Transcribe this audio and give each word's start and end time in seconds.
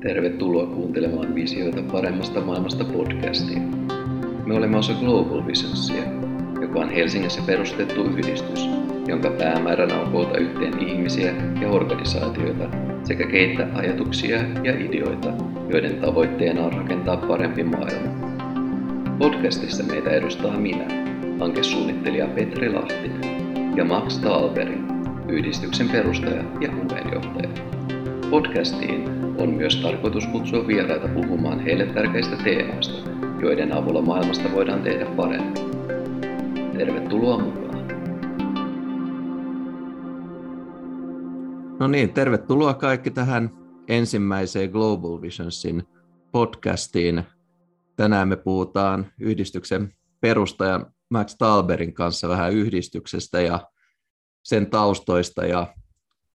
Tervetuloa 0.00 0.66
kuuntelemaan 0.66 1.34
Visioita 1.34 1.82
paremmasta 1.92 2.40
maailmasta 2.40 2.84
podcastia. 2.84 3.58
Me 4.46 4.54
olemme 4.54 4.76
osa 4.76 4.92
Global 4.92 5.46
Visionsia, 5.46 6.02
joka 6.60 6.80
on 6.80 6.90
Helsingissä 6.90 7.42
perustettu 7.46 8.04
yhdistys, 8.04 8.68
jonka 9.08 9.30
päämääränä 9.30 10.00
on 10.00 10.12
koota 10.12 10.38
yhteen 10.38 10.88
ihmisiä 10.88 11.34
ja 11.60 11.68
organisaatioita 11.68 12.64
sekä 13.04 13.26
keittää 13.26 13.68
ajatuksia 13.74 14.36
ja 14.64 14.74
ideoita, 14.84 15.32
joiden 15.68 16.00
tavoitteena 16.00 16.64
on 16.64 16.72
rakentaa 16.72 17.16
parempi 17.16 17.64
maailma. 17.64 18.28
Podcastissa 19.18 19.84
meitä 19.84 20.10
edustaa 20.10 20.58
minä, 20.58 20.86
hankesuunnittelija 21.40 22.26
Petri 22.26 22.72
Lahtinen 22.72 23.20
ja 23.76 23.84
Max 23.84 24.18
Talberi, 24.18 24.78
yhdistyksen 25.28 25.88
perustaja 25.88 26.44
ja 26.60 26.68
puheenjohtaja. 26.68 27.48
Podcastiin 28.30 29.27
on 29.38 29.50
myös 29.50 29.76
tarkoitus 29.76 30.26
kutsua 30.26 30.66
vieraita 30.66 31.08
puhumaan 31.08 31.60
heille 31.60 31.86
tärkeistä 31.86 32.36
teemoista, 32.36 33.10
joiden 33.42 33.72
avulla 33.72 34.02
maailmasta 34.02 34.52
voidaan 34.52 34.82
tehdä 34.82 35.04
parempi. 35.04 35.60
Tervetuloa 36.78 37.38
mukaan. 37.38 37.88
No 41.80 41.88
niin, 41.88 42.12
tervetuloa 42.12 42.74
kaikki 42.74 43.10
tähän 43.10 43.50
ensimmäiseen 43.88 44.70
Global 44.70 45.20
Visionsin 45.20 45.82
podcastiin. 46.32 47.22
Tänään 47.96 48.28
me 48.28 48.36
puhutaan 48.36 49.12
yhdistyksen 49.20 49.94
perustajan 50.20 50.86
Max 51.10 51.36
Talberin 51.38 51.94
kanssa 51.94 52.28
vähän 52.28 52.52
yhdistyksestä 52.52 53.40
ja 53.40 53.60
sen 54.44 54.70
taustoista 54.70 55.46
ja 55.46 55.74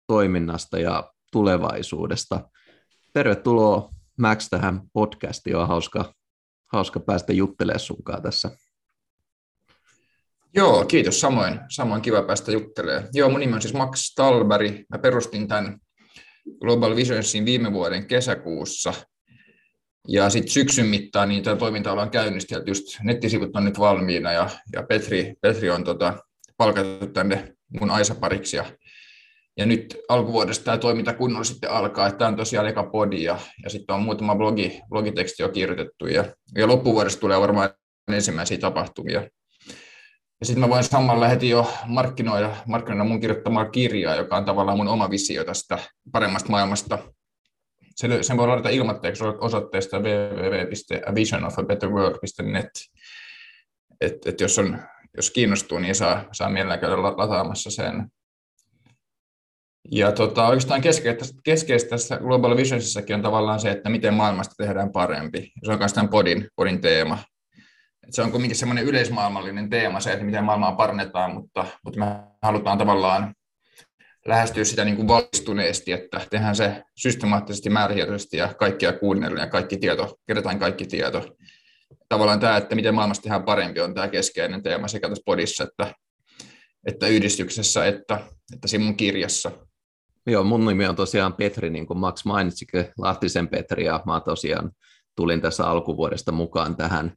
toiminnasta 0.07 0.79
ja 0.79 1.13
tulevaisuudesta. 1.33 2.41
Tervetuloa 3.13 3.91
Max 4.19 4.49
tähän 4.51 4.81
podcastiin. 4.93 5.57
On 5.57 5.69
hauska, 5.69 6.15
hauska 6.73 7.01
päästä 7.01 7.33
juttelemaan 7.33 7.81
sunkaan 7.81 8.23
tässä. 8.23 8.51
Joo, 10.55 10.85
kiitos. 10.85 11.21
Samoin, 11.21 11.61
samoin 11.69 12.03
kiva 12.03 12.23
päästä 12.23 12.53
juttelemaan. 12.53 13.09
Joo, 13.13 13.31
mun 13.31 13.41
nimi 13.41 13.55
on 13.55 13.63
siis 13.63 13.75
Max 13.75 14.15
Talberi. 14.15 14.85
Mä 14.89 14.99
perustin 14.99 15.49
tämän 15.49 15.79
Global 16.61 16.97
Visionsin 16.97 17.45
viime 17.45 17.73
vuoden 17.73 18.07
kesäkuussa. 18.07 18.95
Ja 20.09 20.31
sitten 20.31 20.53
syksyn 20.53 20.87
mittaan 20.87 21.29
niin 21.29 21.43
tämä 21.43 21.57
toiminta 21.57 21.93
ollaan 21.93 22.11
käynnistelty, 22.11 22.71
just 22.71 22.87
nettisivut 23.03 23.57
on 23.57 23.65
nyt 23.65 23.79
valmiina 23.79 24.33
ja, 24.33 24.51
ja 24.73 24.83
Petri, 24.83 25.35
Petri 25.41 25.71
on 25.71 25.85
tota, 25.85 26.19
palkattu 26.57 27.07
tänne 27.07 27.55
mun 27.81 27.91
Aisa-pariksi 27.91 28.57
ja 28.57 28.65
ja 29.57 29.67
nyt 29.67 29.97
alkuvuodesta 30.09 30.65
tämä 30.65 30.79
toiminta 30.79 31.15
kunnolla 31.15 31.45
sitten 31.45 31.71
alkaa, 31.71 32.07
että 32.07 32.19
tämä 32.19 32.29
on 32.29 32.37
tosiaan 32.37 32.69
eka 32.69 32.83
podi 32.83 33.23
ja, 33.23 33.39
ja 33.63 33.71
sitten 33.71 33.95
on 33.95 34.03
muutama 34.03 34.37
blogi, 34.37 34.81
blogiteksti 34.89 35.43
jo 35.43 35.49
kirjoitettu 35.49 36.07
ja, 36.07 36.25
ja 36.55 36.67
loppuvuodesta 36.67 37.21
tulee 37.21 37.41
varmaan 37.41 37.71
ensimmäisiä 38.13 38.59
tapahtumia. 38.59 39.29
Ja 40.41 40.47
sitten 40.47 40.61
mä 40.61 40.69
voin 40.69 40.85
samalla 40.85 41.29
heti 41.29 41.49
jo 41.49 41.73
markkinoida, 41.87 42.57
markkinoida 42.67 43.05
mun 43.05 43.21
kirjoittamaa 43.21 43.71
kirjaa, 43.71 44.15
joka 44.15 44.37
on 44.37 44.45
tavallaan 44.45 44.79
mun 44.79 44.89
oma 44.89 45.11
visio 45.11 45.45
tästä 45.45 45.79
paremmasta 46.13 46.51
maailmasta. 46.51 46.99
Sen, 47.97 48.37
voi 48.37 48.49
ladata 48.49 48.69
ilmatteeksi 48.69 49.25
osoitteesta 49.25 49.99
www.visionofabetterworld.net. 49.99 52.71
Et, 54.01 54.27
et 54.27 54.41
jos, 54.41 54.59
on, 54.59 54.79
jos 55.17 55.31
kiinnostuu, 55.31 55.79
niin 55.79 55.95
saa, 55.95 56.25
saa 56.33 56.51
mielellään 56.51 56.81
käydä 56.81 57.03
lataamassa 57.03 57.71
sen. 57.71 58.07
Ja 59.91 60.13
tota, 60.13 60.47
oikeastaan 60.47 60.81
keskeistä, 60.81 61.25
keskeistä 61.45 61.91
tässä 61.91 62.17
Global 62.17 62.57
Visionsissakin 62.57 63.17
on 63.17 63.23
tavallaan 63.23 63.61
se, 63.61 63.71
että 63.71 63.91
miten 63.91 64.15
maailmasta 64.15 64.55
tehdään 64.59 64.93
parempi. 64.93 65.53
Se 65.65 65.73
on 65.73 65.79
myös 65.79 65.93
tämän 65.93 66.09
podin, 66.09 66.49
podin 66.57 66.81
teema. 66.81 67.19
Et 68.09 68.15
se 68.15 68.23
on 68.23 68.31
kuitenkin 68.31 68.57
semmoinen 68.57 68.85
yleismaailmallinen 68.85 69.71
teema 69.71 70.01
se, 70.01 70.13
että 70.13 70.25
miten 70.25 70.45
maailmaa 70.45 70.73
parannetaan, 70.73 71.35
mutta, 71.35 71.67
mutta 71.85 72.01
me 72.01 72.07
halutaan 72.43 72.79
tavallaan 72.79 73.35
lähestyä 74.27 74.65
sitä 74.65 74.85
niin 74.85 74.97
kuin 74.97 75.09
valistuneesti, 75.09 75.93
että 75.93 76.21
tehdään 76.31 76.57
se 76.57 76.83
systemaattisesti, 76.97 77.71
määrätietoisesti 77.71 78.37
ja 78.37 78.55
kaikkia 78.55 78.93
kuunnellen 78.93 79.41
ja 79.41 79.47
kaikki 79.47 79.77
tieto, 79.77 80.17
kerätään 80.27 80.59
kaikki 80.59 80.87
tieto. 80.87 81.37
Tavallaan 82.09 82.41
tämä, 82.41 82.57
että 82.57 82.75
miten 82.75 82.95
maailmasta 82.95 83.23
tehdään 83.23 83.43
parempi, 83.43 83.81
on 83.81 83.95
tämä 83.95 84.09
keskeinen 84.09 84.63
teema 84.63 84.89
sekä 84.89 85.09
tässä 85.09 85.23
podissa 85.27 85.65
että, 85.65 85.95
että 86.87 87.07
yhdistyksessä 87.07 87.87
että, 87.87 88.21
että 88.55 88.69
siinä 88.69 88.85
mun 88.85 88.97
kirjassa. 88.97 89.51
Joo, 90.31 90.45
mun 90.45 90.67
nimi 90.67 90.87
on 90.87 90.97
tosiaan 90.97 91.33
Petri, 91.33 91.71
niin 91.71 91.87
kuin 91.87 91.99
Max 91.99 92.25
mainitsikin, 92.25 92.85
Lahtisen 92.99 93.49
Petri, 93.49 93.85
ja 93.85 94.03
mä 94.07 94.21
tosiaan 94.21 94.71
tulin 95.17 95.41
tässä 95.41 95.67
alkuvuodesta 95.67 96.33
mukaan 96.33 96.77
tähän, 96.77 97.13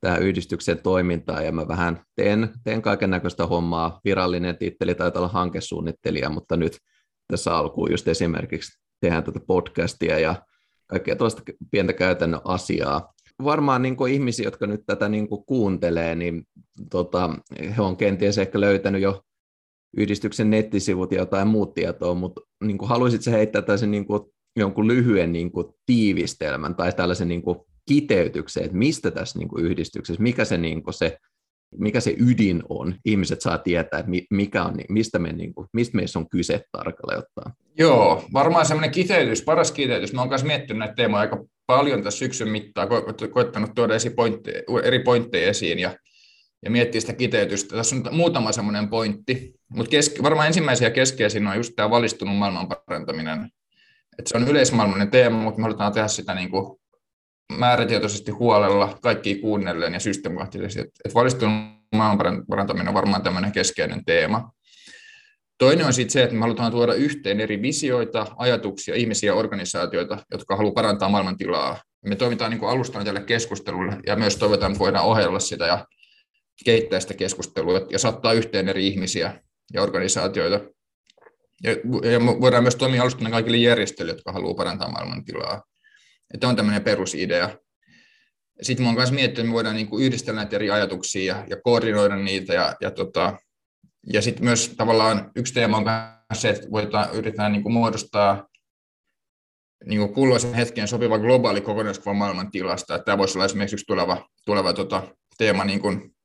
tähän 0.00 0.22
yhdistyksen 0.22 0.78
toimintaan, 0.82 1.44
ja 1.44 1.52
mä 1.52 1.68
vähän 1.68 2.00
teen, 2.14 2.50
teen 2.64 2.82
kaiken 2.82 3.10
näköistä 3.10 3.46
hommaa. 3.46 4.00
Virallinen 4.04 4.56
titteli 4.56 4.94
taitaa 4.94 5.20
olla 5.20 5.32
hankesuunnittelija, 5.32 6.30
mutta 6.30 6.56
nyt 6.56 6.78
tässä 7.28 7.56
alkuun 7.56 7.90
just 7.90 8.08
esimerkiksi 8.08 8.78
tehdään 9.00 9.24
tätä 9.24 9.40
podcastia 9.46 10.18
ja 10.18 10.34
kaikkea 10.86 11.16
tällaista 11.16 11.42
pientä 11.70 11.92
käytännön 11.92 12.40
asiaa. 12.44 13.12
Varmaan 13.44 13.82
niin 13.82 14.08
ihmisiä, 14.10 14.44
jotka 14.44 14.66
nyt 14.66 14.80
tätä 14.86 15.08
niin 15.08 15.28
kuuntelee, 15.46 16.14
niin 16.14 16.46
tota, 16.90 17.30
he 17.76 17.82
on 17.82 17.96
kenties 17.96 18.38
ehkä 18.38 18.60
löytänyt 18.60 19.02
jo 19.02 19.22
yhdistyksen 19.96 20.50
nettisivut 20.50 21.12
ja 21.12 21.18
jotain 21.18 21.48
muut 21.48 21.74
tietoa, 21.74 22.14
mutta 22.14 22.40
niin 22.64 22.78
kuin 22.78 22.88
haluaisitko 22.88 23.30
heittää 23.30 23.62
tällaisen 23.62 23.90
niin 23.90 24.06
kuin, 24.06 24.22
jonkun 24.56 24.88
lyhyen 24.88 25.32
niin 25.32 25.52
kuin, 25.52 25.66
tiivistelmän 25.86 26.74
tai 26.74 26.92
tällaisen 26.92 27.28
niin 27.28 27.42
kuin, 27.42 27.58
kiteytyksen, 27.88 28.64
että 28.64 28.76
mistä 28.76 29.10
tässä 29.10 29.38
niin 29.38 29.48
kuin, 29.48 29.64
yhdistyksessä, 29.64 30.22
mikä 30.22 30.44
se, 30.44 30.58
niin 30.58 30.82
kuin, 30.82 30.94
se 30.94 31.18
mikä 31.78 32.00
se 32.00 32.14
ydin 32.18 32.62
on, 32.68 32.94
ihmiset 33.04 33.40
saa 33.40 33.58
tietää, 33.58 34.00
että 34.00 34.12
mikä 34.30 34.64
on, 34.64 34.74
mistä, 34.88 35.18
me, 35.18 35.32
niin 35.32 35.54
kuin, 35.54 35.68
mistä 35.72 35.96
meissä 35.96 36.18
on 36.18 36.28
kyse 36.28 36.62
tarkalleen 36.72 37.18
ottaen. 37.18 37.56
Joo, 37.78 38.24
varmaan 38.32 38.66
semmoinen 38.66 38.90
kiteytys, 38.90 39.42
paras 39.42 39.72
kiteytys. 39.72 40.12
Mä 40.12 40.20
oon 40.20 40.28
myös 40.28 40.44
miettinyt 40.44 40.78
näitä 40.78 40.94
teemoja 40.94 41.20
aika 41.20 41.44
paljon 41.66 42.02
tässä 42.02 42.18
syksyn 42.18 42.48
mittaan, 42.48 42.88
ko- 42.88 43.28
koettanut 43.28 43.70
tuoda 43.74 43.94
eri 44.82 44.98
pointteja 44.98 45.48
esiin 45.48 45.78
ja 45.78 45.96
ja 46.64 46.70
miettiä 46.70 47.00
sitä 47.00 47.12
kiteytystä. 47.12 47.76
Tässä 47.76 47.96
on 47.96 48.02
muutama 48.12 48.52
semmoinen 48.52 48.88
pointti, 48.88 49.54
mutta 49.68 49.90
keske, 49.90 50.22
varmaan 50.22 50.46
ensimmäisiä 50.46 50.90
keskeisiä 50.90 51.50
on 51.50 51.56
just 51.56 51.72
tämä 51.76 51.90
valistunut 51.90 52.36
maailman 52.36 52.68
parantaminen. 52.68 53.50
Et 54.18 54.26
se 54.26 54.36
on 54.36 54.48
yleismaailmallinen 54.48 55.10
teema, 55.10 55.38
mutta 55.38 55.60
me 55.60 55.62
halutaan 55.62 55.92
tehdä 55.92 56.08
sitä 56.08 56.34
niin 56.34 56.50
kuin 56.50 56.78
määrätietoisesti 57.58 58.30
huolella, 58.30 58.98
kaikki 59.02 59.34
kuunnellen 59.34 59.92
ja 59.92 60.00
systemaattisesti. 60.00 60.80
Et, 60.80 60.90
et 61.04 61.14
valistunut 61.14 61.54
maailman 61.94 62.46
parantaminen 62.48 62.88
on 62.88 62.94
varmaan 62.94 63.22
tämmöinen 63.22 63.52
keskeinen 63.52 64.04
teema. 64.04 64.50
Toinen 65.58 65.86
on 65.86 65.92
sitten 65.92 66.12
se, 66.12 66.22
että 66.22 66.34
me 66.34 66.40
halutaan 66.40 66.72
tuoda 66.72 66.94
yhteen 66.94 67.40
eri 67.40 67.62
visioita, 67.62 68.26
ajatuksia, 68.36 68.94
ihmisiä 68.94 69.30
ja 69.30 69.34
organisaatioita, 69.34 70.18
jotka 70.30 70.56
haluaa 70.56 70.74
parantaa 70.74 71.08
maailmantilaa. 71.08 71.82
Me 72.06 72.16
toimitaan 72.16 72.50
niin 72.50 72.60
kuin 72.60 72.70
alustana 72.70 73.04
tälle 73.04 73.20
keskustelulle 73.20 73.96
ja 74.06 74.16
myös 74.16 74.36
toivotaan, 74.36 74.72
että 74.72 74.78
voidaan 74.78 75.04
ohjella 75.04 75.40
sitä 75.40 75.66
ja 75.66 75.86
keittää 76.64 77.00
sitä 77.00 77.14
keskustelua 77.14 77.86
ja 77.90 77.98
saattaa 77.98 78.32
yhteen 78.32 78.68
eri 78.68 78.86
ihmisiä 78.86 79.40
ja 79.72 79.82
organisaatioita. 79.82 80.60
Ja, 81.62 81.72
ja 82.10 82.20
voidaan 82.20 82.62
myös 82.62 82.76
toimia 82.76 83.02
alustana 83.02 83.30
kaikille 83.30 83.56
järjestöille, 83.56 84.12
jotka 84.12 84.32
haluaa 84.32 84.54
parantaa 84.54 84.90
maailman 84.90 85.24
tilaa. 85.24 85.62
Että 86.34 86.48
on 86.48 86.56
tämmöinen 86.56 86.84
perusidea. 86.84 87.58
Sitten 88.62 88.86
oon 88.86 88.94
myös 88.94 89.12
miettinyt, 89.12 89.38
että 89.38 89.48
me 89.48 89.52
voidaan 89.52 89.76
niin 89.76 89.88
yhdistellä 90.00 90.40
näitä 90.40 90.56
eri 90.56 90.70
ajatuksia 90.70 91.36
ja, 91.36 91.44
ja 91.50 91.56
koordinoida 91.64 92.16
niitä. 92.16 92.54
Ja, 92.54 92.76
ja, 92.80 92.90
tota, 92.90 93.38
ja 94.12 94.22
sitten 94.22 94.44
myös 94.44 94.74
tavallaan 94.76 95.30
yksi 95.36 95.54
teema 95.54 95.76
on 95.76 95.84
se, 96.32 96.48
että 96.48 96.70
voidaan, 96.70 97.14
yritetään 97.14 97.52
niin 97.52 97.72
muodostaa 97.72 98.48
niin 99.84 99.98
kuin 99.98 100.14
kulloisen 100.14 100.54
hetken 100.54 100.88
sopiva 100.88 101.18
globaali 101.18 101.60
kokonaiskuva 101.60 102.14
maailman 102.14 102.50
tilasta. 102.50 102.98
Tämä 102.98 103.18
voisi 103.18 103.38
olla 103.38 103.44
esimerkiksi 103.44 103.74
yksi 103.74 103.86
tuleva, 103.86 104.28
tuleva 104.46 104.72
tota, 104.72 105.02
teema 105.38 105.64
niin 105.64 105.80
kuin 105.80 106.15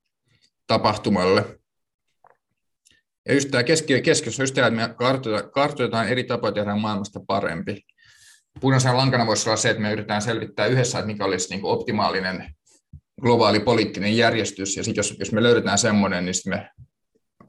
tapahtumalle. 0.71 1.59
Ja 3.27 3.33
just 3.33 3.51
tämä 3.51 3.63
keski, 3.63 4.01
keskiössä 4.01 4.43
just 4.43 4.55
tämä, 4.55 4.67
että 4.67 4.87
me 4.87 4.93
kartoitetaan, 4.93 5.51
kartoitetaan 5.51 6.07
eri 6.07 6.23
tapoja 6.23 6.51
tehdä 6.51 6.75
maailmasta 6.75 7.19
parempi. 7.27 7.81
Punaisena 8.61 8.97
lankana 8.97 9.27
voisi 9.27 9.49
olla 9.49 9.57
se, 9.57 9.69
että 9.69 9.81
me 9.81 9.91
yritetään 9.91 10.21
selvittää 10.21 10.65
yhdessä, 10.65 10.99
että 10.99 11.07
mikä 11.07 11.25
olisi 11.25 11.49
niin 11.49 11.65
optimaalinen 11.65 12.55
globaali 13.21 13.59
poliittinen 13.59 14.17
järjestys, 14.17 14.77
ja 14.77 14.83
sitten 14.83 14.99
jos, 14.99 15.15
jos 15.19 15.31
me 15.31 15.43
löydetään 15.43 15.77
semmoinen, 15.77 16.25
niin 16.25 16.35
me 16.45 16.69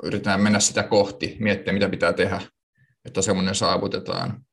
yritetään 0.02 0.40
mennä 0.40 0.60
sitä 0.60 0.82
kohti, 0.82 1.36
miettiä, 1.40 1.72
mitä 1.72 1.88
pitää 1.88 2.12
tehdä, 2.12 2.40
jotta 3.04 3.22
semmoinen 3.22 3.54
saavutetaan. 3.54 4.44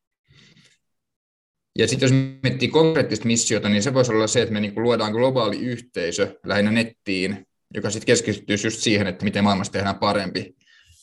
Ja 1.80 1.88
sitten 1.88 2.08
jos 2.08 2.40
miettii 2.44 2.68
konkreettista 2.68 3.26
missiota, 3.26 3.70
niin 3.70 3.84
se 3.84 3.94
voisi 3.94 4.12
olla 4.12 4.28
se, 4.28 4.42
että 4.42 4.54
me 4.54 4.60
niin 4.60 4.84
luodaan 4.84 5.12
globaali 5.12 5.60
yhteisö 5.60 6.40
lähinnä 6.46 6.72
nettiin, 6.72 7.49
joka 7.74 7.90
sitten 7.90 8.06
keskittyisi 8.06 8.68
just 8.68 8.80
siihen, 8.80 9.08
että 9.08 9.26
miten 9.26 9.44
maailmasta 9.44 9.74
tehdään 9.74 10.00
parempi. 10.00 10.56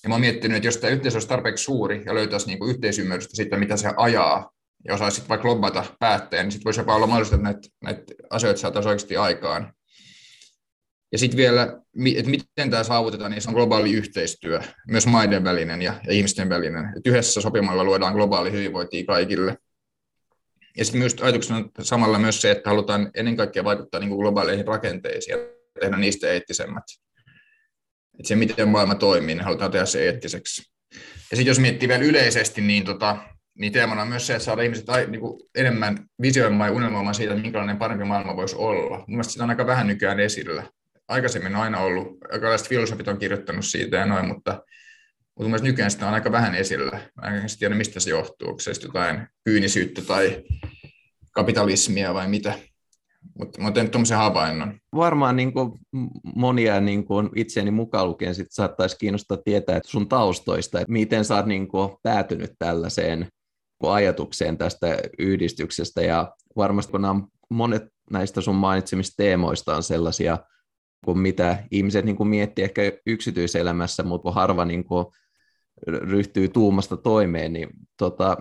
Ja 0.02 0.08
mä 0.08 0.14
oon 0.14 0.20
miettinyt, 0.20 0.56
että 0.56 0.66
jos 0.66 0.76
tämä 0.76 0.92
yhteisö 0.92 1.16
olisi 1.16 1.28
tarpeeksi 1.28 1.64
suuri 1.64 2.02
ja 2.06 2.14
löytäisi 2.14 2.46
niinku 2.46 2.66
yhteisymmärrystä 2.66 3.36
siitä, 3.36 3.56
mitä 3.56 3.76
se 3.76 3.90
ajaa 3.96 4.50
ja 4.84 4.94
osaisi 4.94 5.14
sitten 5.14 5.28
vaikka 5.28 5.48
lobbata 5.48 5.84
päättäjän, 5.98 6.46
niin 6.46 6.52
sitten 6.52 6.64
voisi 6.64 6.80
jopa 6.80 6.94
olla 6.94 7.06
mahdollista, 7.06 7.36
että 7.36 7.44
näitä, 7.44 7.68
näitä 7.82 8.02
asioita 8.30 8.60
saataisiin 8.60 8.90
oikeasti 8.90 9.16
aikaan. 9.16 9.72
Ja 11.12 11.18
sitten 11.18 11.36
vielä, 11.36 11.62
että 12.16 12.30
miten 12.30 12.70
tämä 12.70 12.84
saavutetaan, 12.84 13.30
niin 13.30 13.42
se 13.42 13.48
on 13.48 13.54
globaali 13.54 13.92
yhteistyö, 13.92 14.60
myös 14.88 15.06
maiden 15.06 15.44
välinen 15.44 15.82
ja, 15.82 16.00
ja 16.06 16.12
ihmisten 16.12 16.48
välinen. 16.48 16.84
Et 16.96 17.06
yhdessä 17.06 17.40
sopimalla 17.40 17.84
luodaan 17.84 18.14
globaali 18.14 18.52
hyvinvointia 18.52 19.04
kaikille. 19.04 19.58
Ja 20.76 20.84
sitten 20.84 20.98
myös 20.98 21.16
ajatuksena 21.20 21.58
on 21.58 21.70
samalla 21.80 22.18
myös 22.18 22.40
se, 22.40 22.50
että 22.50 22.70
halutaan 22.70 23.10
ennen 23.14 23.36
kaikkea 23.36 23.64
vaikuttaa 23.64 24.00
niin 24.00 24.08
kuin 24.08 24.18
globaaleihin 24.18 24.66
rakenteisiin 24.66 25.38
ja 25.38 25.55
tehdä 25.80 25.96
niistä 25.96 26.28
eettisemmät. 26.28 26.84
Että 28.18 28.28
se, 28.28 28.36
miten 28.36 28.68
maailma 28.68 28.94
toimii, 28.94 29.34
niin 29.34 29.44
halutaan 29.44 29.70
tehdä 29.70 29.86
se 29.86 30.04
eettiseksi. 30.04 30.62
Ja 31.30 31.36
sitten 31.36 31.46
jos 31.46 31.58
miettii 31.58 31.88
vielä 31.88 32.04
yleisesti, 32.04 32.60
niin, 32.60 32.84
tota, 32.84 33.16
niin 33.58 33.72
teemana 33.72 34.02
on 34.02 34.08
myös 34.08 34.26
se, 34.26 34.34
että 34.34 34.44
saada 34.44 34.62
ihmiset 34.62 34.86
niin 35.08 35.20
kuin 35.20 35.40
enemmän 35.54 35.98
visioimaan 36.22 36.70
ja 36.70 36.76
unelmoimaan 36.76 37.14
siitä, 37.14 37.34
minkälainen 37.34 37.76
parempi 37.76 38.04
maailma 38.04 38.36
voisi 38.36 38.56
olla. 38.56 39.04
Mielestäni 39.06 39.32
sitä 39.32 39.44
on 39.44 39.50
aika 39.50 39.66
vähän 39.66 39.86
nykyään 39.86 40.20
esillä 40.20 40.62
aikaisemmin 41.08 41.56
on 41.56 41.62
aina 41.62 41.80
ollut, 41.80 42.18
aikalaiset 42.32 42.68
filosofit 42.68 43.08
on 43.08 43.18
kirjoittanut 43.18 43.64
siitä 43.64 43.96
ja 43.96 44.06
noin, 44.06 44.26
mutta, 44.26 44.52
mutta 45.34 45.48
mielestäni 45.48 45.70
nykyään 45.70 45.90
sitä 45.90 46.08
on 46.08 46.14
aika 46.14 46.32
vähän 46.32 46.54
esillä. 46.54 47.00
Mä 47.22 47.36
en 47.36 47.42
tiedä, 47.58 47.74
mistä 47.74 48.00
se 48.00 48.10
johtuu, 48.10 48.48
onko 48.48 48.60
se 48.60 48.72
jotain 48.82 49.26
kyynisyyttä 49.44 50.02
tai 50.02 50.44
kapitalismia 51.32 52.14
vai 52.14 52.28
mitä. 52.28 52.58
Mutta 53.38 53.62
mä 53.62 53.70
teen 53.70 53.90
tuommoisen 53.90 54.18
havainnon. 54.18 54.74
Varmaan 54.96 55.36
niin 55.36 55.52
kuin 55.52 55.72
monia 56.36 56.80
niin 56.80 57.04
kuin 57.04 57.30
itseäni 57.36 57.70
mukaan 57.70 58.08
lukien 58.08 58.34
sit 58.34 58.46
saattaisi 58.50 58.98
kiinnostaa 58.98 59.38
tietää 59.44 59.76
että 59.76 59.90
sun 59.90 60.08
taustoista, 60.08 60.80
että 60.80 60.92
miten 60.92 61.24
sä 61.24 61.36
oot 61.36 61.46
niin 61.46 61.68
kuin 61.68 61.90
päätynyt 62.02 62.52
tällaiseen 62.58 63.28
ajatukseen 63.82 64.58
tästä 64.58 64.98
yhdistyksestä. 65.18 66.02
Ja 66.02 66.32
varmasti 66.56 66.90
kun 66.90 67.02
nämä 67.02 67.20
monet 67.50 67.82
näistä 68.10 68.40
sun 68.40 68.54
mainitsemista 68.54 69.14
teemoista 69.16 69.76
on 69.76 69.82
sellaisia, 69.82 70.38
kuin 71.04 71.18
mitä 71.18 71.64
ihmiset 71.70 72.04
niin 72.04 72.16
kuin 72.16 72.28
miettii 72.28 72.64
ehkä 72.64 72.82
yksityiselämässä, 73.06 74.02
mutta 74.02 74.30
harva 74.30 74.64
niin 74.64 74.84
kuin 74.84 75.06
ryhtyy 75.86 76.48
tuumasta 76.48 76.96
toimeen, 76.96 77.52
niin 77.52 77.68
tota, 77.96 78.36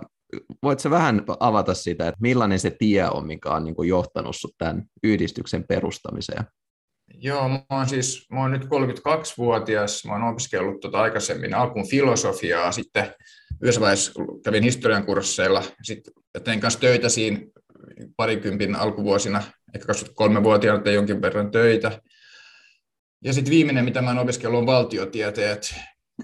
voitko 0.62 0.90
vähän 0.90 1.22
avata 1.40 1.74
sitä, 1.74 2.08
että 2.08 2.20
millainen 2.20 2.58
se 2.58 2.70
tie 2.70 3.08
on, 3.08 3.26
mikä 3.26 3.50
on 3.50 3.64
niin 3.64 3.74
kuin 3.74 3.88
johtanut 3.88 4.36
sinut 4.36 4.54
tämän 4.58 4.82
yhdistyksen 5.02 5.64
perustamiseen? 5.68 6.44
Joo, 7.14 7.48
mä 7.48 7.60
oon 7.70 7.88
siis, 7.88 8.26
mä 8.32 8.40
oon 8.40 8.50
nyt 8.50 8.64
32-vuotias, 8.64 10.04
mä 10.04 10.12
oon 10.12 10.22
opiskellut 10.22 10.80
tuota 10.80 11.00
aikaisemmin 11.00 11.54
alkuun 11.54 11.88
filosofiaa, 11.88 12.72
sitten 12.72 13.14
yhdessä 13.62 13.80
vaiheessa 13.80 14.12
kävin 14.44 14.62
historian 14.62 15.06
kursseilla, 15.06 15.62
sitten 15.82 16.12
tein 16.44 16.60
kanssa 16.60 16.80
töitä 16.80 17.08
siinä 17.08 17.40
parikympin 18.16 18.74
alkuvuosina, 18.74 19.42
ehkä 19.74 19.92
23-vuotiaana 19.92 20.82
tein 20.82 20.94
jonkin 20.94 21.22
verran 21.22 21.50
töitä, 21.50 22.00
ja 23.24 23.32
sitten 23.32 23.50
viimeinen, 23.50 23.84
mitä 23.84 24.02
mä 24.02 24.10
oon 24.10 24.18
opiskellut, 24.18 24.58
on 24.58 24.66
valtiotieteet. 24.66 25.74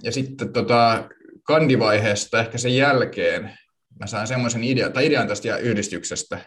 Ja 0.02 0.12
sitten 0.12 0.52
tota, 0.52 1.08
kandivaiheesta 1.42 2.40
ehkä 2.40 2.58
sen 2.58 2.76
jälkeen 2.76 3.58
mä 4.00 4.06
sain 4.06 4.26
semmoisen 4.26 4.64
idean, 4.64 4.92
tai 4.92 5.06
idean 5.06 5.28
tästä 5.28 5.56
yhdistyksestä. 5.56 6.38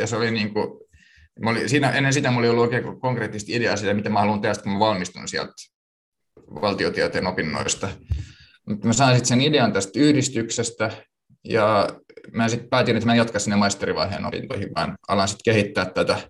ja 0.00 0.06
se 0.06 0.16
oli 0.16 0.30
niin 0.30 0.54
kuin, 0.54 0.80
mä 1.40 1.50
siinä, 1.66 1.90
ennen 1.90 2.12
sitä 2.12 2.30
mulla 2.30 2.40
oli 2.40 2.48
ollut 2.48 2.64
oikein 2.64 3.00
konkreettista 3.00 3.52
ideaa 3.52 3.76
siitä, 3.76 3.94
mitä 3.94 4.10
mä 4.10 4.20
haluan 4.20 4.40
tehdä, 4.40 4.62
kun 4.62 4.72
mä 4.72 4.78
valmistun 4.78 5.28
sieltä 5.28 5.52
valtiotieteen 6.60 7.26
opinnoista. 7.26 7.88
Mutta 8.68 8.86
mä 8.86 8.92
sain 8.92 9.16
sitten 9.16 9.28
sen 9.28 9.40
idean 9.40 9.72
tästä 9.72 10.00
yhdistyksestä, 10.00 10.90
ja 11.44 11.88
mä 12.32 12.48
sitten 12.48 12.68
päätin, 12.68 12.96
että 12.96 13.06
mä 13.06 13.14
jatkan 13.14 13.40
sinne 13.40 13.56
maisterivaiheen 13.56 14.26
opintoihin, 14.26 14.70
vaan 14.74 14.96
alan 15.08 15.28
sitten 15.28 15.54
kehittää 15.54 15.84
tätä, 15.84 16.20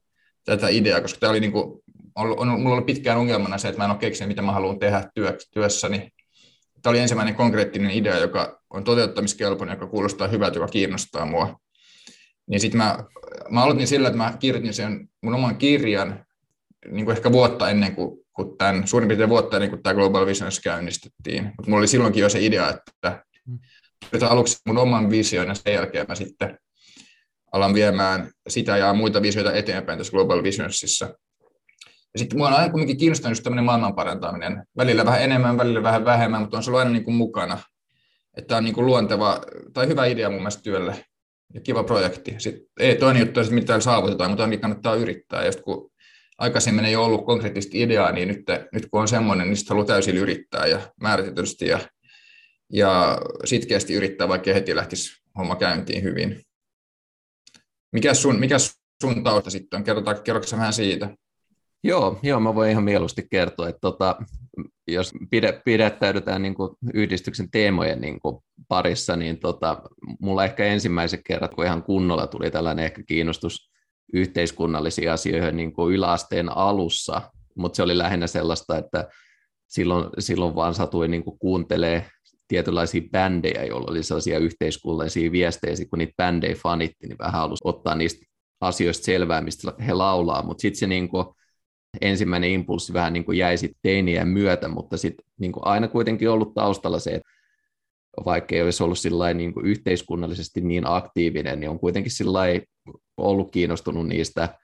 tätä 0.45 0.69
ideaa, 0.69 1.01
koska 1.01 1.21
tämä 1.21 1.31
oli 1.31 1.41
niin 1.41 1.53
kuin 1.53 1.83
on, 2.17 2.39
on, 2.39 2.61
mulla 2.61 2.77
oli 2.77 2.85
pitkään 2.85 3.19
ongelmana 3.19 3.59
se, 3.59 3.69
että 3.69 3.79
mä 3.79 3.85
en 3.85 3.91
ole 3.91 3.99
keksinyt, 3.99 4.29
mitä 4.29 4.43
mä 4.43 4.53
haluan 4.53 4.79
tehdä 4.79 5.11
työ, 5.15 5.37
työssäni. 5.53 6.11
Tämä 6.83 6.91
oli 6.91 6.99
ensimmäinen 6.99 7.35
konkreettinen 7.35 7.91
idea, 7.91 8.19
joka 8.19 8.63
on 8.71 8.85
toteuttamiskelpoinen, 8.85 9.75
joka 9.75 9.87
kuulostaa 9.87 10.29
hyvältä, 10.29 10.57
joka 10.57 10.69
kiinnostaa 10.69 11.27
mua. 11.27 11.61
Niin 12.47 12.61
sitten 12.61 12.79
mä, 12.79 12.99
mä 13.51 13.63
aloitin 13.63 13.87
sillä, 13.87 14.09
että 14.09 14.19
mä 14.19 14.37
kirjoitin 14.39 14.75
sen 14.75 15.09
mun 15.23 15.35
oman 15.35 15.57
kirjan 15.57 16.25
niin 16.91 17.05
kuin 17.05 17.17
ehkä 17.17 17.33
vuotta 17.33 17.71
ennen 17.71 17.95
kuin, 17.95 18.19
kuin 18.33 18.59
tämän, 18.59 18.87
suurin 18.87 19.09
piirtein 19.09 19.31
vuotta 19.31 19.57
ennen 19.57 19.71
kuin 19.71 19.83
tämä 19.83 19.95
Global 19.95 20.27
Visions 20.27 20.61
käynnistettiin. 20.61 21.45
Mutta 21.45 21.65
mulla 21.67 21.79
oli 21.79 21.89
silloinkin 21.89 22.21
jo 22.21 22.29
se 22.29 22.45
idea, 22.45 22.71
että 22.71 23.25
kirjoitan 24.01 24.31
aluksi 24.31 24.57
mun 24.67 24.79
oman 24.79 25.11
vision 25.11 25.49
ja 25.49 25.55
sen 25.55 25.75
jälkeen 25.75 26.07
mä 26.09 26.15
sitten 26.15 26.59
alan 27.53 27.75
viemään 27.75 28.31
sitä 28.49 28.77
ja 28.77 28.95
muita 28.95 29.23
visioita 29.23 29.53
eteenpäin 29.53 29.99
tässä 29.99 30.11
Global 30.11 30.43
Visionsissa. 30.43 31.15
Ja 32.15 32.19
sitten 32.19 32.39
mua 32.39 32.49
on 32.49 32.55
aina 32.55 32.71
kuitenkin 32.71 32.97
kiinnostanut 32.97 33.43
tämmöinen 33.43 33.65
maailman 33.65 33.95
parantaminen. 33.95 34.67
Välillä 34.77 35.05
vähän 35.05 35.23
enemmän, 35.23 35.59
välillä 35.59 35.83
vähän 35.83 36.05
vähemmän, 36.05 36.41
mutta 36.41 36.57
on 36.57 36.63
se 36.63 36.71
ollut 36.71 36.79
aina 36.79 36.91
niin 36.91 37.05
kuin 37.05 37.15
mukana. 37.15 37.59
Että 38.37 38.57
on 38.57 38.65
niin 38.65 38.75
kuin 38.75 38.87
luonteva 38.87 39.41
tai 39.73 39.89
hyvä 39.89 40.07
idea 40.07 40.31
mun 40.31 40.39
mielestä 40.39 40.63
työlle 40.63 41.05
ja 41.55 41.61
kiva 41.61 41.85
projekti. 41.85 42.35
Sitten, 42.39 42.67
ei, 42.81 42.97
toinen 42.97 43.21
juttu 43.21 43.41
että 43.41 43.53
mitä 43.53 43.81
saavutetaan, 43.81 44.31
mutta 44.31 44.47
mikä 44.47 44.61
kannattaa 44.61 44.95
yrittää. 44.95 45.45
Ja 45.45 45.53
kun 45.65 45.93
aikaisemmin 46.39 46.85
ei 46.85 46.97
ollut 46.97 47.27
konkreettista 47.27 47.71
ideaa, 47.75 48.13
niin 48.13 48.29
nyt, 48.29 48.43
nyt 48.73 48.89
kun 48.91 49.01
on 49.01 49.09
semmoinen, 49.09 49.47
niin 49.47 49.57
sitten 49.57 49.75
haluaa 49.75 49.87
täysin 49.87 50.17
yrittää 50.17 50.67
ja 50.67 50.81
määrätitysti 51.01 51.67
ja, 51.67 51.79
ja 52.73 53.19
sitkeästi 53.45 53.95
yrittää, 53.95 54.29
vaikka 54.29 54.53
heti 54.53 54.77
lähtisi 54.77 55.23
homma 55.39 55.57
käyntiin 55.57 56.03
hyvin. 56.03 56.41
Mikä 57.93 58.15
sun, 58.15 58.41
mikä 58.41 58.57
sun 59.03 59.25
tausta 59.25 59.51
sitten 59.51 59.79
on? 59.79 59.85
Kerrotaan, 59.85 60.23
kerroksä 60.23 60.57
vähän 60.57 60.73
siitä? 60.73 61.17
Joo, 61.85 62.19
joo, 62.23 62.41
mä 62.41 62.55
voin 62.55 62.71
ihan 62.71 62.85
mieluusti 62.85 63.27
kertoa, 63.31 63.69
että 63.69 63.81
tota, 63.81 64.17
jos 64.89 65.13
pide, 65.31 65.61
pidättäydytään 65.65 66.43
niin 66.43 66.55
kuin 66.55 66.71
yhdistyksen 66.95 67.51
teemojen 67.51 68.01
niin 68.01 68.21
kuin 68.21 68.45
parissa, 68.69 69.17
niin 69.17 69.39
tota, 69.39 69.83
mulla 70.21 70.45
ehkä 70.45 70.65
ensimmäiset 70.65 71.21
kerrat, 71.27 71.55
kun 71.55 71.65
ihan 71.65 71.83
kunnolla 71.83 72.27
tuli 72.27 72.51
tällainen 72.51 72.85
ehkä 72.85 73.03
kiinnostus 73.03 73.71
yhteiskunnallisiin 74.13 75.13
asioihin 75.13 75.57
niin 75.57 75.73
kuin 75.73 75.95
yläasteen 75.95 76.57
alussa, 76.57 77.23
mutta 77.57 77.77
se 77.77 77.83
oli 77.83 77.99
lähinnä 77.99 78.27
sellaista, 78.27 78.79
että 78.79 79.09
silloin, 79.69 80.09
silloin 80.19 80.55
vaan 80.55 80.75
satuin 80.75 81.11
niin 81.11 81.25
kuin 81.25 81.39
kuuntelee 81.39 82.07
tietynlaisia 82.49 83.03
bändejä, 83.11 83.65
joilla 83.65 83.91
oli 83.91 84.03
sellaisia 84.03 84.39
yhteiskunnallisia 84.39 85.33
viestejä, 85.33 85.75
kun 85.91 85.99
niitä 85.99 86.13
bändejä 86.17 86.55
fanitti, 86.63 87.07
niin 87.07 87.19
vähän 87.19 87.33
halusi 87.33 87.63
ottaa 87.65 87.95
niistä 87.95 88.27
asioista 88.61 89.05
selvää, 89.05 89.41
mistä 89.41 89.73
he 89.87 89.93
laulaa, 89.93 90.43
mutta 90.43 90.63
sitten 90.63 90.79
se 90.79 90.87
niin 90.87 91.09
kuin, 91.09 91.27
ensimmäinen 92.01 92.51
impulssi 92.51 92.93
vähän 92.93 93.13
niin 93.13 93.25
kuin 93.25 93.39
jäi 93.39 93.59
sitten 93.59 93.81
teinien 93.83 94.29
myötä, 94.29 94.69
mutta 94.69 94.97
sitten 94.97 95.27
niin 95.41 95.53
kuin 95.53 95.67
aina 95.67 95.89
kuitenkin 95.89 96.31
ollut 96.31 96.55
taustalla 96.55 96.99
se, 96.99 97.11
että 97.11 97.29
vaikka 98.25 98.55
ei 98.55 98.63
olisi 98.63 98.83
ollut 98.83 98.99
niin 99.35 99.55
kuin 99.55 99.67
yhteiskunnallisesti 99.67 100.61
niin 100.61 100.87
aktiivinen, 100.87 101.61
niin 101.61 101.71
on 101.71 101.79
kuitenkin 101.79 102.13
ollut 103.17 103.53
kiinnostunut 103.53 104.09
niistä 104.09 104.59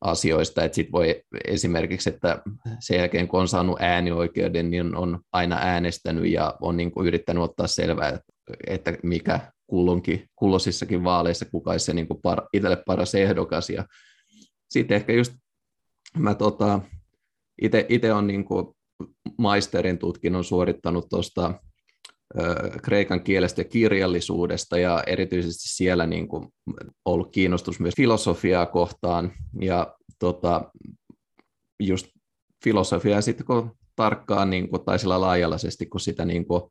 asioista, 0.00 0.64
että 0.64 0.76
sitten 0.76 0.92
voi 0.92 1.22
esimerkiksi, 1.44 2.08
että 2.08 2.42
sen 2.80 2.98
jälkeen 2.98 3.28
kun 3.28 3.40
on 3.40 3.48
saanut 3.48 3.80
äänioikeuden, 3.80 4.70
niin 4.70 4.96
on 4.96 5.20
aina 5.32 5.56
äänestänyt 5.56 6.26
ja 6.26 6.54
on 6.60 6.76
niin 6.76 6.90
kuin 6.90 7.06
yrittänyt 7.06 7.42
ottaa 7.42 7.66
selvää, 7.66 8.18
että 8.66 8.92
mikä 9.02 9.40
kulloinkin, 9.66 10.28
kulloisissakin 10.36 11.04
vaaleissa, 11.04 11.44
kuka 11.44 11.78
se 11.78 11.92
niin 11.92 12.08
kuin 12.08 12.22
par, 12.22 12.42
itselle 12.52 12.82
paras 12.86 13.14
ehdokas. 13.14 13.70
Ja 13.70 13.84
sitten 14.70 14.96
ehkä 14.96 15.12
just 15.12 15.32
mä 16.18 16.34
tota, 16.34 16.80
itse 17.88 18.12
olen 18.12 18.26
niin 18.26 18.44
kuin 18.44 18.66
maisterin 19.38 19.98
tutkinnon 19.98 20.44
suorittanut 20.44 21.08
tuosta 21.08 21.60
kreikan 22.82 23.20
kielestä 23.20 23.60
ja 23.60 23.64
kirjallisuudesta 23.64 24.78
ja 24.78 25.02
erityisesti 25.06 25.68
siellä 25.68 26.06
niin 26.06 26.28
kuin 26.28 26.48
ollut 27.04 27.32
kiinnostus 27.32 27.80
myös 27.80 27.94
filosofiaa 27.96 28.66
kohtaan. 28.66 29.32
Ja 29.60 29.96
tota, 30.18 30.70
just 31.80 32.06
filosofiaa 32.64 33.20
sitten 33.20 33.46
kun 33.46 33.76
tarkkaan 33.96 34.50
niin 34.50 34.68
kuin, 34.68 34.84
tai 34.84 34.98
sillä 34.98 35.20
laajalaisesti 35.20 35.86
kun 35.86 36.00
sitä 36.00 36.24
niin 36.24 36.46
kuin 36.46 36.62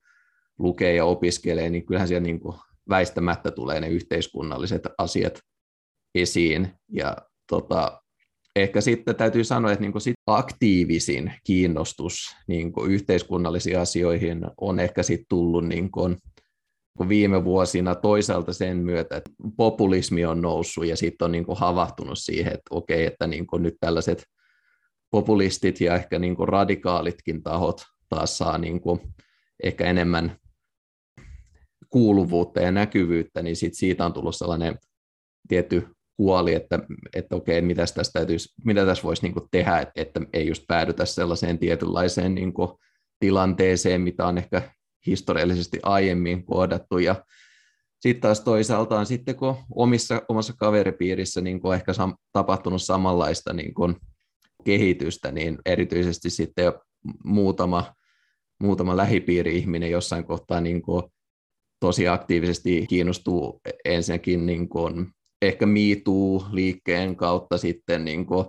lukee 0.60 0.96
ja 0.96 1.06
opiskelee, 1.06 1.70
niin 1.70 1.86
kyllähän 1.86 2.08
siellä 2.08 2.26
niin 2.26 2.40
kuin 2.40 2.58
väistämättä 2.90 3.52
tulee 3.52 3.80
ne 3.80 3.88
yhteiskunnalliset 3.88 4.84
asiat 4.98 5.40
esiin. 6.16 6.74
Ja 6.92 7.18
tota, 7.50 8.02
ehkä 8.56 8.82
sitten 8.82 9.16
täytyy 9.16 9.44
sanoa, 9.44 9.72
että 9.72 9.82
niin 9.82 9.92
kuin 9.92 10.02
sit 10.02 10.16
aktiivisin 10.28 11.34
kiinnostus 11.44 12.36
niin 12.48 12.74
kuin 12.74 12.92
yhteiskunnallisiin 12.92 13.80
asioihin 13.80 14.46
on 14.62 14.80
ehkä 14.80 15.04
sitten 15.04 15.26
tullut 15.30 15.68
niin 15.68 15.92
kuin 15.92 16.18
viime 17.10 17.44
vuosina. 17.44 17.96
Toisaalta 17.96 18.54
sen 18.54 18.78
myötä, 18.78 19.18
että 19.18 19.32
populismi 19.58 20.26
on 20.26 20.42
noussut 20.42 20.86
ja 20.86 20.98
sitten 20.98 21.26
on 21.26 21.32
niin 21.32 21.46
kuin 21.46 21.58
havahtunut 21.58 22.20
siihen, 22.20 22.54
että 22.54 22.70
okei, 22.70 23.06
että 23.06 23.28
niin 23.28 23.48
kuin 23.48 23.64
nyt 23.64 23.76
tällaiset 23.80 24.24
populistit 25.12 25.82
ja 25.82 25.96
ehkä 25.96 26.20
niin 26.20 26.36
kuin 26.36 26.50
radikaalitkin 26.50 27.44
tahot 27.44 27.82
taas 28.10 28.38
saa 28.38 28.58
niin 28.58 28.82
kuin 28.82 29.00
ehkä 29.64 29.86
enemmän 29.86 30.38
kuuluvuutta 31.90 32.62
ja 32.62 32.72
näkyvyyttä, 32.72 33.42
niin 33.42 33.56
sit 33.56 33.74
siitä 33.74 34.06
on 34.06 34.14
tullut 34.14 34.36
sellainen 34.36 34.80
tietty 35.48 35.88
huoli, 36.18 36.54
että, 36.54 36.80
että 37.16 37.36
okei, 37.36 37.62
mitä 37.62 37.86
tässä, 37.96 38.12
täytyisi, 38.14 38.54
mitä 38.66 38.86
tässä 38.86 39.04
voisi 39.04 39.22
niin 39.22 39.34
kuin 39.34 39.48
tehdä, 39.52 39.80
että, 39.80 40.02
että 40.02 40.22
ei 40.34 40.48
just 40.48 40.64
päädytä 40.68 41.06
sellaiseen 41.06 41.60
tietynlaiseen 41.60 42.36
niin 42.36 42.54
kuin 42.54 42.70
tilanteeseen, 43.20 44.02
mitä 44.02 44.28
on 44.28 44.38
ehkä 44.38 44.72
historiallisesti 45.08 45.80
aiemmin 45.84 46.46
kohdattu. 46.46 46.98
Ja 46.98 47.26
sitten 48.00 48.22
taas 48.22 48.42
toisaalta 48.42 49.00
on 49.00 49.06
sitten, 49.06 49.36
kun 49.36 49.56
omissa, 49.76 50.22
omassa 50.30 50.54
kaveripiirissä 50.58 51.42
niin 51.42 51.60
kuin 51.60 51.76
ehkä 51.76 51.94
sam, 51.94 52.16
tapahtunut 52.32 52.82
samanlaista 52.82 53.54
niin 53.54 53.74
kuin 53.74 53.96
kehitystä, 54.64 55.32
niin 55.32 55.58
erityisesti 55.66 56.30
sitten 56.30 56.74
muutama, 57.24 57.94
muutama 58.62 58.98
lähipiiri-ihminen 58.98 59.92
jossain 59.92 60.26
kohtaa 60.26 60.62
niin 60.62 60.82
kuin 60.82 61.04
tosi 61.80 62.08
aktiivisesti 62.08 62.86
kiinnostuu 62.90 63.62
ensinnäkin 63.86 64.46
niin 64.46 64.70
kuin 64.70 65.15
ehkä 65.48 65.66
MeToo-liikkeen 65.66 67.16
kautta 67.16 67.58
sitten 67.58 68.06
niin 68.06 68.26
kuin 68.26 68.46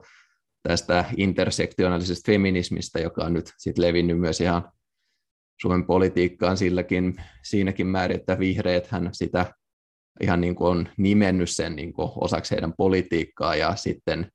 tästä 0.63 1.05
intersektionaalisesta 1.17 2.33
feminismistä, 2.33 2.99
joka 2.99 3.25
on 3.25 3.33
nyt 3.33 3.53
sit 3.59 3.79
levinnyt 3.79 4.21
myös 4.21 4.41
ihan 4.41 4.73
Suomen 5.61 5.87
politiikkaan 5.87 6.57
silläkin, 6.57 7.15
siinäkin 7.43 7.87
määrin, 7.87 8.17
että 8.17 8.39
vihreät 8.39 8.87
hän 8.87 9.09
sitä 9.13 9.55
ihan 10.21 10.41
niin 10.41 10.55
kuin 10.55 10.71
on 10.71 10.89
nimennyt 10.97 11.51
sen 11.51 11.77
niin 11.77 11.93
kuin 11.93 12.11
osaksi 12.15 12.55
heidän 12.55 12.73
politiikkaa. 12.77 13.57
Ja 13.57 13.77
sitten, 13.77 14.31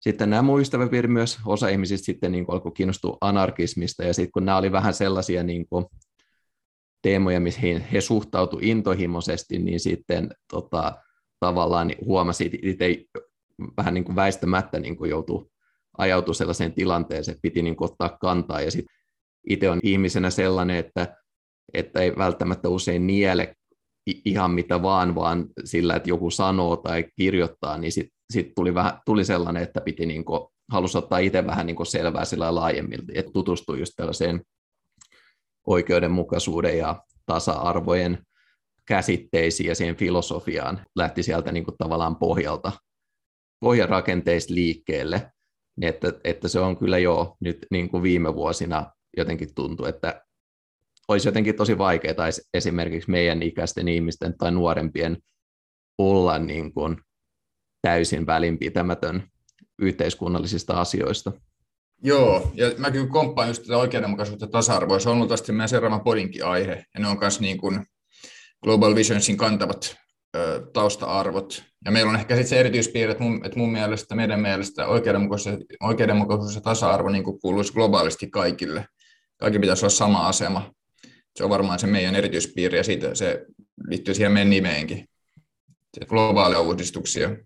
sitten 0.00 0.30
nämä 0.30 0.42
muu 0.42 0.60
ystäväpiiri 0.60 1.08
myös, 1.08 1.38
osa 1.46 1.68
ihmisistä 1.68 2.04
sitten 2.04 2.32
niin 2.32 2.46
kuin 2.46 2.54
alkoi 2.54 2.72
kiinnostua 2.72 3.18
anarkismista. 3.20 4.04
Ja 4.04 4.14
sitten 4.14 4.32
kun 4.32 4.44
nämä 4.44 4.58
oli 4.58 4.72
vähän 4.72 4.94
sellaisia 4.94 5.42
niin 5.42 5.68
kuin 5.68 5.84
teemoja, 7.02 7.40
mihin 7.40 7.80
he 7.80 8.00
suhtautuivat 8.00 8.64
intohimoisesti, 8.68 9.58
niin 9.58 9.80
sitten 9.80 10.28
tota, 10.50 10.92
tavallaan 11.44 11.92
huomasi 12.04 12.50
itse 12.62 13.04
vähän 13.76 13.94
niin 13.94 14.04
kuin 14.04 14.16
väistämättä 14.16 14.80
niin 14.80 14.96
kuin 14.96 15.10
joutui 15.10 15.46
ajautui 15.98 16.34
sellaiseen 16.34 16.72
tilanteeseen, 16.72 17.32
että 17.32 17.42
piti 17.42 17.62
niin 17.62 17.76
kuin 17.76 17.90
ottaa 17.90 18.18
kantaa. 18.20 18.60
Ja 18.60 18.70
sitten 18.70 18.96
itse 19.48 19.70
on 19.70 19.80
ihmisenä 19.82 20.30
sellainen, 20.30 20.76
että, 20.76 21.16
että 21.74 22.00
ei 22.00 22.16
välttämättä 22.16 22.68
usein 22.68 23.06
niele 23.06 23.54
ihan 24.24 24.50
mitä 24.50 24.82
vaan, 24.82 25.14
vaan 25.14 25.46
sillä, 25.64 25.96
että 25.96 26.08
joku 26.08 26.30
sanoo 26.30 26.76
tai 26.76 27.04
kirjoittaa, 27.16 27.78
niin 27.78 27.92
sitten 27.92 28.16
sit 28.32 28.54
tuli, 28.54 28.70
tuli 29.06 29.24
sellainen, 29.24 29.62
että 29.62 29.80
piti 29.80 30.06
niin 30.06 30.24
kuin, 30.24 30.40
halusi 30.72 30.98
ottaa 30.98 31.18
itse 31.18 31.46
vähän 31.46 31.66
niin 31.66 31.76
kuin 31.76 31.86
selvää 31.86 32.24
sillä 32.24 32.54
laajemmilta, 32.54 33.12
että 33.14 33.32
tutustui 33.32 33.78
just 33.78 33.92
tällaiseen 33.96 34.42
oikeudenmukaisuuden 35.66 36.78
ja 36.78 37.02
tasa-arvojen 37.26 38.18
käsitteisiin 38.88 39.68
ja 39.68 39.74
siihen 39.74 39.96
filosofiaan, 39.96 40.86
lähti 40.96 41.22
sieltä 41.22 41.52
niin 41.52 41.64
kuin 41.64 41.76
tavallaan 41.78 42.16
pohjalta, 42.16 42.72
pohjarakenteista 43.60 44.54
liikkeelle, 44.54 45.30
niin 45.76 45.88
että, 45.88 46.12
että 46.24 46.48
se 46.48 46.60
on 46.60 46.76
kyllä 46.76 46.98
jo 46.98 47.36
nyt 47.40 47.66
niin 47.70 47.88
kuin 47.88 48.02
viime 48.02 48.34
vuosina 48.34 48.92
jotenkin 49.16 49.54
tuntuu, 49.54 49.86
että 49.86 50.24
olisi 51.08 51.28
jotenkin 51.28 51.54
tosi 51.54 51.78
vaikeaa 51.78 52.28
esimerkiksi 52.54 53.10
meidän 53.10 53.42
ikäisten 53.42 53.88
ihmisten 53.88 54.38
tai 54.38 54.52
nuorempien 54.52 55.18
olla 55.98 56.38
niin 56.38 56.74
kuin 56.74 56.96
täysin 57.82 58.26
välinpitämätön 58.26 59.28
yhteiskunnallisista 59.78 60.80
asioista. 60.80 61.32
Joo, 62.02 62.50
ja 62.54 62.70
mä 62.78 62.90
kyllä 62.90 63.06
komppaan 63.06 63.48
just 63.48 63.62
tätä 63.62 63.78
oikeudenmukaisuutta 63.78 64.46
tasa-arvoa. 64.46 64.98
Se 64.98 65.08
on 65.08 65.16
ollut 65.16 65.48
meidän 65.48 65.68
seuraavan 65.68 66.00
podinkin 66.00 66.44
aihe, 66.44 66.84
ja 66.94 67.00
ne 67.00 67.08
on 67.08 67.18
myös 67.20 67.40
niin 67.40 67.58
kuin 67.58 67.86
Global 68.64 68.94
Visionsin 68.94 69.36
kantavat 69.36 69.96
ö, 70.36 70.66
tausta-arvot. 70.72 71.64
Ja 71.84 71.90
meillä 71.90 72.10
on 72.10 72.16
ehkä 72.16 72.34
sitten 72.34 72.48
se 72.48 72.60
erityispiirre, 72.60 73.12
että 73.12 73.24
mun, 73.24 73.46
että 73.46 73.58
mun 73.58 73.72
mielestä, 73.72 74.14
meidän 74.14 74.40
mielestä 74.40 74.86
oikeudenmukaisuus, 74.86 75.56
oikeudenmukaisuus 75.80 76.54
ja 76.54 76.60
tasa-arvo 76.60 77.08
niin 77.08 77.40
kuuluisi 77.40 77.72
globaalisti 77.72 78.30
kaikille. 78.30 78.86
Kaikki 79.36 79.58
pitäisi 79.58 79.84
olla 79.84 79.90
sama 79.90 80.28
asema. 80.28 80.72
Se 81.36 81.44
on 81.44 81.50
varmaan 81.50 81.78
se 81.78 81.86
meidän 81.86 82.14
erityispiirre, 82.14 82.78
ja 82.78 82.84
siitä 82.84 83.14
se 83.14 83.46
liittyy 83.88 84.14
siihen 84.14 84.32
meidän 84.32 84.50
nimeenkin. 84.50 85.08
Se 86.00 86.06
globaalia 86.06 86.60
uudistuksia. 86.60 87.36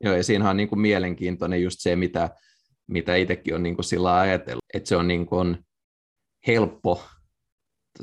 Joo, 0.00 0.16
ja 0.16 0.22
siinä 0.22 0.50
on 0.50 0.56
niin 0.56 0.68
kuin 0.68 0.80
mielenkiintoinen 0.80 1.62
just 1.62 1.80
se, 1.80 1.96
mitä, 1.96 2.30
mitä 2.86 3.16
itsekin 3.16 3.54
on 3.54 3.62
niin 3.62 3.74
kuin 3.74 3.84
sillä 3.84 4.18
ajatellut, 4.18 4.64
että 4.74 4.88
se 4.88 4.96
on 4.96 5.08
niin 5.08 5.26
kuin 5.26 5.58
helppo 6.46 7.04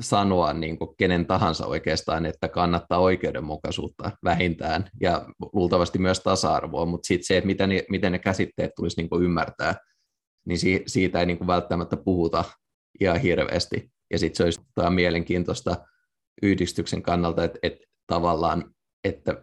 sanoa 0.00 0.52
niin 0.52 0.78
kuin 0.78 0.96
kenen 0.96 1.26
tahansa 1.26 1.66
oikeastaan, 1.66 2.26
että 2.26 2.48
kannattaa 2.48 2.98
oikeudenmukaisuutta 2.98 4.10
vähintään 4.24 4.90
ja 5.00 5.26
luultavasti 5.52 5.98
myös 5.98 6.20
tasa-arvoa, 6.20 6.86
mutta 6.86 7.06
sitten 7.06 7.26
se, 7.26 7.36
että 7.36 7.46
miten 7.46 7.68
ne, 7.68 7.84
miten 7.90 8.12
ne 8.12 8.18
käsitteet 8.18 8.70
tulisi 8.76 8.96
niin 8.96 9.08
kuin 9.08 9.24
ymmärtää, 9.24 9.74
niin 10.46 10.58
si, 10.58 10.82
siitä 10.86 11.20
ei 11.20 11.26
niin 11.26 11.38
kuin 11.38 11.48
välttämättä 11.48 11.96
puhuta 11.96 12.44
ihan 13.00 13.20
hirveästi. 13.20 13.90
Ja 14.10 14.18
sitten 14.18 14.36
se 14.36 14.44
olisi 14.44 14.60
mielenkiintoista 14.90 15.76
yhdistyksen 16.42 17.02
kannalta, 17.02 17.44
että, 17.44 17.58
että 17.62 17.86
tavallaan, 18.06 18.74
että 19.04 19.42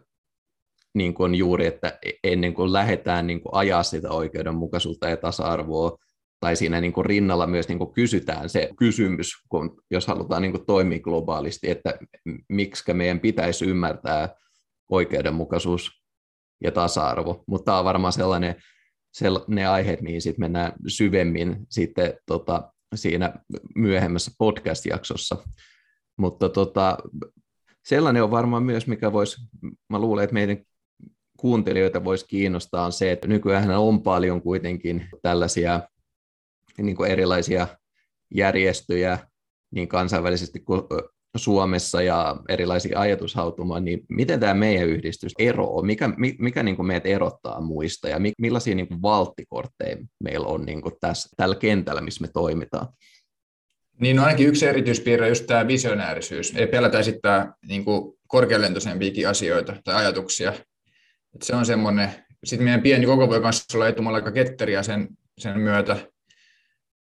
niin 0.94 1.14
kuin 1.14 1.36
juuri, 1.36 1.66
että 1.66 2.00
ennen 2.24 2.54
kuin 2.54 2.74
lähdetään 2.74 3.28
niin 3.28 3.42
kuin 3.42 3.56
ajaa 3.56 3.84
sitä 3.84 4.12
oikeudenmukaisuutta 4.12 5.10
ja 5.10 5.18
tasa-arvoa, 5.18 5.98
tai 6.42 6.56
siinä 6.56 6.82
niin 6.82 6.94
kuin 6.94 7.06
rinnalla 7.06 7.48
myös 7.48 7.68
niin 7.68 7.78
kuin 7.78 7.94
kysytään 7.94 8.50
se 8.50 8.70
kysymys, 8.78 9.32
kun, 9.50 9.82
jos 9.92 10.08
halutaan 10.08 10.42
niin 10.42 10.52
kuin 10.52 10.66
toimia 10.66 11.00
globaalisti, 11.00 11.70
että 11.70 11.94
miksi 12.50 12.94
meidän 12.94 13.20
pitäisi 13.20 13.66
ymmärtää 13.66 14.36
oikeudenmukaisuus 14.90 15.92
ja 16.64 16.72
tasa-arvo. 16.72 17.44
Mutta 17.48 17.66
tämä 17.66 17.80
on 17.80 17.86
varmaan 17.86 18.14
sellainen, 18.14 18.56
ne 19.48 19.68
aiheet, 19.68 20.02
mihin 20.02 20.22
sitten 20.22 20.44
mennään 20.44 20.74
syvemmin 20.88 21.58
sitten 21.70 22.14
tota, 22.26 22.72
siinä 22.96 23.34
myöhemmässä 23.76 24.32
podcast-jaksossa. 24.38 25.38
Mutta 26.18 26.50
tota, 26.50 26.98
sellainen 27.86 28.24
on 28.24 28.32
varmaan 28.32 28.64
myös, 28.64 28.88
mikä 28.88 29.12
voisi, 29.12 29.42
mä 29.90 30.00
luulen, 30.00 30.24
että 30.24 30.34
meidän 30.34 30.58
kuuntelijoita 31.38 32.04
voisi 32.04 32.28
kiinnostaa, 32.28 32.86
on 32.86 32.92
se, 32.92 33.12
että 33.12 33.28
nykyään 33.28 33.72
on 33.72 34.04
paljon 34.04 34.42
kuitenkin 34.42 35.10
tällaisia 35.22 35.82
niin 36.78 36.96
kuin 36.96 37.12
erilaisia 37.12 37.68
järjestöjä 38.36 39.20
niin 39.72 39.88
kansainvälisesti 39.88 40.60
kuin 40.60 40.82
Suomessa 41.38 42.02
ja 42.02 42.36
erilaisia 42.50 43.00
ajatushautumaa, 43.00 43.80
niin 43.80 44.02
miten 44.10 44.40
tämä 44.40 44.54
meidän 44.54 44.88
yhdistys 44.88 45.32
eroaa? 45.40 45.84
Mikä, 45.84 46.10
mikä 46.40 46.64
niin 46.64 46.76
kuin 46.76 46.86
meidät 46.86 47.06
erottaa 47.06 47.62
muista 47.62 48.10
ja 48.10 48.18
millaisia 48.38 48.76
niin 48.76 48.88
kuin 48.88 49.02
valttikortteja 49.02 49.98
meillä 50.24 50.48
on 50.48 50.66
niin 50.66 50.82
kuin 50.82 50.94
tässä, 51.02 51.30
tällä 51.38 51.56
kentällä, 51.56 52.02
missä 52.02 52.22
me 52.22 52.28
toimitaan? 52.34 52.88
Niin 54.00 54.16
no 54.16 54.24
ainakin 54.24 54.48
yksi 54.48 54.66
erityispiirre 54.66 55.26
on 55.26 55.32
just 55.32 55.46
tämä 55.46 55.68
visionäärisyys. 55.68 56.56
Ei 56.56 56.68
pelätä 56.68 57.00
esittää 57.00 57.54
niin 57.68 57.86
korkealentoisempiakin 58.28 59.30
asioita 59.30 59.76
tai 59.84 59.96
ajatuksia. 59.96 60.54
Et 61.36 61.42
se 61.42 61.56
on 61.56 61.66
semmoinen, 61.66 62.10
sitten 62.44 62.64
meidän 62.64 62.82
pieni 62.82 63.06
koko 63.06 63.30
voi 63.30 63.42
kanssa 63.42 63.78
olla 63.78 63.88
etumalla 63.88 64.18
aika 64.18 64.32
ketteriä 64.32 64.84
sen, 64.84 65.08
sen 65.38 65.60
myötä, 65.60 66.11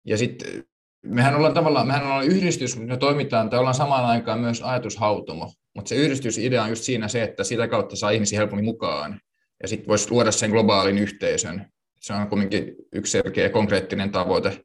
ja 0.08 0.18
sitten 0.18 0.64
mehän 1.02 1.36
ollaan 1.36 1.54
tavallaan, 1.54 1.86
mehän 1.86 2.04
ollaan 2.04 2.26
yhdistys, 2.26 2.78
me 2.78 2.96
toimitaan, 2.96 3.50
tai 3.50 3.58
ollaan 3.58 3.74
samaan 3.74 4.04
aikaan 4.04 4.40
myös 4.40 4.62
ajatushautomo, 4.62 5.52
mutta 5.74 5.88
se 5.88 5.94
yhdistysidea 5.94 6.62
on 6.62 6.68
just 6.68 6.82
siinä 6.82 7.08
se, 7.08 7.22
että 7.22 7.44
sitä 7.44 7.68
kautta 7.68 7.96
saa 7.96 8.10
ihmisiä 8.10 8.38
helpommin 8.38 8.64
mukaan, 8.64 9.20
ja 9.62 9.68
sitten 9.68 9.88
voisi 9.88 10.10
luoda 10.10 10.32
sen 10.32 10.50
globaalin 10.50 10.98
yhteisön. 10.98 11.66
Se 12.00 12.12
on 12.12 12.28
kuitenkin 12.28 12.74
yksi 12.92 13.10
selkeä 13.10 13.50
konkreettinen 13.50 14.10
tavoite. 14.10 14.60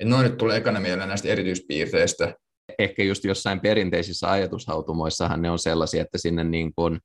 Et 0.00 0.08
noin 0.08 0.22
nyt 0.22 0.36
tulee 0.36 0.56
ekana 0.56 0.80
mieleen 0.80 1.08
näistä 1.08 1.28
erityispiirteistä. 1.28 2.34
Ehkä 2.78 3.02
just 3.02 3.24
jossain 3.24 3.60
perinteisissä 3.60 4.30
ajatushautumoissahan 4.30 5.42
ne 5.42 5.50
on 5.50 5.58
sellaisia, 5.58 6.02
että 6.02 6.18
sinne 6.18 6.44
niin 6.44 6.74
kuin 6.74 7.00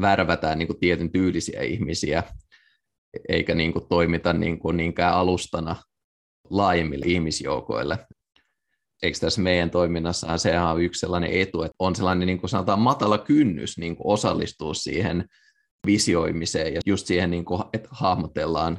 värvätään 0.00 0.58
niin 0.58 0.66
kuin 0.66 0.80
tietyn 0.80 1.12
tyylisiä 1.12 1.62
ihmisiä, 1.62 2.22
eikä 3.28 3.54
niin 3.54 3.72
kuin 3.72 3.88
toimita 3.88 4.32
niin 4.32 4.58
kuin 4.58 4.76
niinkään 4.76 5.14
alustana 5.14 5.76
laajemmille 6.50 7.06
ihmisjoukoille. 7.08 7.98
Eikö 9.02 9.18
tässä 9.18 9.40
meidän 9.40 9.70
toiminnassa 9.70 10.38
sehän 10.38 10.66
on 10.66 10.82
yksi 10.82 11.00
sellainen 11.00 11.30
etu, 11.32 11.62
että 11.62 11.74
on 11.78 11.96
sellainen 11.96 12.26
niin 12.26 12.40
kuin 12.40 12.50
sanotaan 12.50 12.80
matala 12.80 13.18
kynnys 13.18 13.78
niin 13.78 13.96
kuin 13.96 14.06
osallistua 14.06 14.74
siihen 14.74 15.24
visioimiseen 15.86 16.74
ja 16.74 16.80
just 16.86 17.06
siihen, 17.06 17.30
niin 17.30 17.44
kuin, 17.44 17.62
että 17.72 17.88
hahmotellaan, 17.92 18.78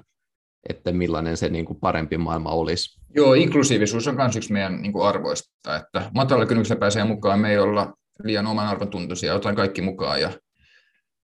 että 0.69 0.91
millainen 0.91 1.37
se 1.37 1.49
niin 1.49 1.65
kuin 1.65 1.79
parempi 1.79 2.17
maailma 2.17 2.49
olisi. 2.49 3.01
Joo, 3.15 3.33
inklusiivisuus 3.33 4.07
on 4.07 4.15
myös 4.15 4.35
yksi 4.35 4.53
meidän 4.53 4.81
niin 4.81 4.93
kuin 4.93 5.07
arvoista, 5.07 5.75
että 5.75 6.11
matala 6.13 6.45
kynnyksellä 6.45 6.79
pääsee 6.79 7.03
mukaan, 7.03 7.39
me 7.39 7.51
ei 7.51 7.59
olla 7.59 7.93
liian 8.23 8.47
oman 8.47 8.67
arvon 8.67 8.89
tuntuisia, 8.89 9.33
otetaan 9.33 9.55
kaikki 9.55 9.81
mukaan 9.81 10.21
ja 10.21 10.31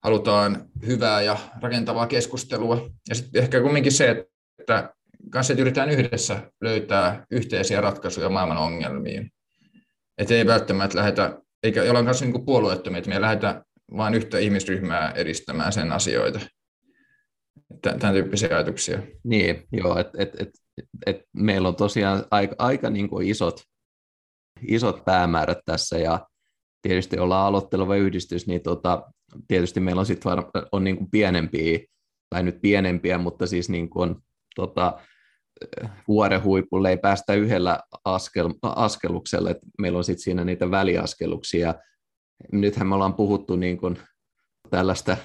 halutaan 0.03 0.65
hyvää 0.85 1.21
ja 1.21 1.37
rakentavaa 1.61 2.07
keskustelua. 2.07 2.89
Ja 3.09 3.15
sitten 3.15 3.43
ehkä 3.43 3.61
kumminkin 3.61 3.91
se, 3.91 4.25
että 4.59 4.94
kanssa 5.29 5.53
että 5.53 5.61
yritetään 5.61 5.89
yhdessä 5.89 6.51
löytää 6.61 7.25
yhteisiä 7.31 7.81
ratkaisuja 7.81 8.29
maailman 8.29 8.57
ongelmiin. 8.57 9.31
Että 10.17 10.33
ei 10.33 10.45
välttämättä 10.45 10.97
lähdetä 10.97 11.39
eikä 11.63 11.83
olla 11.83 12.03
kanssa 12.03 12.25
niin 12.25 12.45
puolueettomia, 12.45 12.97
että 12.97 13.09
me 13.09 13.21
lähdetään 13.21 13.63
vain 13.97 14.13
yhtä 14.13 14.39
ihmisryhmää 14.39 15.11
edistämään 15.11 15.73
sen 15.73 15.91
asioita. 15.91 16.39
Tämän 17.81 18.13
tyyppisiä 18.13 18.49
ajatuksia. 18.49 18.99
Niin, 19.23 19.63
joo, 19.71 19.99
että 19.99 20.17
et, 20.23 20.41
et, 20.41 20.49
et 21.05 21.21
meillä 21.33 21.67
on 21.67 21.75
tosiaan 21.75 22.25
aika, 22.31 22.55
aika 22.57 22.89
niin 22.89 23.09
kuin 23.09 23.27
isot, 23.27 23.61
isot 24.67 25.05
päämäärät 25.05 25.57
tässä 25.65 25.97
ja 25.97 26.27
tietysti 26.81 27.19
ollaan 27.19 27.47
aloitteleva 27.47 27.95
yhdistys, 27.95 28.47
niin 28.47 28.63
tota, 28.63 29.03
tietysti 29.47 29.79
meillä 29.79 29.99
on 29.99 30.05
sitten 30.05 30.31
on 30.71 30.83
niin 30.83 30.97
kuin 30.97 31.11
pienempiä, 31.11 31.79
tai 32.29 32.43
nyt 32.43 32.61
pienempiä, 32.61 33.17
mutta 33.17 33.47
siis 33.47 33.69
niin 33.69 33.89
kuin, 33.89 34.15
tota, 34.55 34.99
vuoren 36.07 36.43
huipulle 36.43 36.89
ei 36.89 36.97
päästä 36.97 37.33
yhdellä 37.33 37.79
askel, 38.05 38.49
askeluksella, 38.61 39.49
että 39.49 39.67
meillä 39.79 39.97
on 39.97 40.03
sitten 40.03 40.23
siinä 40.23 40.43
niitä 40.43 40.71
väliaskeluksia. 40.71 41.75
Nythän 42.51 42.87
me 42.87 42.95
ollaan 42.95 43.13
puhuttu 43.13 43.55
niin 43.55 43.77
kuin 43.77 43.99
tällaista 44.69 45.17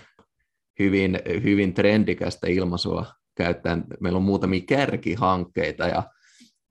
hyvin, 0.78 1.18
hyvin 1.42 1.74
trendikästä 1.74 2.46
ilmaisua 2.46 3.06
käyttäen. 3.36 3.84
Meillä 4.00 4.16
on 4.16 4.22
muutamia 4.22 4.60
kärkihankkeita 4.68 5.86
ja 5.86 6.02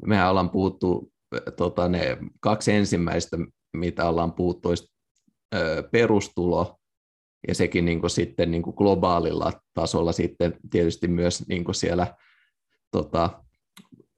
mehän 0.05 0.29
ollaan 0.29 0.49
puhuttu 0.49 1.11
tota, 1.57 1.89
ne 1.89 2.17
kaksi 2.39 2.71
ensimmäistä, 2.71 3.37
mitä 3.73 4.09
ollaan 4.09 4.33
puhuttu, 4.33 4.69
olisi 4.69 4.93
perustulo 5.91 6.79
ja 7.47 7.55
sekin 7.55 7.85
niin 7.85 7.99
kuin 7.99 8.09
sitten 8.09 8.51
niin 8.51 8.61
kuin 8.61 8.75
globaalilla 8.75 9.53
tasolla 9.73 10.11
sitten 10.11 10.57
tietysti 10.69 11.07
myös 11.07 11.47
niin 11.47 11.63
kuin 11.63 11.75
siellä 11.75 12.15
tota, 12.91 13.43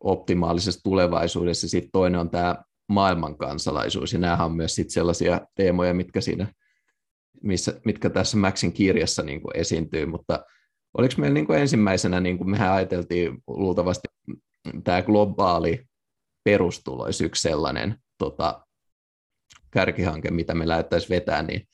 optimaalisessa 0.03 0.83
tulevaisuudessa. 0.83 1.69
Sitten 1.69 1.91
toinen 1.91 2.19
on 2.19 2.29
tämä 2.29 2.55
maailmankansalaisuus, 2.89 4.13
ja 4.13 4.19
nämähän 4.19 4.45
on 4.45 4.55
myös 4.55 4.75
sitten 4.75 4.93
sellaisia 4.93 5.41
teemoja, 5.55 5.93
mitkä, 5.93 6.21
siinä, 6.21 6.53
missä, 7.43 7.81
mitkä 7.85 8.09
tässä 8.09 8.37
Maxin 8.37 8.73
kirjassa 8.73 9.23
niin 9.23 9.41
kuin 9.41 9.57
esiintyy, 9.57 10.05
mutta 10.05 10.45
oliko 10.97 11.13
meillä 11.17 11.33
niin 11.33 11.47
kuin 11.47 11.59
ensimmäisenä, 11.59 12.19
niin 12.19 12.37
kuin 12.37 12.49
mehän 12.49 12.71
ajateltiin 12.71 13.37
luultavasti 13.47 14.07
tämä 14.83 15.01
globaali 15.01 15.85
perustulo 16.43 17.03
olisi 17.03 17.25
yksi 17.25 17.41
sellainen 17.41 17.95
tota, 18.17 18.65
kärkihanke, 19.71 20.31
mitä 20.31 20.55
me 20.55 20.67
lähdettäisiin 20.67 21.09
vetää, 21.09 21.43
niin 21.43 21.67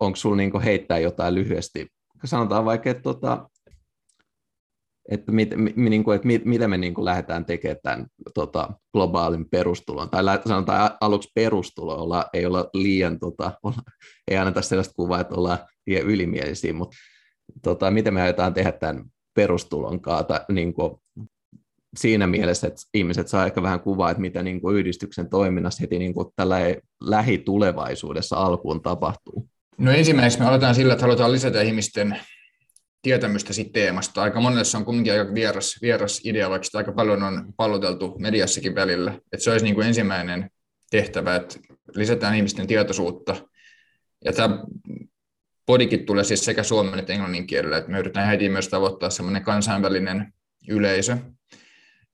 onko 0.00 0.16
sinulla 0.16 0.36
niin 0.36 0.60
heittää 0.60 0.98
jotain 0.98 1.34
lyhyesti? 1.34 1.86
Sanotaan 2.24 2.64
vaikka, 2.64 2.90
että 2.90 3.02
tota, 3.02 3.48
että, 5.10 5.32
mit, 5.32 5.50
mi, 5.76 5.90
niin 5.90 6.04
kuin, 6.04 6.14
että 6.14 6.26
mit, 6.26 6.44
mitä 6.44 6.68
me 6.68 6.78
niin 6.78 6.94
kuin 6.94 7.04
lähdetään 7.04 7.44
tekemään 7.44 7.78
tämän 7.82 8.06
tota, 8.34 8.70
globaalin 8.92 9.50
perustulon, 9.50 10.10
tai 10.10 10.24
sanotaan 10.46 10.90
aluksi 11.00 11.30
perustulo, 11.34 11.94
olla, 11.94 12.24
ei 12.32 12.46
olla 12.46 12.70
liian, 12.74 13.18
tota, 13.18 13.52
olla, 13.62 13.82
ei 14.28 14.36
anneta 14.36 14.62
sellaista 14.62 14.94
kuvaa, 14.94 15.20
että 15.20 15.34
ollaan 15.34 15.58
liian 15.86 16.06
ylimielisiä, 16.06 16.72
mutta 16.72 16.96
tota, 17.62 17.90
miten 17.90 18.14
me 18.14 18.22
aiotaan 18.22 18.54
tehdä 18.54 18.72
tämän 18.72 19.04
perustulon 19.34 20.00
kaata, 20.00 20.40
niin 20.48 20.74
kuin, 20.74 20.92
siinä 21.96 22.26
mielessä, 22.26 22.66
että 22.66 22.80
ihmiset 22.94 23.28
saa 23.28 23.46
ehkä 23.46 23.62
vähän 23.62 23.80
kuvaa, 23.80 24.10
että 24.10 24.20
mitä 24.20 24.42
niin 24.42 24.60
kuin 24.60 24.76
yhdistyksen 24.76 25.28
toiminnassa 25.28 25.80
heti 25.80 25.98
niin 25.98 26.14
kuin 26.14 26.28
tällä 26.36 26.56
lähitulevaisuudessa 27.00 28.36
alkuun 28.36 28.82
tapahtuu. 28.82 29.48
No 29.78 29.90
ensimmäiseksi 29.92 30.38
me 30.38 30.46
aloitetaan 30.46 30.74
sillä, 30.74 30.92
että 30.92 31.04
halutaan 31.04 31.32
lisätä 31.32 31.62
ihmisten 31.62 32.20
tietämystä 33.06 33.52
siitä 33.52 33.72
teemasta. 33.72 34.22
Aika 34.22 34.40
monelle 34.40 34.64
se 34.64 34.76
on 34.76 34.84
kuitenkin 34.84 35.12
aika 35.12 35.34
vieras, 35.34 35.78
vieras 35.82 36.20
idea, 36.24 36.50
vaikka 36.50 36.64
sitä 36.64 36.78
aika 36.78 36.92
paljon 36.92 37.22
on 37.22 37.52
palloteltu 37.56 38.16
mediassakin 38.18 38.74
välillä. 38.74 39.10
Että 39.32 39.44
se 39.44 39.50
olisi 39.50 39.64
niin 39.64 39.74
kuin 39.74 39.86
ensimmäinen 39.86 40.50
tehtävä, 40.90 41.36
että 41.36 41.58
lisätään 41.94 42.34
ihmisten 42.34 42.66
tietoisuutta. 42.66 43.36
Ja 44.24 44.32
tämä 44.32 44.64
podikin 45.66 46.06
tulee 46.06 46.24
siis 46.24 46.44
sekä 46.44 46.62
suomen 46.62 46.98
että 46.98 47.12
englannin 47.12 47.46
kielellä, 47.46 47.76
että 47.76 47.90
me 47.90 47.98
yritetään 47.98 48.28
heti 48.28 48.48
myös 48.48 48.68
tavoittaa 48.68 49.10
semmoinen 49.10 49.42
kansainvälinen 49.42 50.32
yleisö. 50.68 51.16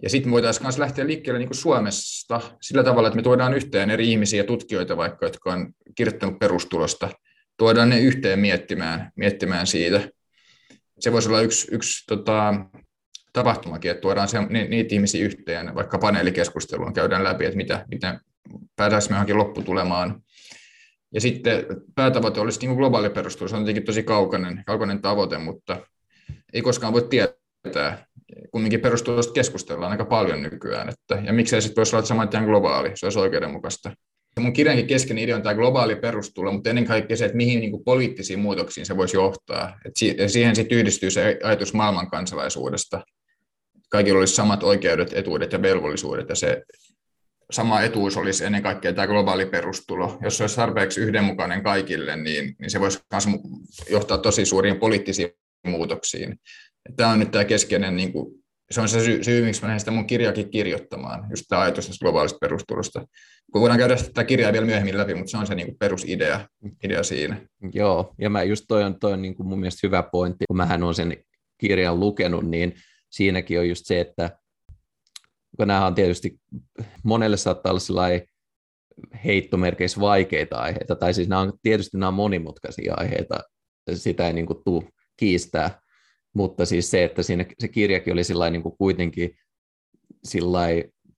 Ja 0.03 0.11
sitten 0.11 0.31
me 0.31 0.33
voitaisiin 0.33 0.65
myös 0.65 0.79
lähteä 0.79 1.07
liikkeelle 1.07 1.39
niin 1.39 1.49
kuin 1.49 1.59
Suomesta 1.59 2.41
sillä 2.63 2.85
tavalla, 2.85 3.09
että 3.09 3.17
me 3.17 3.23
tuodaan 3.23 3.55
yhteen 3.55 3.91
eri 3.91 4.11
ihmisiä 4.11 4.41
ja 4.41 4.47
tutkijoita 4.47 4.97
vaikka, 4.97 5.27
jotka 5.27 5.53
on 5.53 5.75
kirjoittanut 5.95 6.39
perustulosta, 6.39 7.09
tuodaan 7.57 7.89
ne 7.89 8.01
yhteen 8.01 8.39
miettimään, 8.39 9.13
miettimään 9.17 9.67
siitä– 9.67 10.01
se 11.03 11.13
voisi 11.13 11.29
olla 11.29 11.41
yksi, 11.41 11.69
yksi 11.75 12.07
tota, 12.07 12.55
tapahtumakin, 13.33 13.91
että 13.91 14.01
tuodaan 14.01 14.29
se, 14.29 14.43
ni, 14.43 14.69
niitä 14.69 14.95
ihmisiä 14.95 15.25
yhteen, 15.25 15.75
vaikka 15.75 15.99
paneelikeskusteluun 15.99 16.93
käydään 16.93 17.25
läpi, 17.25 17.45
että 17.45 17.57
mitä, 17.57 17.85
miten 17.91 18.21
päätäisimme 18.77 19.15
johonkin 19.15 19.39
lopputulemaan. 19.39 20.23
Ja 21.15 21.21
sitten 21.21 21.67
päätavoite 21.95 22.41
olisi 22.41 22.67
niin 22.67 22.77
globaali 22.77 23.11
perustelu, 23.11 23.49
se 23.49 23.57
on 23.57 23.65
tietenkin 23.65 23.87
tosi 23.87 24.03
kaukainen, 24.03 24.63
kaukainen 24.67 25.03
tavoite, 25.03 25.39
mutta 25.39 25.87
ei 26.53 26.63
koskaan 26.63 26.93
voi 26.93 27.07
tietää. 27.11 28.07
Kumminkin 28.51 28.81
perustulosta 28.81 29.33
keskustellaan 29.33 29.93
aika 29.93 30.05
paljon 30.05 30.43
nykyään, 30.43 30.89
että, 30.89 31.23
ja 31.27 31.33
miksei 31.33 31.63
sitten 31.63 31.77
voisi 31.77 31.97
olla 31.97 32.07
saman 32.07 32.29
tien 32.29 32.45
globaali, 32.45 32.91
se 32.95 33.07
olisi 33.07 33.19
oikeudenmukaista. 33.19 33.91
Mun 34.41 34.53
kirjankin 34.53 34.87
keskeinen 34.87 35.25
idea 35.25 35.37
on 35.37 35.43
tämä 35.43 35.55
globaali 35.55 35.97
perustulo, 35.97 36.53
mutta 36.53 36.71
ennen 36.71 36.85
kaikkea 36.85 37.17
se, 37.17 37.25
että 37.25 37.37
mihin 37.37 37.61
niin 37.61 37.71
kuin 37.71 37.85
poliittisiin 37.85 38.39
muutoksiin 38.39 38.87
se 38.87 38.97
voisi 38.97 39.17
johtaa. 39.17 39.79
Et 39.85 39.93
siihen 40.31 40.57
sitten 40.57 40.79
yhdistyy 40.79 41.11
se 41.11 41.39
ajatus 41.43 41.75
maailman 41.75 42.11
kansalaisuudesta. 42.11 43.05
Kaikilla 43.89 44.19
olisi 44.19 44.35
samat 44.35 44.63
oikeudet, 44.63 45.13
etuudet 45.13 45.53
ja 45.53 45.63
velvollisuudet, 45.63 46.29
ja 46.29 46.35
se 46.35 46.63
sama 47.51 47.81
etuus 47.81 48.17
olisi 48.17 48.45
ennen 48.45 48.63
kaikkea 48.63 48.93
tämä 48.93 49.07
globaali 49.07 49.47
perustulo. 49.47 50.19
Jos 50.23 50.37
se 50.37 50.43
olisi 50.43 50.57
tarpeeksi 50.57 51.01
yhdenmukainen 51.01 51.63
kaikille, 51.63 52.17
niin, 52.17 52.57
niin 52.59 52.71
se 52.71 52.81
voisi 52.81 52.99
myös 53.13 53.27
johtaa 53.91 54.19
tosi 54.19 54.47
suuriin 54.47 54.79
poliittisiin 54.79 55.31
muutoksiin. 55.67 56.41
Tämä 56.97 57.11
on 57.11 57.19
nyt 57.19 57.31
tämä 57.31 57.45
keskeinen 57.45 57.97
niin 57.97 58.13
kuin 58.13 58.42
se 58.73 58.81
on 58.81 58.89
se 58.89 59.05
syy, 59.05 59.25
syy 59.25 59.45
miksi 59.45 59.67
mä 59.67 59.79
sitä 59.79 59.91
mun 59.91 60.07
kirjakin 60.07 60.51
kirjoittamaan, 60.51 61.27
just 61.31 61.45
tämä 61.49 61.63
ajatus 61.63 61.87
tästä 61.87 62.03
globaalista 62.03 62.39
perustulosta. 62.41 63.07
Voidaan 63.55 63.79
käydä 63.79 63.97
tätä 63.97 64.25
kirjaa 64.25 64.53
vielä 64.53 64.67
myöhemmin 64.67 64.99
läpi, 64.99 65.15
mutta 65.15 65.31
se 65.31 65.37
on 65.37 65.47
se 65.47 65.55
niin 65.55 65.67
kuin 65.67 65.79
perusidea 65.79 66.49
idea 66.85 67.03
siinä. 67.03 67.41
Joo, 67.73 68.15
ja 68.19 68.31
mä 68.31 68.43
just 68.43 68.65
toi 68.69 68.85
on, 68.85 68.99
toi 68.99 69.13
on 69.13 69.23
niin 69.23 69.35
kuin 69.35 69.47
mun 69.47 69.61
mielestä 69.61 69.87
hyvä 69.87 70.03
pointti, 70.03 70.45
kun 70.49 70.57
mähän 70.57 70.83
on 70.83 70.95
sen 70.95 71.17
kirjan 71.59 72.01
lukenut, 72.01 72.45
niin 72.45 72.75
siinäkin 73.11 73.59
on 73.59 73.69
just 73.69 73.87
se, 73.87 74.01
että 74.01 74.31
kun 75.57 75.69
nämä 75.69 75.87
on 75.87 75.95
tietysti, 75.95 76.39
monelle 77.05 77.37
saattaa 77.37 77.71
olla 77.71 77.81
sellainen 77.81 78.23
heittomerkeissä 79.25 80.01
vaikeita 80.01 80.59
aiheita, 80.59 80.97
tai 80.97 81.15
siis 81.15 81.29
nämä 81.29 81.41
on, 81.41 81.53
tietysti 81.63 81.99
nämä 81.99 82.09
on 82.09 82.15
monimutkaisia 82.15 82.95
aiheita, 82.97 83.41
sitä 83.95 84.27
ei 84.27 84.33
niin 84.33 84.47
kuin 84.47 84.59
tule 84.65 84.85
kiistää, 85.17 85.81
mutta 86.35 86.67
siis 86.67 86.91
se, 86.91 87.05
että 87.05 87.23
siinä 87.23 87.45
se 87.59 87.69
kirjakin 87.69 88.13
oli 88.13 88.25
sillä 88.25 88.51
niin 88.51 88.63
kuin 88.63 88.75
kuitenkin 88.79 89.37
sillä 90.25 90.61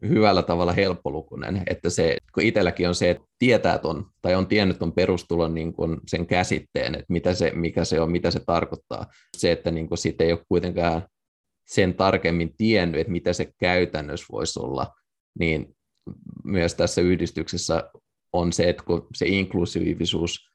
hyvällä 0.09 0.43
tavalla 0.43 0.73
helppolukunen, 0.73 1.63
että 1.67 1.91
se, 1.91 2.17
kun 2.35 2.43
itselläkin 2.43 2.89
on 2.89 2.95
se, 2.95 3.11
että 3.11 3.25
tietää 3.39 3.79
ton, 3.79 4.07
tai 4.23 4.35
on 4.35 4.47
tiennyt 4.47 4.79
ton 4.79 4.93
perustulon 4.93 5.55
niin 5.55 5.73
kuin 5.73 6.01
sen 6.07 6.27
käsitteen, 6.27 6.95
että 6.95 7.07
mitä 7.09 7.35
se, 7.35 7.53
mikä 7.55 7.85
se 7.85 8.01
on, 8.01 8.11
mitä 8.11 8.31
se 8.31 8.41
tarkoittaa. 8.47 9.07
Se, 9.37 9.53
että 9.53 9.71
niin 9.71 9.89
kuin 9.89 9.99
siitä 9.99 10.25
ei 10.25 10.33
ole 10.33 10.45
kuitenkaan 10.49 11.09
sen 11.67 11.95
tarkemmin 11.95 12.55
tiennyt, 12.57 13.01
että 13.01 13.13
mitä 13.13 13.33
se 13.33 13.53
käytännössä 13.61 14.27
voisi 14.33 14.61
olla, 14.61 14.95
niin 15.39 15.77
myös 16.45 16.75
tässä 16.75 17.01
yhdistyksessä 17.01 17.91
on 18.33 18.53
se, 18.53 18.69
että 18.69 18.83
kun 18.85 19.07
se 19.15 19.27
inklusiivisuus 19.27 20.54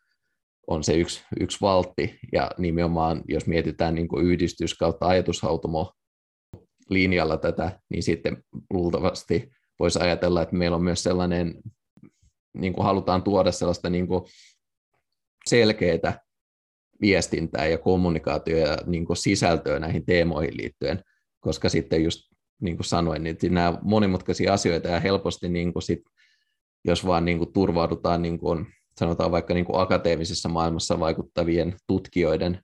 on 0.68 0.84
se 0.84 0.94
yksi, 0.94 1.24
yksi 1.40 1.58
valtti, 1.62 2.20
ja 2.34 2.52
nimenomaan 2.58 3.22
jos 3.28 3.48
mietitään 3.48 3.96
niin 3.96 4.08
kuin 4.08 4.26
yhdistys 4.26 4.74
kautta 4.74 5.08
ajatushautomo 5.08 5.94
linjalla 6.90 7.38
tätä, 7.38 7.80
niin 7.90 8.04
sitten 8.04 8.44
luultavasti 8.70 9.52
voisi 9.80 10.00
ajatella, 10.00 10.42
että 10.42 10.56
meillä 10.56 10.76
on 10.76 10.84
myös 10.84 11.04
sellainen, 11.04 11.56
niin 12.54 12.74
kuin 12.74 12.86
halutaan 12.86 13.24
tuoda 13.24 13.52
sellaista 13.52 13.90
niin 13.90 14.08
kuin 14.08 14.24
selkeää 15.50 16.20
viestintää 17.02 17.68
ja 17.68 17.78
kommunikaatio 17.78 18.58
ja 18.58 18.78
niin 18.86 19.06
kuin 19.06 19.18
sisältöä 19.18 19.80
näihin 19.80 20.06
teemoihin 20.06 20.58
liittyen, 20.58 21.04
koska 21.40 21.70
sitten 21.70 22.04
just 22.04 22.30
niin 22.62 22.78
kuin 22.78 22.86
sanoin, 22.86 23.24
niin 23.24 23.38
nämä 23.50 23.80
monimutkaisia 23.82 24.54
asioita 24.54 24.88
ja 24.88 25.00
helposti 25.00 25.50
niin 25.50 25.74
kuin 25.74 25.84
sit, 25.84 26.02
jos 26.86 27.06
vaan 27.06 27.26
niin 27.26 27.38
kuin 27.38 27.54
turvaudutaan 27.54 28.22
niin 28.22 28.40
kuin 28.40 28.68
sanotaan 29.00 29.32
vaikka 29.32 29.54
niin 29.54 29.66
kuin 29.66 29.82
akateemisessa 29.82 30.50
maailmassa 30.50 31.00
vaikuttavien 31.00 31.76
tutkijoiden 31.88 32.62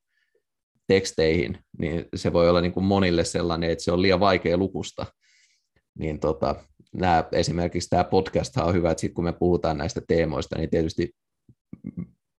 teksteihin, 0.88 1.60
niin 1.80 2.06
se 2.16 2.34
voi 2.34 2.50
olla 2.50 2.62
niin 2.62 2.72
kuin 2.72 2.86
monille 2.86 3.24
sellainen, 3.24 3.70
että 3.70 3.84
se 3.84 3.92
on 3.92 4.02
liian 4.02 4.20
vaikea 4.20 4.58
lukusta. 4.58 5.06
Niin 6.00 6.20
tota, 6.20 6.56
nämä, 6.94 7.24
esimerkiksi 7.32 7.90
tämä 7.90 8.04
podcast 8.04 8.58
on 8.58 8.74
hyvä, 8.74 8.92
että 8.92 9.02
sit 9.02 9.14
kun 9.14 9.24
me 9.24 9.34
puhutaan 9.34 9.78
näistä 9.78 10.02
teemoista, 10.08 10.58
niin 10.58 10.70
tietysti 10.70 11.12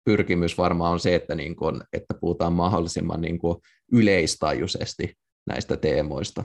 pyrkimys 0.04 0.59
varmaan 0.59 0.92
on 0.92 1.00
se, 1.00 1.14
että, 1.14 1.35
niin 1.35 1.56
kuin, 1.56 1.80
että 1.92 2.14
puhutaan 2.20 2.52
mahdollisimman 2.52 3.20
niin 3.20 3.38
kuin 3.38 3.59
yleistajuisesti 3.92 5.14
näistä 5.46 5.76
teemoista. 5.76 6.44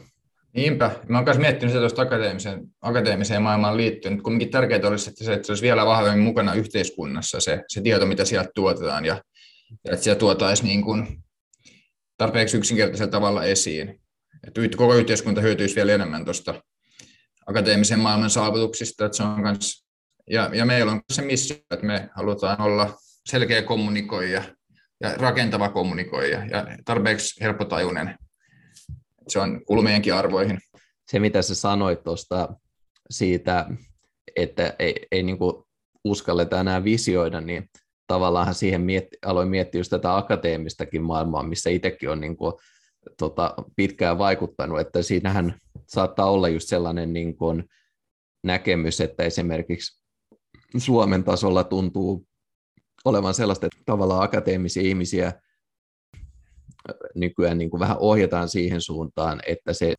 Niinpä. 0.53 0.91
Mä 1.09 1.17
oon 1.17 1.25
myös 1.25 1.37
miettinyt 1.37 1.71
sitä 1.71 1.79
tuosta 1.79 2.01
akateemiseen, 2.01 2.61
akateemiseen 2.81 3.41
maailmaan 3.41 3.77
liittyen. 3.77 4.23
Kuitenkin 4.23 4.51
tärkeää 4.51 4.87
olisi, 4.87 5.09
että 5.09 5.23
se, 5.23 5.33
että 5.33 5.45
se 5.45 5.51
olisi 5.51 5.63
vielä 5.63 5.85
vahvemmin 5.85 6.23
mukana 6.23 6.53
yhteiskunnassa, 6.53 7.39
se, 7.39 7.63
se 7.67 7.81
tieto, 7.81 8.05
mitä 8.05 8.25
sieltä 8.25 8.49
tuotetaan, 8.55 9.05
ja, 9.05 9.21
ja 9.85 9.93
että 9.93 10.03
siellä 10.03 10.19
tuotaisiin 10.19 10.67
niin 10.67 10.81
kuin 10.81 11.23
tarpeeksi 12.17 12.57
yksinkertaisella 12.57 13.11
tavalla 13.11 13.43
esiin. 13.43 14.01
Että 14.47 14.77
koko 14.77 14.95
yhteiskunta 14.95 15.41
hyötyisi 15.41 15.75
vielä 15.75 15.93
enemmän 15.93 16.25
tuosta 16.25 16.63
akateemisen 17.47 17.99
maailman 17.99 18.29
saavutuksista, 18.29 19.05
että 19.05 19.17
se 19.17 19.23
on 19.23 19.43
kans, 19.43 19.85
ja, 20.29 20.49
ja 20.53 20.65
meillä 20.65 20.91
on 20.91 21.01
se 21.13 21.21
missio, 21.21 21.57
että 21.71 21.85
me 21.85 22.09
halutaan 22.15 22.61
olla 22.61 22.97
selkeä 23.25 23.61
kommunikoija 23.61 24.43
ja 25.01 25.13
rakentava 25.17 25.69
kommunikoija 25.69 26.45
ja 26.45 26.65
tarpeeksi 26.85 27.43
helppotajuinen 27.43 28.15
se 29.27 29.39
on 29.39 29.62
kulmienkin 29.65 30.13
arvoihin. 30.13 30.60
Se, 31.12 31.19
mitä 31.19 31.41
sä 31.41 31.55
sanoit 31.55 32.03
tuosta 32.03 32.55
siitä, 33.10 33.65
että 34.36 34.75
ei, 34.79 35.07
ei 35.12 35.23
niin 35.23 35.38
uskalleta 36.03 36.60
enää 36.60 36.84
visioida, 36.84 37.41
niin 37.41 37.69
tavallaan 38.07 38.53
siihen 38.53 38.81
mietti, 38.81 39.17
aloin 39.25 39.47
miettiä 39.47 39.79
just 39.79 39.89
tätä 39.89 40.17
akateemistakin 40.17 41.01
maailmaa, 41.01 41.43
missä 41.43 41.69
itsekin 41.69 42.10
on 42.10 42.21
niin 42.21 42.38
kuin, 42.38 42.53
tota, 43.17 43.53
pitkään 43.75 44.17
vaikuttanut, 44.17 44.79
että 44.79 45.01
siinähän 45.01 45.60
saattaa 45.88 46.31
olla 46.31 46.49
just 46.49 46.69
sellainen 46.69 47.13
niin 47.13 47.38
kuin 47.38 47.63
näkemys, 48.43 49.01
että 49.01 49.23
esimerkiksi 49.23 50.03
Suomen 50.77 51.23
tasolla 51.23 51.63
tuntuu 51.63 52.25
olevan 53.05 53.34
sellaista, 53.34 53.65
että 53.65 53.79
tavallaan 53.86 54.23
akateemisia 54.23 54.84
ihmisiä 54.84 55.34
nykyään 57.15 57.58
niin 57.58 57.70
kuin 57.70 57.80
vähän 57.80 57.98
ohjataan 58.00 58.50
siihen 58.50 58.82
suuntaan, 58.82 59.41
että 59.48 59.74
se 59.74 59.94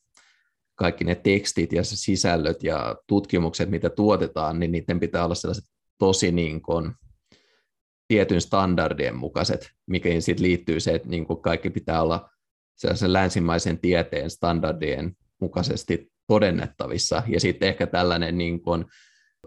kaikki 0.74 1.04
ne 1.04 1.14
tekstit 1.14 1.72
ja 1.72 1.84
sisällöt 1.84 2.62
ja 2.62 2.96
tutkimukset, 3.06 3.70
mitä 3.70 3.90
tuotetaan, 3.90 4.60
niin 4.60 4.72
niiden 4.72 5.00
pitää 5.00 5.24
olla 5.24 5.34
sellaiset 5.34 5.64
tosi 5.98 6.32
niin 6.32 6.62
kuin 6.62 6.92
tietyn 8.08 8.40
standardien 8.40 9.16
mukaiset, 9.16 9.70
mikä 9.86 10.20
sitten 10.20 10.42
liittyy 10.42 10.80
se, 10.80 10.94
että 10.94 11.08
niin 11.08 11.26
kuin 11.26 11.42
kaikki 11.42 11.70
pitää 11.70 12.02
olla 12.02 12.30
sellaisen 12.76 13.12
länsimaisen 13.12 13.78
tieteen 13.78 14.30
standardien 14.30 15.16
mukaisesti 15.40 16.12
todennettavissa. 16.26 17.22
Ja 17.28 17.40
sitten 17.40 17.68
ehkä 17.68 17.86
tällainen, 17.86 18.38
niin 18.38 18.62
kuin, 18.62 18.84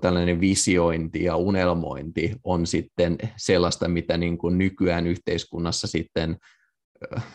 tällainen 0.01 0.41
visiointi 0.41 1.23
ja 1.23 1.35
unelmointi 1.35 2.35
on 2.43 2.67
sitten 2.67 3.17
sellaista, 3.37 3.87
mitä 3.87 4.17
niin 4.17 4.37
kuin 4.37 4.57
nykyään 4.57 5.07
yhteiskunnassa 5.07 5.87
sitten 5.87 6.37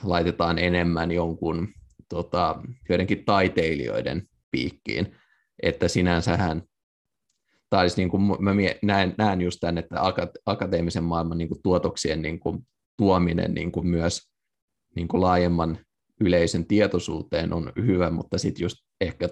laitetaan 0.04 0.58
enemmän 0.58 1.10
jonkun 1.10 1.68
tota, 2.08 2.62
joidenkin 2.88 3.24
taiteilijoiden 3.24 4.22
piikkiin, 4.50 5.16
että 5.62 5.88
sinänsähän 5.88 6.62
tai 7.70 7.88
siis 7.88 7.96
niin 7.96 8.10
kuin 8.10 8.22
mä 8.22 8.54
näen, 8.82 9.14
näen 9.18 9.40
just 9.40 9.58
tämän, 9.60 9.78
että 9.78 9.96
akateemisen 10.46 11.04
maailman 11.04 11.38
niin 11.38 11.48
kuin 11.48 11.62
tuotoksien 11.62 12.22
niin 12.22 12.40
kuin 12.40 12.66
tuominen 12.96 13.54
niin 13.54 13.72
kuin 13.72 13.86
myös 13.86 14.30
niin 14.96 15.08
kuin 15.08 15.20
laajemman 15.20 15.78
yleisen 16.20 16.66
tietoisuuteen 16.66 17.52
on 17.52 17.72
hyvä, 17.76 18.10
mutta 18.10 18.38
sitten 18.38 18.62
just 18.62 18.76
ehkä 19.00 19.28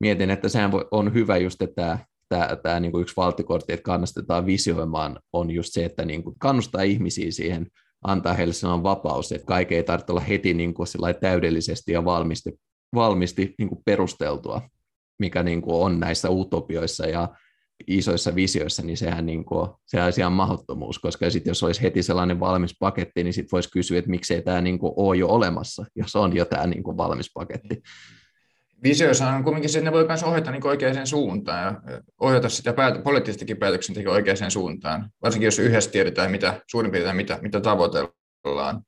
mietin, 0.00 0.30
että 0.30 0.48
sehän 0.48 0.70
on 0.90 1.14
hyvä 1.14 1.36
just, 1.36 1.62
että 1.62 1.74
tämä, 1.74 1.98
tämä, 2.28 2.56
tämä 2.62 2.80
niin 2.80 2.92
kuin 2.92 3.02
yksi 3.02 3.16
valtikortti, 3.16 3.72
että 3.72 3.84
kannustetaan 3.84 4.46
visioimaan, 4.46 5.18
on 5.32 5.50
just 5.50 5.72
se, 5.72 5.84
että 5.84 6.04
niin 6.04 6.24
kuin 6.24 6.36
kannustaa 6.38 6.82
ihmisiä 6.82 7.30
siihen 7.30 7.66
antaa 8.04 8.34
heille 8.34 8.54
sellainen 8.54 8.82
vapaus, 8.82 9.32
että 9.32 9.46
kaikki 9.46 9.74
ei 9.76 9.82
tarvitse 9.82 10.12
olla 10.12 10.20
heti 10.20 10.54
niin 10.54 10.74
kuin 10.74 10.88
täydellisesti 11.20 11.92
ja 11.92 12.04
valmisti, 12.04 12.52
valmisti 12.94 13.54
niin 13.58 13.68
kuin 13.68 13.82
perusteltua, 13.84 14.62
mikä 15.18 15.42
niin 15.42 15.62
kuin 15.62 15.76
on 15.76 16.00
näissä 16.00 16.30
utopioissa 16.30 17.06
ja 17.06 17.28
isoissa 17.86 18.34
visioissa, 18.34 18.82
niin 18.82 18.96
sehän, 18.96 19.26
niin 19.26 19.44
kuin, 19.44 19.70
sehän 19.86 20.06
olisi 20.06 20.20
ihan 20.20 20.32
mahdottomuus, 20.32 20.98
koska 20.98 21.30
sit 21.30 21.46
jos 21.46 21.62
olisi 21.62 21.82
heti 21.82 22.02
sellainen 22.02 22.40
valmis 22.40 22.76
paketti, 22.80 23.24
niin 23.24 23.34
sitten 23.34 23.52
voisi 23.52 23.70
kysyä, 23.70 23.98
että 23.98 24.10
miksei 24.10 24.42
tämä 24.42 24.60
niin 24.60 24.78
kuin 24.78 24.92
ole 24.96 25.16
jo 25.16 25.28
olemassa, 25.28 25.84
jos 25.96 26.16
on 26.16 26.36
jo 26.36 26.44
tämä 26.44 26.66
niin 26.66 26.82
kuin 26.82 26.96
valmis 26.96 27.30
paketti 27.34 27.82
visioissa 28.84 29.28
on 29.28 29.44
kuitenkin 29.44 29.70
se, 29.70 29.78
että 29.78 29.90
ne 29.90 29.96
voi 29.96 30.06
myös 30.06 30.22
ohjata 30.22 30.50
niin 30.50 30.66
oikeaan 30.66 31.06
suuntaan 31.06 31.64
ja 31.64 32.00
ohjata 32.20 32.48
sitä 32.48 32.72
päät- 32.72 33.02
poliittistakin 33.02 33.56
päätöksentekoa 33.56 34.14
oikeaan 34.14 34.50
suuntaan, 34.50 35.10
varsinkin 35.22 35.46
jos 35.46 35.58
yhdessä 35.58 35.90
tiedetään, 35.90 36.30
mitä 36.30 36.60
suurin 36.70 36.92
piirtein 36.92 37.16
mitä, 37.16 37.38
mitä 37.42 37.60
tavoitellaan. 37.60 38.82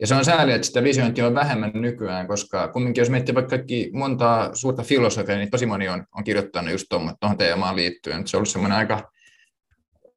Ja 0.00 0.06
se 0.06 0.14
on 0.14 0.24
sääli, 0.24 0.52
että 0.52 0.66
sitä 0.66 0.82
visiointia 0.82 1.26
on 1.26 1.34
vähemmän 1.34 1.70
nykyään, 1.74 2.26
koska 2.28 2.68
kumminkin 2.68 3.02
jos 3.02 3.10
miettii 3.10 3.34
vaikka 3.34 3.50
kaikki 3.50 3.90
montaa 3.92 4.54
suurta 4.54 4.82
filosofiaa, 4.82 5.38
niin 5.38 5.50
tosi 5.50 5.66
moni 5.66 5.88
on, 5.88 6.04
on 6.16 6.24
kirjoittanut 6.24 6.72
just 6.72 6.86
tuohon 6.88 7.38
teemaan 7.38 7.76
liittyen. 7.76 8.26
Se 8.26 8.36
on 8.36 8.38
ollut 8.38 8.48
semmoinen 8.48 8.78
aika 8.78 9.10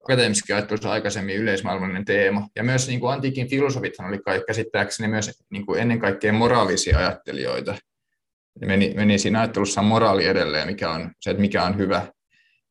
akateemisesti 0.04 0.54
ajattelussa 0.54 0.92
aikaisemmin 0.92 1.36
yleismaailmallinen 1.36 2.06
teema. 2.06 2.48
Ja 2.56 2.64
myös 2.64 2.88
niin 2.88 3.00
kuin 3.00 3.14
antiikin 3.14 3.50
filosofithan 3.50 4.08
oli 4.08 4.20
käsittääkseni 4.48 5.10
myös 5.10 5.44
niin 5.50 5.66
kuin 5.66 5.82
ennen 5.82 6.00
kaikkea 6.00 6.34
moraalisia 6.34 6.98
ajattelijoita 6.98 7.76
meni, 8.66 8.94
meni 8.96 9.20
siinä 9.20 9.40
ajattelussa 9.40 9.82
moraali 9.82 10.26
edelleen, 10.26 10.68
mikä 10.68 10.92
on 10.92 11.12
se, 11.22 11.30
että 11.30 11.42
mikä 11.42 11.64
on 11.64 11.78
hyvä, 11.78 12.08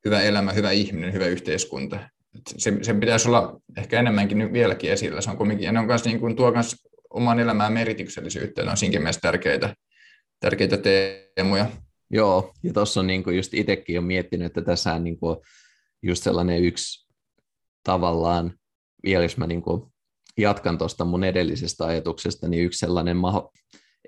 hyvä 0.05 0.21
elämä, 0.21 0.51
hyvä 0.51 0.71
ihminen, 0.71 1.13
hyvä 1.13 1.25
yhteiskunta. 1.25 2.09
Se, 2.57 2.77
se 2.81 2.93
pitäisi 2.93 3.27
olla 3.27 3.61
ehkä 3.77 3.99
enemmänkin 3.99 4.37
nyt 4.37 4.53
vieläkin 4.53 4.91
esillä. 4.91 5.21
Se 5.21 5.29
on 5.29 5.37
kumminkin, 5.37 5.65
ja 5.65 5.71
ne 5.71 5.79
on 5.79 5.85
myös 5.85 6.05
niin 6.05 6.19
kuin, 6.19 6.35
tuo 6.35 6.51
myös 6.51 6.75
oman 7.09 7.39
elämään 7.39 7.73
merkityksellisyyttä, 7.73 8.63
ne 8.63 8.71
on 8.71 8.77
siinkin 8.77 9.01
mielessä 9.01 9.21
tärkeitä, 9.21 9.75
tärkeitä 10.39 10.77
teemoja. 10.77 11.65
Joo, 12.11 12.53
ja 12.63 12.73
tuossa 12.73 12.99
on 12.99 13.07
niin 13.07 13.23
kuin 13.23 13.35
just 13.35 13.53
itsekin 13.53 13.95
jo 13.95 14.01
miettinyt, 14.01 14.45
että 14.45 14.61
tässä 14.61 14.93
on 14.93 15.03
niin 15.03 15.19
kuin 15.19 15.37
just 16.01 16.23
sellainen 16.23 16.63
yksi 16.63 17.09
tavallaan, 17.83 18.53
vielä 19.03 19.23
jos 19.23 19.37
mä 19.37 19.47
niin 19.47 19.61
kuin 19.61 19.81
jatkan 20.37 20.77
tuosta 20.77 21.05
mun 21.05 21.23
edellisestä 21.23 21.85
ajatuksesta, 21.85 22.47
niin 22.47 22.65
yksi 22.65 22.79
sellainen 22.79 23.17
maho, 23.17 23.51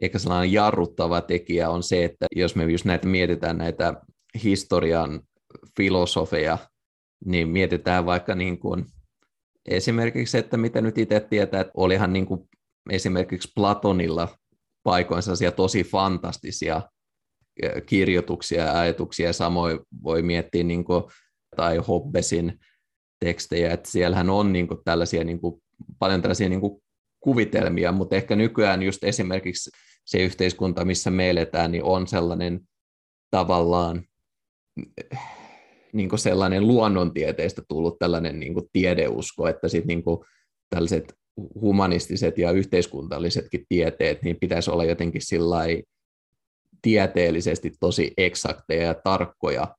ehkä 0.02 0.20
sellainen 0.20 0.54
jarruttava 0.54 1.22
tekijä 1.22 1.70
on 1.70 1.84
se, 1.84 2.04
että 2.04 2.26
jos 2.36 2.56
me 2.56 2.64
just 2.64 2.86
näitä 2.86 3.08
mietitään 3.08 3.58
näitä 3.58 3.94
historian 4.44 5.22
filosofeja, 5.78 6.58
niin 7.26 7.50
mietitään 7.50 8.06
vaikka 8.06 8.36
niin 8.36 8.60
kuin 8.60 8.86
esimerkiksi, 9.66 10.38
että 10.38 10.58
mitä 10.58 10.82
nyt 10.82 10.98
itse 10.98 11.20
tietää, 11.20 11.62
että 11.62 11.74
olihan 11.78 12.14
niin 12.14 12.26
kuin 12.26 12.50
esimerkiksi 12.90 13.52
Platonilla 13.56 14.38
paikoin 14.84 15.24
tosi 15.56 15.84
fantastisia 15.84 16.82
kirjoituksia 17.86 18.64
ja 18.64 18.80
ajatuksia, 18.80 19.34
samoin 19.34 19.80
voi 20.04 20.22
miettiä 20.22 20.64
niin 20.64 20.84
kuin, 20.84 21.04
tai 21.56 21.78
Hobbesin 21.78 22.60
tekstejä, 23.20 23.74
että 23.74 23.92
siellähän 23.92 24.30
on 24.30 24.54
niin 24.54 24.68
kuin 24.68 24.80
tällaisia 24.86 25.24
niin 25.24 25.42
kuin, 25.42 25.62
paljon 26.00 26.22
tällaisia 26.22 26.50
niin 26.50 26.62
kuin 26.62 26.84
kuvitelmia, 27.20 27.92
mutta 27.92 28.16
ehkä 28.16 28.36
nykyään 28.36 28.84
just 28.84 29.04
esimerkiksi 29.04 29.70
se 30.06 30.18
yhteiskunta, 30.18 30.86
missä 30.86 31.10
me 31.10 31.30
eletään, 31.30 31.72
niin 31.72 31.84
on 31.84 32.08
sellainen 32.08 32.62
tavallaan 33.32 34.04
niin 35.94 36.10
kuin 36.10 36.20
sellainen 36.20 36.68
luonnontieteistä 36.68 37.62
tullut 37.68 38.00
tällainen 38.00 38.40
niin 38.40 38.54
kuin 38.54 38.70
tiedeusko, 38.74 39.48
että 39.48 39.68
sitten 39.68 39.88
niin 39.88 40.04
kuin 40.04 40.20
tällaiset 40.70 41.14
humanistiset 41.62 42.38
ja 42.38 42.52
yhteiskuntallisetkin 42.52 43.66
tieteet, 43.70 44.24
niin 44.24 44.38
pitäisi 44.40 44.72
olla 44.72 44.86
jotenkin 44.86 45.22
tieteellisesti 46.82 47.72
tosi 47.80 48.14
eksakteja 48.18 48.84
ja 48.84 48.94
tarkkoja, 48.94 49.76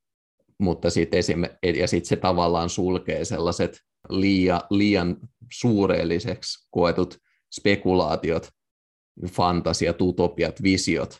mutta 0.59 0.91
sitten 0.91 1.19
esim- 1.19 1.77
ja 1.77 1.89
sit 1.89 2.05
se 2.05 2.17
tavallaan 2.17 2.69
sulkee 2.69 3.25
sellaiset 3.25 3.79
liian, 4.09 4.61
liian 4.71 5.17
suureelliseksi 5.53 6.69
koetut 6.71 7.19
spekulaatiot 7.53 8.49
fantasiat, 9.31 10.01
utopiat, 10.01 10.63
visiot. 10.63 11.19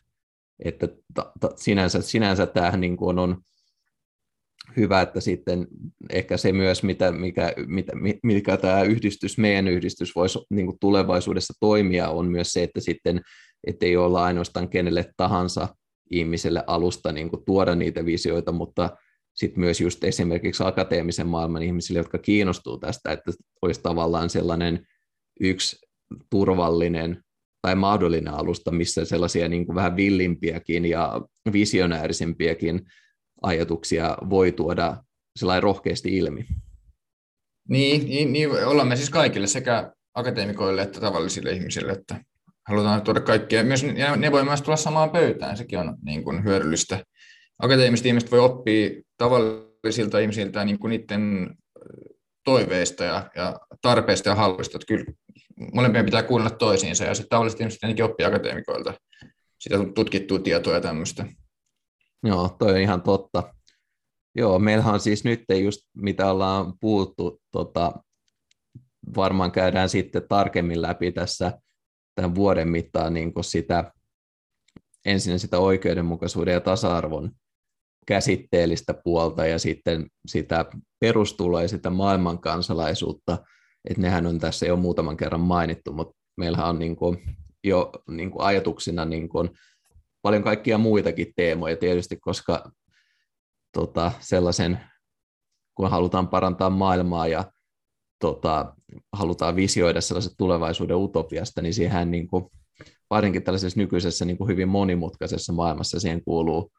Että 0.65 0.89
ta, 1.15 1.33
ta, 1.41 1.51
sinänsä, 1.57 2.03
sinänsä 2.03 2.47
tämähän 2.47 2.81
niin 2.81 2.97
kuin 2.97 3.19
on 3.19 3.43
hyvä, 4.77 5.01
että 5.01 5.21
sitten 5.21 5.67
ehkä 6.11 6.37
se 6.37 6.53
myös, 6.53 6.83
mitä, 6.83 7.13
mikä, 7.13 7.53
mitä, 7.67 7.93
mikä 8.23 8.57
tämä 8.57 8.83
yhdistys, 8.83 9.39
meidän 9.39 9.69
yhdistys 9.69 10.15
voisi 10.15 10.39
niin 10.51 10.67
kuin 10.67 10.79
tulevaisuudessa 10.81 11.55
toimia, 11.61 12.09
on 12.09 12.31
myös 12.31 12.53
se, 12.53 12.63
että 12.63 12.81
sitten 12.81 13.21
ei 13.81 13.97
olla 13.97 14.25
ainoastaan 14.25 14.69
kenelle 14.69 15.13
tahansa 15.17 15.69
ihmiselle 16.11 16.65
alusta 16.67 17.13
niin 17.13 17.31
kuin 17.31 17.45
tuoda 17.45 17.75
niitä 17.75 18.05
visioita, 18.05 18.53
mutta 18.53 18.97
sitten 19.35 19.61
myös 19.61 19.81
just 19.81 20.05
esimerkiksi 20.05 20.63
akateemisen 20.63 21.27
maailman 21.27 21.63
ihmisille, 21.63 22.01
jotka 22.01 22.19
kiinnostuu 22.19 22.79
tästä, 22.79 23.13
että 23.13 23.33
olisi 23.63 23.81
tavallaan 23.83 24.31
sellainen 24.31 24.87
yksi 25.41 25.77
turvallinen 26.31 27.23
tai 27.63 27.75
mahdollinen 27.75 28.35
alusta, 28.35 28.71
missä 28.71 29.05
sellaisia 29.05 29.49
niin 29.49 29.67
kuin 29.67 29.77
vähän 29.77 29.97
villimpiäkin 29.97 30.87
ja 30.87 31.21
visionäärisempiäkin 31.53 32.81
ajatuksia 33.43 34.17
voi 34.31 34.53
tuoda 34.53 34.97
sellainen 35.39 35.63
rohkeasti 35.63 36.17
ilmi. 36.17 36.47
Niin, 37.69 38.07
niin, 38.07 38.33
niin 38.33 38.51
ollaan 38.67 38.89
me 38.89 38.97
siis 38.97 39.11
kaikille 39.11 39.47
sekä 39.47 39.93
akateemikoille 40.15 40.83
että 40.83 41.01
tavallisille 41.01 41.51
ihmisille, 41.51 41.93
että 41.93 42.25
halutaan 42.69 43.03
tuoda 43.03 43.21
kaikkia, 43.21 43.65
myös, 43.65 43.83
ja 43.83 44.17
ne 44.17 44.33
voi 44.33 44.45
myös 44.45 44.63
tulla 44.63 44.77
samaan 44.77 45.11
pöytään, 45.11 45.57
sekin 45.57 45.79
on 45.79 45.97
niin 46.05 46.25
kuin 46.25 46.45
hyödyllistä. 46.45 47.05
Akateemiset 47.59 48.07
ihmiset 48.07 48.31
voi 48.31 48.41
oppia 48.41 48.91
tavallisilta 49.17 50.19
ihmisiltä 50.19 50.65
niin 50.65 50.79
kuin 50.79 50.91
niiden 50.91 51.55
toiveista 52.45 53.05
ja, 53.05 53.31
ja 53.37 53.61
tarpeista 53.83 54.29
ja 54.29 54.35
haluista. 54.35 54.77
Että 54.77 54.87
kyllä 54.87 55.05
molempien 55.75 56.05
pitää 56.05 56.23
kuunnella 56.23 56.57
toisiinsa 56.57 57.05
ja 57.05 57.15
sitten 57.15 57.29
tavalliset 57.29 57.61
ihmiset 57.61 57.81
tietenkin 57.81 58.05
oppii 58.05 58.27
akateemikoilta 58.27 58.95
sitä 59.63 59.77
tutkittua 59.95 60.39
tietoa 60.39 60.75
ja 60.75 60.81
tämmöistä. 60.81 61.27
Joo, 62.23 62.57
toi 62.59 62.71
on 62.71 62.81
ihan 62.81 63.03
totta. 63.03 63.55
Joo, 64.35 64.59
meillähän 64.59 64.95
on 64.95 65.01
siis 65.01 65.25
nyt 65.25 65.45
just 65.63 65.81
mitä 65.97 66.31
ollaan 66.31 66.75
puhuttu, 66.81 67.41
tota, 67.51 67.93
varmaan 69.17 69.53
käydään 69.53 69.89
sitten 69.89 70.29
tarkemmin 70.29 70.83
läpi 70.83 71.13
tässä 71.13 71.59
tämän 72.15 72.35
vuoden 72.35 72.69
mittaan 72.69 73.15
niin 73.15 73.33
sitä, 73.41 73.93
ensin 75.05 75.39
sitä 75.39 75.59
oikeudenmukaisuuden 75.59 76.55
ja 76.55 76.61
tasa-arvon 76.61 77.31
käsitteellistä 78.07 78.95
puolta 78.95 79.47
ja 79.47 79.59
sitten 79.59 80.07
sitä 80.27 80.65
perustuloa 81.01 81.63
ja 81.63 81.69
sitä 81.69 81.91
maailmankansalaisuutta, 81.91 83.39
että 83.91 84.03
nehän 84.03 84.27
on 84.27 84.39
tässä 84.39 84.67
jo 84.67 84.77
muutaman 84.77 85.17
kerran 85.17 85.41
mainittu, 85.41 85.93
mutta 85.93 86.15
meillähän 86.37 86.69
on 86.69 86.79
niin 86.79 86.97
kuin 86.97 87.19
jo 87.65 87.93
niin 88.09 88.31
kuin 88.31 88.43
ajatuksina 88.43 89.05
niin 89.05 89.29
kuin 89.29 89.51
paljon 90.23 90.43
kaikkia 90.43 90.79
muitakin 90.79 91.33
teemoja 91.37 91.77
tietysti, 91.77 92.17
koska 92.17 92.71
tota, 93.73 94.13
sellaisen, 94.21 94.81
kun 95.75 95.91
halutaan 95.91 96.29
parantaa 96.29 96.71
maailmaa 96.71 97.27
ja 97.27 97.45
tota, 98.21 98.75
halutaan 99.13 99.57
visioida 99.57 100.01
sellaiset 100.01 100.33
tulevaisuuden 100.39 100.97
utopiasta, 100.97 101.63
niin 101.63 101.75
siihen 101.75 102.11
niin 102.11 102.29
kuin, 102.29 102.45
varsinkin 103.11 103.43
tällaisessa 103.43 103.81
nykyisessä 103.81 104.25
niin 104.25 104.39
kuin 104.39 104.49
hyvin 104.49 104.69
monimutkaisessa 104.69 105.53
maailmassa 105.53 106.01
siihen 106.01 106.25
kuuluu 106.25 106.73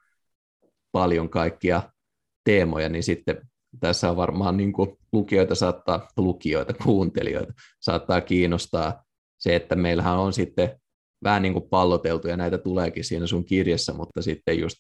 paljon 0.93 1.29
kaikkia 1.29 1.83
teemoja, 2.43 2.89
niin 2.89 3.03
sitten 3.03 3.49
tässä 3.79 4.09
on 4.09 4.17
varmaan 4.17 4.57
niin 4.57 4.73
kuin 4.73 4.97
lukijoita 5.11 5.55
saattaa, 5.55 6.07
lukijoita, 6.17 6.73
kuuntelijoita 6.83 7.53
saattaa 7.79 8.21
kiinnostaa 8.21 9.03
se, 9.37 9.55
että 9.55 9.75
meillähän 9.75 10.17
on 10.17 10.33
sitten 10.33 10.79
vähän 11.23 11.41
niin 11.41 11.53
kuin 11.53 11.69
palloteltu, 11.69 12.27
ja 12.27 12.37
näitä 12.37 12.57
tuleekin 12.57 13.03
siinä 13.03 13.27
sun 13.27 13.45
kirjassa, 13.45 13.93
mutta 13.93 14.21
sitten 14.21 14.59
just 14.59 14.77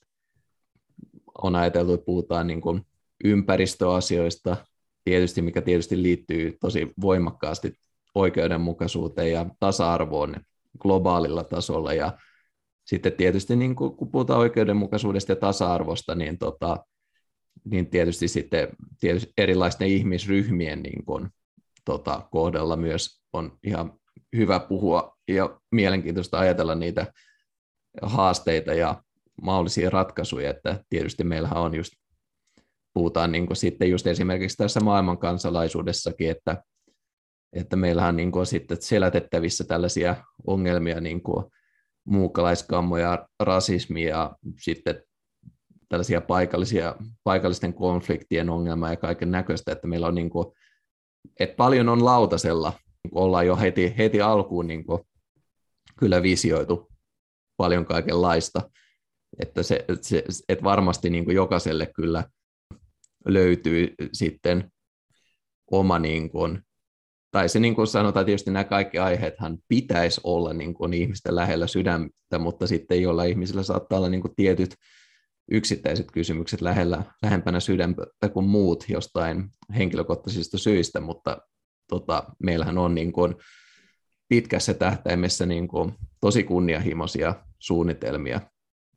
on 1.43 1.55
ajateltu, 1.55 1.93
että 1.93 2.05
puhutaan 2.05 2.47
niin 2.47 2.61
kuin 2.61 2.81
ympäristöasioista, 3.23 4.57
tietysti, 5.03 5.41
mikä 5.41 5.61
tietysti 5.61 6.03
liittyy 6.03 6.57
tosi 6.61 6.93
voimakkaasti 7.01 7.73
oikeudenmukaisuuteen 8.15 9.31
ja 9.31 9.45
tasa-arvoon 9.59 10.35
globaalilla 10.79 11.43
tasolla, 11.43 11.93
ja 11.93 12.17
sitten 12.85 13.13
tietysti 13.13 13.55
niin 13.55 13.75
kun 13.75 14.11
puhutaan 14.11 14.39
oikeudenmukaisuudesta 14.39 15.31
ja 15.31 15.35
tasa-arvosta, 15.35 16.15
niin, 16.15 16.37
tota, 16.37 16.77
niin 17.65 17.87
tietysti 17.87 18.27
sitten 18.27 18.67
tietysti 18.99 19.33
erilaisten 19.37 19.87
ihmisryhmien 19.87 20.83
niin 20.83 21.05
kuin, 21.05 21.29
tota, 21.85 22.27
kohdalla 22.31 22.75
myös 22.75 23.21
on 23.33 23.57
ihan 23.63 23.93
hyvä 24.35 24.59
puhua 24.59 25.17
ja 25.27 25.59
mielenkiintoista 25.71 26.39
ajatella 26.39 26.75
niitä 26.75 27.13
haasteita 28.01 28.73
ja 28.73 29.03
mahdollisia 29.41 29.89
ratkaisuja, 29.89 30.49
että 30.49 30.83
tietysti 30.89 31.23
meillähän 31.23 31.57
on 31.57 31.75
just, 31.75 31.93
puhutaan 32.93 33.31
niin 33.31 33.55
sitten 33.55 33.89
just 33.89 34.07
esimerkiksi 34.07 34.57
tässä 34.57 34.79
maailman 34.79 35.17
kansalaisuudessakin, 35.17 36.31
että, 36.31 36.63
että 37.53 37.75
meillähän 37.75 38.09
on 38.09 38.15
niin 38.15 38.31
kuin 38.31 38.45
sitten 38.45 38.81
selätettävissä 38.81 39.63
tällaisia 39.63 40.15
ongelmia 40.47 41.01
niin 41.01 41.23
kuin 41.23 41.45
muukalaiskammoja, 42.05 43.27
rasismia 43.39 44.09
ja 44.09 44.35
sitten 44.59 45.03
tällaisia 45.89 46.21
paikallisia, 46.21 46.95
paikallisten 47.23 47.73
konfliktien 47.73 48.49
ongelmaa 48.49 48.89
ja 48.89 48.97
kaiken 48.97 49.31
näköistä, 49.31 49.71
että 49.71 49.87
meillä 49.87 50.07
on 50.07 50.15
niin 50.15 50.29
kuin, 50.29 50.47
että 51.39 51.55
paljon 51.55 51.89
on 51.89 52.05
lautasella, 52.05 52.73
niin 53.03 53.11
ollaan 53.17 53.47
jo 53.47 53.55
heti, 53.55 53.93
heti 53.97 54.21
alkuun 54.21 54.67
niin 54.67 54.85
kuin 54.85 55.01
kyllä 55.99 56.23
visioitu 56.23 56.87
paljon 57.57 57.85
kaikenlaista, 57.85 58.69
että, 59.39 59.63
se, 59.63 59.85
se, 60.01 60.23
että 60.49 60.63
varmasti 60.63 61.09
niin 61.09 61.25
kuin 61.25 61.35
jokaiselle 61.35 61.91
kyllä 61.95 62.23
löytyy 63.25 63.95
sitten 64.13 64.71
oma 65.71 65.99
niin 65.99 66.29
kuin, 66.29 66.61
tai 67.33 67.49
se 67.49 67.59
niin 67.59 67.75
kuin 67.75 67.87
sanotaan, 67.87 68.25
tietysti 68.25 68.51
nämä 68.51 68.63
kaikki 68.63 68.99
aiheethan 68.99 69.57
pitäisi 69.67 70.21
olla 70.23 70.53
niin 70.53 70.73
kuin 70.73 70.93
ihmisten 70.93 71.35
lähellä 71.35 71.67
sydäntä, 71.67 72.39
mutta 72.39 72.67
sitten 72.67 73.01
joilla 73.01 73.23
ihmisillä 73.23 73.63
saattaa 73.63 73.97
olla 73.97 74.09
niin 74.09 74.21
kuin 74.21 74.35
tietyt 74.35 74.75
yksittäiset 75.51 76.11
kysymykset 76.11 76.61
lähellä, 76.61 77.03
lähempänä 77.21 77.59
sydäntä 77.59 78.29
kuin 78.33 78.45
muut 78.45 78.85
jostain 78.89 79.49
henkilökohtaisista 79.77 80.57
syistä, 80.57 80.99
mutta 80.99 81.37
tota, 81.89 82.23
meillähän 82.43 82.77
on 82.77 82.95
niin 82.95 83.11
kuin 83.11 83.35
pitkässä 84.29 84.73
tähtäimessä 84.73 85.45
niin 85.45 85.67
kuin 85.67 85.93
tosi 86.21 86.43
kunnianhimoisia 86.43 87.35
suunnitelmia 87.59 88.41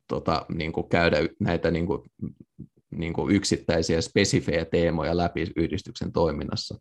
tota, 0.08 0.46
niin 0.54 0.72
kuin 0.72 0.88
käydä 0.88 1.16
näitä 1.40 1.70
niin 1.70 1.86
kuin, 1.86 2.02
niin 2.90 3.12
kuin 3.12 3.34
yksittäisiä 3.34 4.00
spesifejä 4.00 4.64
teemoja 4.64 5.16
läpi 5.16 5.52
yhdistyksen 5.56 6.12
toiminnassa. 6.12 6.78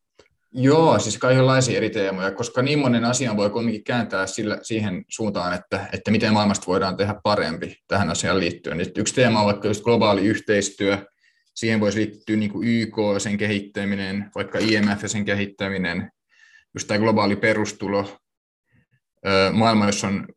Joo, 0.57 0.99
siis 0.99 1.17
kaikenlaisia 1.17 1.77
eri 1.77 1.89
teemoja, 1.89 2.31
koska 2.31 2.61
niin 2.61 2.79
monen 2.79 3.05
asian 3.05 3.37
voi 3.37 3.49
kuitenkin 3.49 3.83
kääntää 3.83 4.27
sillä, 4.27 4.59
siihen 4.61 5.05
suuntaan, 5.09 5.53
että, 5.53 5.87
että 5.93 6.11
miten 6.11 6.33
maailmasta 6.33 6.67
voidaan 6.67 6.97
tehdä 6.97 7.15
parempi 7.23 7.77
tähän 7.87 8.09
asiaan 8.09 8.39
liittyen. 8.39 8.77
Nyt 8.77 8.97
yksi 8.97 9.15
teema 9.15 9.39
on 9.39 9.45
vaikka 9.45 9.67
just 9.67 9.83
globaali 9.83 10.21
yhteistyö, 10.21 10.97
siihen 11.55 11.79
voisi 11.79 11.99
liittyä 11.99 12.35
niin 12.35 12.51
kuin 12.51 12.67
YK, 12.67 12.95
sen 13.17 13.37
kehittäminen, 13.37 14.31
vaikka 14.35 14.59
IMF 14.59 15.01
ja 15.01 15.07
sen 15.07 15.25
kehittäminen, 15.25 16.11
just 16.73 16.87
tämä 16.87 16.99
globaali 16.99 17.35
perustulo, 17.35 18.17
maailma, 19.51 19.85
jossa 19.85 20.07
on, 20.07 20.27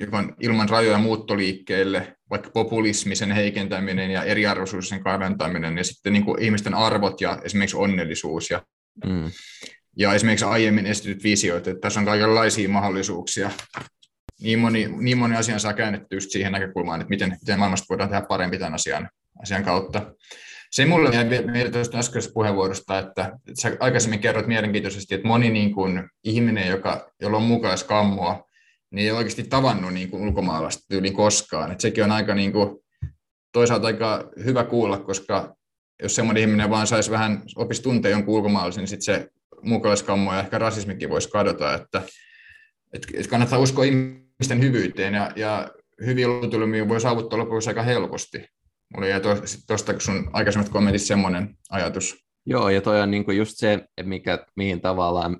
joka 0.00 0.18
on 0.18 0.34
ilman 0.40 0.68
rajoja 0.68 0.98
muuttoliikkeelle, 0.98 2.16
vaikka 2.30 2.50
populismi, 2.50 3.16
sen 3.16 3.32
heikentäminen 3.32 4.10
ja 4.10 4.22
eriarvoisuus, 4.24 4.88
sen 4.88 5.02
kaventaminen, 5.02 5.78
ja 5.78 5.84
sitten 5.84 6.12
niin 6.12 6.24
kuin 6.24 6.42
ihmisten 6.42 6.74
arvot 6.74 7.20
ja 7.20 7.38
esimerkiksi 7.44 7.76
onnellisuus 7.76 8.50
ja 8.50 8.62
Mm. 9.04 9.30
Ja 9.96 10.14
esimerkiksi 10.14 10.44
aiemmin 10.44 10.86
esitetyt 10.86 11.24
visioit, 11.24 11.68
että 11.68 11.80
tässä 11.80 12.00
on 12.00 12.06
kaikenlaisia 12.06 12.68
mahdollisuuksia. 12.68 13.50
Niin 14.40 14.58
moni, 14.58 14.88
niin 15.00 15.18
moni 15.18 15.36
asian 15.36 15.60
saa 15.60 15.72
käännetty 15.72 16.16
just 16.16 16.30
siihen 16.30 16.52
näkökulmaan, 16.52 17.00
että 17.00 17.10
miten, 17.10 17.30
miten 17.30 17.58
maailmasta 17.58 17.86
voidaan 17.88 18.10
tehdä 18.10 18.26
parempi 18.26 18.58
tämän 18.58 18.74
asian, 18.74 19.08
asian 19.42 19.64
kautta. 19.64 20.14
Se 20.70 20.86
mulle 20.86 21.10
mieleen 21.24 21.72
tuosta 21.72 21.98
äskeisestä 21.98 22.34
puheenvuorosta, 22.34 22.98
että, 22.98 23.38
sä 23.60 23.76
aikaisemmin 23.80 24.20
kerrot 24.20 24.46
mielenkiintoisesti, 24.46 25.14
että 25.14 25.28
moni 25.28 25.50
niin 25.50 25.74
kuin, 25.74 26.08
ihminen, 26.24 26.68
joka, 26.68 27.10
jolla 27.20 27.36
on 27.36 27.42
mukaiskammoa, 27.42 28.44
niin 28.90 29.06
ei 29.06 29.12
oikeasti 29.12 29.44
tavannut 29.44 29.92
niin 29.92 30.10
kuin, 30.10 30.22
ulkomaalaista 30.22 30.84
tyyliin 30.88 31.14
koskaan. 31.14 31.72
Että 31.72 31.82
sekin 31.82 32.04
on 32.04 32.12
aika 32.12 32.34
niin 32.34 32.52
kuin, 32.52 32.78
toisaalta 33.52 33.86
aika 33.86 34.30
hyvä 34.44 34.64
kuulla, 34.64 34.98
koska 34.98 35.56
jos 36.02 36.14
semmoinen 36.14 36.40
ihminen 36.40 36.70
vaan 36.70 36.86
saisi 36.86 37.10
vähän, 37.10 37.42
opisi 37.56 37.82
tuntea 37.82 38.10
jonkun 38.10 38.34
ulkomaalaisen, 38.34 38.80
niin 38.80 38.88
sitten 38.88 39.14
se 39.14 39.28
muukalaiskammo 39.62 40.32
ja 40.32 40.40
ehkä 40.40 40.58
rasismikin 40.58 41.10
voisi 41.10 41.30
kadota, 41.30 41.74
että, 41.74 42.02
että 42.92 43.08
kannattaa 43.30 43.58
uskoa 43.58 43.84
ihmisten 43.84 44.60
hyvyyteen 44.60 45.14
ja, 45.14 45.30
ja 45.36 45.70
hyviä 46.06 46.28
lopputulmia 46.28 46.88
voi 46.88 47.00
saavuttaa 47.00 47.38
lopuksi 47.38 47.70
aika 47.70 47.82
helposti. 47.82 48.48
Mulla 48.94 49.08
jäi 49.08 49.20
tuosta 49.66 49.94
sun 49.98 50.30
aikaisemmat 50.32 50.68
kommentissa 50.68 51.06
semmoinen 51.06 51.56
ajatus. 51.70 52.24
Joo, 52.46 52.68
ja 52.68 52.80
toi 52.80 53.00
on 53.00 53.10
niinku 53.10 53.30
just 53.30 53.52
se, 53.54 53.86
mikä, 54.02 54.46
mihin 54.56 54.80
tavallaan 54.80 55.36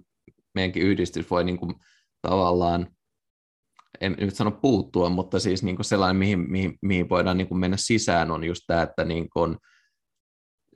meidänkin 0.54 0.82
yhdistys 0.82 1.30
voi 1.30 1.44
niinku 1.44 1.72
tavallaan, 2.22 2.86
en 4.00 4.16
nyt 4.20 4.34
sano 4.34 4.50
puuttua, 4.50 5.08
mutta 5.08 5.38
siis 5.38 5.62
niinku 5.62 5.82
sellainen, 5.82 6.16
mihin, 6.16 6.50
mihin, 6.50 6.78
mihin 6.82 7.08
voidaan 7.08 7.38
niinku 7.38 7.54
mennä 7.54 7.76
sisään, 7.76 8.30
on 8.30 8.44
just 8.44 8.62
tämä, 8.66 8.82
että 8.82 9.04
niinku 9.04 9.40
on, 9.40 9.58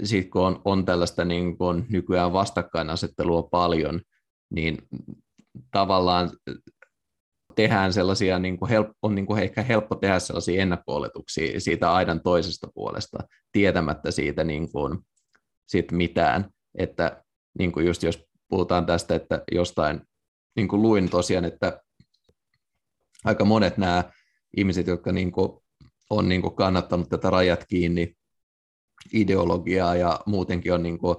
sitten 0.04 0.30
kun 0.30 0.42
on, 0.42 0.60
on 0.64 0.84
tällaista 0.84 1.24
niin 1.24 1.58
kun 1.58 1.86
nykyään 1.88 2.32
vastakkainasettelua 2.32 3.42
paljon, 3.42 4.00
niin 4.50 4.78
tavallaan 5.72 6.30
tehdään 7.54 7.92
sellaisia, 7.92 8.38
niin 8.38 8.58
kuin 8.58 8.68
help, 8.68 8.88
on 9.02 9.14
niin 9.14 9.26
kuin 9.26 9.42
ehkä 9.42 9.62
helppo 9.62 9.94
tehdä 9.94 10.18
sellaisia 10.18 10.62
ennakko 10.62 11.02
siitä 11.58 11.92
aidan 11.92 12.20
toisesta 12.20 12.68
puolesta, 12.74 13.18
tietämättä 13.52 14.10
siitä, 14.10 14.44
niin 14.44 14.72
kuin, 14.72 14.98
siitä 15.66 15.94
mitään. 15.94 16.50
Että 16.78 17.24
niin 17.58 17.72
kuin 17.72 17.86
just 17.86 18.02
jos 18.02 18.24
puhutaan 18.48 18.86
tästä, 18.86 19.14
että 19.14 19.42
jostain, 19.52 20.00
niin 20.56 20.68
kuin 20.68 20.82
luin 20.82 21.10
tosiaan, 21.10 21.44
että 21.44 21.80
aika 23.24 23.44
monet 23.44 23.78
nämä 23.78 24.04
ihmiset, 24.56 24.86
jotka 24.86 25.12
niin 25.12 25.32
kuin 25.32 25.50
on 26.10 26.28
niin 26.28 26.42
kuin 26.42 26.54
kannattanut 26.54 27.08
tätä 27.08 27.30
rajat 27.30 27.64
kiinni 27.68 28.17
ideologiaa 29.12 29.96
ja 29.96 30.20
muutenkin 30.26 30.72
on 30.72 30.82
niin 30.82 30.98
kuin 30.98 31.16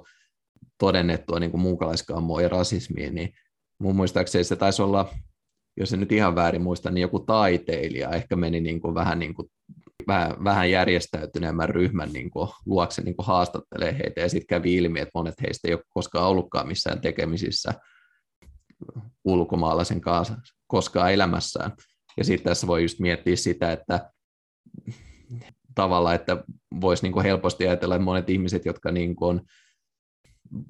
todennettua 0.78 1.40
niin 1.40 1.52
kuin 1.52 1.62
muukalaiskammoa 1.62 2.42
ja 2.42 2.50
rasismia, 2.50 3.12
niin 3.12 3.34
mun 3.80 3.96
muistaakseni 3.96 4.44
se 4.44 4.56
taisi 4.56 4.82
olla 4.82 5.10
jos 5.80 5.94
en 5.94 6.00
nyt 6.00 6.12
ihan 6.12 6.36
väärin 6.36 6.62
muista, 6.62 6.92
niin 6.92 7.02
joku 7.02 7.20
taiteilija 7.20 8.10
ehkä 8.10 8.36
meni 8.36 8.62
niin 8.62 8.82
kuin 8.82 8.96
vähän, 8.96 9.20
niin 9.20 9.34
kuin, 9.34 9.52
vähän, 10.08 10.44
vähän 10.44 10.72
järjestäytyneemmän 10.72 11.70
ryhmän 11.70 12.14
niin 12.14 12.30
kuin, 12.30 12.50
luokse 12.66 13.02
niin 13.02 13.16
kuin 13.16 13.26
haastattelee 13.26 13.98
heitä, 14.04 14.22
ja 14.22 14.30
sitten 14.30 14.48
kävi 14.48 14.76
ilmi, 14.76 15.00
että 15.00 15.12
monet 15.14 15.42
heistä 15.42 15.68
ei 15.68 15.74
ole 15.74 15.84
koskaan 15.90 16.28
ollutkaan 16.28 16.68
missään 16.68 17.02
tekemisissä 17.02 17.74
ulkomaalaisen 19.26 20.02
kanssa 20.02 20.36
koskaan 20.68 21.14
elämässään. 21.14 21.72
Ja 22.18 22.24
sitten 22.24 22.52
tässä 22.52 22.68
voi 22.68 22.82
just 22.82 23.00
miettiä 23.00 23.36
sitä, 23.36 23.72
että 23.72 24.12
tavalla, 25.82 26.14
että 26.14 26.44
voisi 26.82 27.10
niin 27.10 27.24
helposti 27.24 27.68
ajatella, 27.68 27.96
että 27.96 28.06
monet 28.06 28.30
ihmiset, 28.30 28.66
jotka 28.66 28.92
niin 28.92 29.16
kuin 29.16 29.42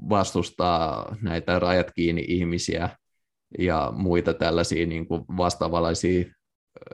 vastustaa 0.10 1.16
näitä 1.22 1.60
rajat 1.60 1.92
kiinni 1.96 2.26
ihmisiä 2.28 2.90
ja 3.60 3.94
muita 3.96 4.34
tällaisia 4.34 4.86
niin 4.86 5.08
kuin 5.08 5.26
vastaavalaisia 5.38 6.26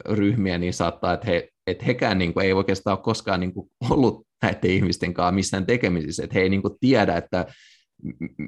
ryhmiä, 0.06 0.58
niin 0.58 0.74
saattaa, 0.74 1.14
että, 1.14 1.28
he, 1.28 1.50
että 1.68 1.86
hekään 1.86 2.18
niin 2.18 2.34
kuin, 2.34 2.46
ei 2.46 2.54
oikeastaan 2.54 2.98
ole 2.98 3.04
koskaan 3.04 3.40
niin 3.40 3.54
kuin, 3.54 3.70
ollut 3.90 4.28
näiden 4.42 4.72
ihmisten 4.72 5.14
kanssa 5.14 5.32
missään 5.32 5.66
tekemisissä, 5.66 6.24
että 6.24 6.34
he 6.34 6.42
ei 6.42 6.50
niin 6.50 6.62
kuin, 6.62 6.74
tiedä, 6.80 7.18
että 7.18 7.46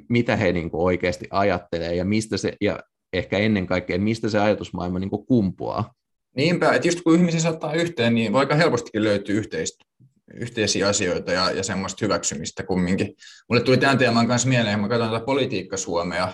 mitä 0.08 0.36
he 0.36 0.52
niin 0.52 0.70
kuin, 0.70 0.82
oikeasti 0.82 1.26
ajattelee 1.30 1.94
ja 1.94 2.04
mistä 2.04 2.36
se, 2.36 2.56
ja 2.60 2.80
ehkä 3.12 3.38
ennen 3.38 3.66
kaikkea, 3.66 3.98
mistä 3.98 4.28
se 4.28 4.38
ajatusmaailma 4.38 4.98
niin 4.98 5.10
kuin, 5.10 5.26
kumpuaa. 5.26 5.92
Niinpä, 6.38 6.72
että 6.72 6.88
just 6.88 7.00
kun 7.00 7.14
ihmisiä 7.14 7.40
saattaa 7.40 7.74
yhteen, 7.74 8.14
niin 8.14 8.32
voi 8.32 8.40
aika 8.40 8.54
helpostikin 8.54 9.04
löytyä 9.04 9.34
yhteistä, 9.34 9.84
yhteisiä 10.34 10.88
asioita 10.88 11.32
ja, 11.32 11.50
ja 11.50 11.62
semmoista 11.62 12.04
hyväksymistä 12.04 12.62
kumminkin. 12.62 13.14
Mulle 13.48 13.62
tuli 13.62 13.76
tämän 13.76 13.98
teeman 13.98 14.28
kanssa 14.28 14.48
mieleen, 14.48 14.80
mä 14.80 14.88
katson 14.88 15.10
tätä 15.10 15.24
Politiikka 15.24 15.76
Suomea, 15.76 16.32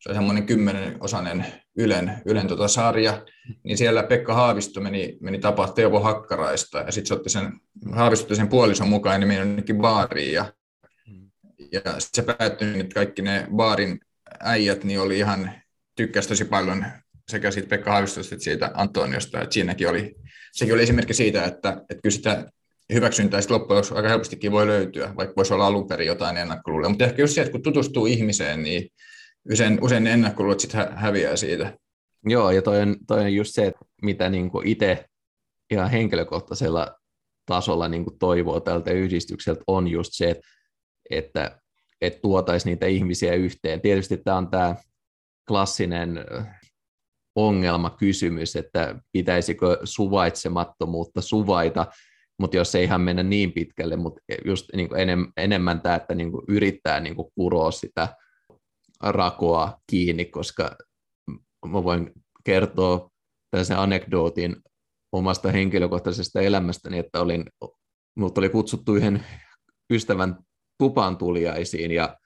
se 0.00 0.08
on 0.08 0.14
semmoinen 0.14 0.46
kymmenenosainen 0.46 1.46
Ylen, 1.76 2.12
Ylen 2.24 2.46
tota 2.46 2.68
sarja, 2.68 3.24
niin 3.62 3.78
siellä 3.78 4.02
Pekka 4.02 4.34
Haavisto 4.34 4.80
meni, 4.80 5.16
meni 5.20 5.38
tapaa 5.38 5.72
Teuvo 5.72 6.00
Hakkaraista, 6.00 6.78
ja 6.78 6.92
sitten 6.92 7.06
se 7.08 7.14
otti 7.14 7.30
sen, 7.30 7.52
Haavisto 7.92 8.34
sen 8.34 8.48
puolison 8.48 8.88
mukaan, 8.88 9.20
niin 9.20 9.28
meni 9.28 9.40
jonnekin 9.40 9.76
baariin, 9.76 10.32
ja, 10.32 10.52
ja 11.72 11.82
se 11.98 12.22
päättyi, 12.22 12.80
että 12.80 12.94
kaikki 12.94 13.22
ne 13.22 13.46
baarin 13.56 14.00
äijät 14.40 14.84
niin 14.84 15.00
oli 15.00 15.18
ihan, 15.18 15.50
tykkäsi 15.96 16.28
tosi 16.28 16.44
paljon 16.44 16.86
sekä 17.28 17.50
siitä 17.50 17.68
Pekka 17.68 17.90
Haavistosta 17.90 18.34
että 18.34 18.44
siitä 18.44 18.70
Antoniosta, 18.74 19.40
että 19.40 19.54
siinäkin 19.54 19.88
oli, 19.88 20.14
sekin 20.52 20.74
oli 20.74 20.82
esimerkki 20.82 21.14
siitä, 21.14 21.44
että, 21.44 21.68
että 21.68 22.02
kyllä 22.02 22.14
sitä 22.14 22.50
hyväksyntää 22.92 23.40
sitten 23.40 23.54
loppujen 23.54 23.76
lopuksi 23.76 23.94
aika 23.94 24.08
helpostikin 24.08 24.52
voi 24.52 24.66
löytyä, 24.66 25.12
vaikka 25.16 25.36
voisi 25.36 25.54
olla 25.54 25.66
alun 25.66 25.88
perin 25.88 26.06
jotain 26.06 26.36
ennakkoluuloja. 26.36 26.88
Mutta 26.88 27.04
ehkä 27.04 27.22
just 27.22 27.34
se, 27.34 27.40
että 27.40 27.52
kun 27.52 27.62
tutustuu 27.62 28.06
ihmiseen, 28.06 28.62
niin 28.62 28.88
usein, 29.52 29.78
usein 29.82 30.04
ne 30.04 30.12
ennakkoluulot 30.12 30.60
sitten 30.60 30.92
häviää 30.92 31.36
siitä. 31.36 31.78
Joo, 32.24 32.50
ja 32.50 32.62
toi 32.62 32.80
on, 32.80 32.96
toi 33.06 33.20
on 33.20 33.34
just 33.34 33.54
se, 33.54 33.66
että 33.66 33.80
mitä 34.02 34.28
niin 34.28 34.50
itse 34.64 35.04
ihan 35.70 35.90
henkilökohtaisella 35.90 36.96
tasolla 37.46 37.88
niin 37.88 38.04
toivoo 38.18 38.60
tältä 38.60 38.90
yhdistykseltä, 38.90 39.62
on 39.66 39.88
just 39.88 40.10
se, 40.12 40.30
että, 40.30 40.46
että, 41.10 41.60
että 42.00 42.20
tuotaisiin 42.20 42.70
niitä 42.70 42.86
ihmisiä 42.86 43.34
yhteen. 43.34 43.80
Tietysti 43.80 44.16
tämä 44.16 44.36
on 44.36 44.50
tämä 44.50 44.76
klassinen 45.48 46.24
ongelmakysymys, 47.36 48.56
että 48.56 48.98
pitäisikö 49.12 49.78
suvaitsemattomuutta 49.84 51.20
suvaita, 51.20 51.86
mutta 52.38 52.56
jos 52.56 52.74
ei 52.74 52.84
ihan 52.84 53.00
mennä 53.00 53.22
niin 53.22 53.52
pitkälle, 53.52 53.96
mutta 53.96 54.20
just 54.44 54.66
niin 54.76 54.88
kuin 54.88 55.00
enem, 55.00 55.32
enemmän 55.36 55.80
tämä, 55.80 55.94
että 55.94 56.14
niin 56.14 56.32
kuin 56.32 56.44
yrittää 56.48 57.00
niin 57.00 57.16
kuin 57.16 57.28
kuroa 57.34 57.70
sitä 57.70 58.16
rakoa 59.02 59.78
kiinni, 59.90 60.24
koska 60.24 60.76
mä 61.66 61.84
voin 61.84 62.12
kertoa 62.44 63.10
tällaisen 63.50 63.78
anekdootin 63.78 64.56
omasta 65.12 65.52
henkilökohtaisesta 65.52 66.40
elämästäni, 66.40 66.98
että 66.98 67.20
olin, 67.20 67.44
mut 68.16 68.38
oli 68.38 68.48
kutsuttu 68.48 68.94
yhden 68.94 69.24
ystävän 69.90 70.38
tupaan 70.78 71.16
tuliaisiin 71.16 71.90
ja 71.90 72.16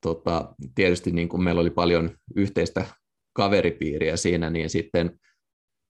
tota, 0.00 0.54
tietysti 0.74 1.10
niin 1.10 1.28
kuin 1.28 1.42
meillä 1.42 1.60
oli 1.60 1.70
paljon 1.70 2.10
yhteistä 2.36 2.86
kaveripiiriä 3.32 4.16
siinä, 4.16 4.50
niin 4.50 4.70
sitten, 4.70 5.20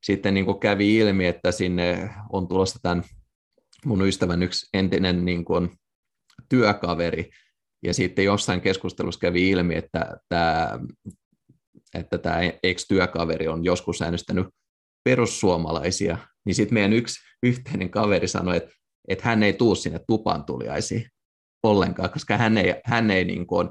sitten 0.05 0.35
niin 0.35 0.47
kuin 0.47 0.61
kävi 0.61 0.97
ilmi, 0.97 1.27
että 1.27 1.53
sinne 1.53 2.11
on 2.33 2.49
tulossa 2.49 2.79
tämän 2.83 3.05
mun 3.85 4.07
ystävän 4.09 4.43
yksi 4.43 4.69
entinen 4.75 5.25
niin 5.25 5.45
kuin 5.45 5.71
työkaveri, 6.49 7.31
ja 7.83 7.95
sitten 7.95 8.25
jossain 8.25 8.61
keskustelussa 8.61 9.21
kävi 9.21 9.51
ilmi, 9.51 9.75
että 9.75 10.17
tämä, 10.29 10.79
että 11.95 12.19
tämä 12.19 12.39
ex-työkaveri 12.63 13.49
on 13.49 13.65
joskus 13.65 14.03
äänestänyt 14.03 14.47
perussuomalaisia, 15.05 16.19
niin 16.47 16.55
sitten 16.55 16.75
meidän 16.75 16.93
yksi 16.93 17.21
yhteinen 17.43 17.91
kaveri 17.91 18.29
sanoi, 18.29 18.57
että, 18.57 18.71
että 19.09 19.25
hän 19.25 19.43
ei 19.43 19.53
tuu 19.53 19.75
sinne 19.75 20.01
tupan 20.07 20.45
tuliaisiin 20.45 21.07
ollenkaan, 21.63 22.11
koska 22.11 22.37
hän 22.37 22.59
ei, 22.59 22.75
hän 22.85 23.11
ei 23.11 23.25
niin 23.25 23.47
kuin 23.47 23.69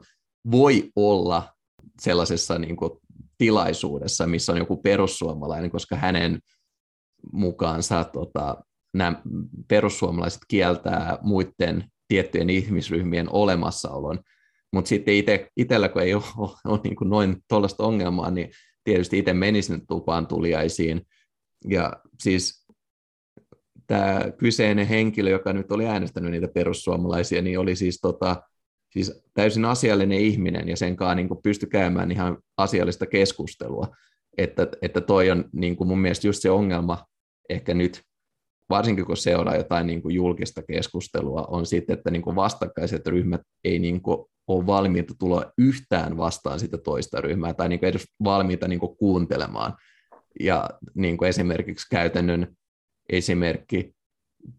voi 0.52 0.90
olla 0.96 1.54
sellaisessa 2.02 2.60
niin 2.60 2.76
kuin 2.76 2.92
tilaisuudessa, 3.42 4.28
missä 4.28 4.52
on 4.52 4.58
joku 4.58 4.78
perussuomalainen, 4.78 5.72
koska 5.72 5.96
hänen 5.96 6.40
mukaansa 7.34 8.04
tota, 8.04 8.64
nämä 8.94 9.22
perussuomalaiset 9.68 10.42
kieltää 10.48 11.18
muiden 11.22 11.84
tiettyjen 12.08 12.50
ihmisryhmien 12.50 13.28
olemassaolon. 13.30 14.20
Mutta 14.74 14.90
sitten 14.90 15.14
itse, 15.14 15.50
itsellä, 15.58 15.90
kun 15.90 16.02
ei 16.02 16.14
ole, 16.14 16.24
ole 16.66 16.80
niin 16.84 16.96
kuin 16.96 17.10
noin 17.10 17.38
tuollaista 17.50 17.84
ongelmaa, 17.84 18.32
niin 18.32 18.50
tietysti 18.84 19.18
itse 19.18 19.34
menisin 19.34 19.88
tupaan 19.88 20.28
tuliaisiin. 20.28 21.02
Ja 21.70 21.94
siis 22.24 22.66
tämä 23.88 24.22
kyseinen 24.38 24.88
henkilö, 24.88 25.30
joka 25.30 25.54
nyt 25.54 25.72
oli 25.72 25.88
äänestänyt 25.88 26.32
niitä 26.32 26.48
perussuomalaisia, 26.48 27.42
niin 27.42 27.60
oli 27.60 27.76
siis 27.76 28.00
tota, 28.02 28.44
siis 28.92 29.24
täysin 29.34 29.66
asiallinen 29.66 30.20
ihminen 30.20 30.68
ja 30.68 30.78
sen 30.78 30.96
kanssa 30.96 31.16
niin 31.16 31.30
pysty 31.44 31.66
käymään 31.66 32.12
ihan 32.12 32.38
asiallista 32.58 33.06
keskustelua. 33.06 33.88
Että, 34.38 34.68
että 34.82 35.02
toi 35.02 35.32
on 35.32 35.46
niin 35.54 35.76
kuin 35.76 35.88
mun 35.88 36.00
mielestä 36.00 36.28
just 36.28 36.42
se 36.42 36.52
ongelma 36.52 37.06
ehkä 37.50 37.74
nyt, 37.74 38.02
varsinkin 38.70 39.06
kun 39.06 39.18
seuraa 39.18 39.56
jotain 39.56 39.88
niin 39.88 40.02
kuin 40.02 40.16
julkista 40.16 40.62
keskustelua, 40.64 41.42
on 41.42 41.66
sitten, 41.66 41.94
että 41.94 42.12
niin 42.12 42.22
kuin 42.22 42.36
vastakkaiset 42.36 43.08
ryhmät 43.08 43.42
ei 43.64 43.80
niin 43.80 44.02
kuin 44.02 44.26
ole 44.48 44.66
valmiita 44.66 45.14
tulla 45.20 45.52
yhtään 45.58 46.18
vastaan 46.18 46.60
sitä 46.60 46.78
toista 46.78 47.22
ryhmää 47.22 47.54
tai 47.54 47.70
niin 47.70 47.80
kuin 47.80 47.90
edes 47.90 48.06
valmiita 48.24 48.68
niin 48.68 48.80
kuin 48.80 48.98
kuuntelemaan. 48.98 49.74
Ja 50.40 50.70
niin 50.96 51.18
kuin 51.18 51.30
esimerkiksi 51.30 51.88
käytännön 51.92 52.56
esimerkki 53.10 53.92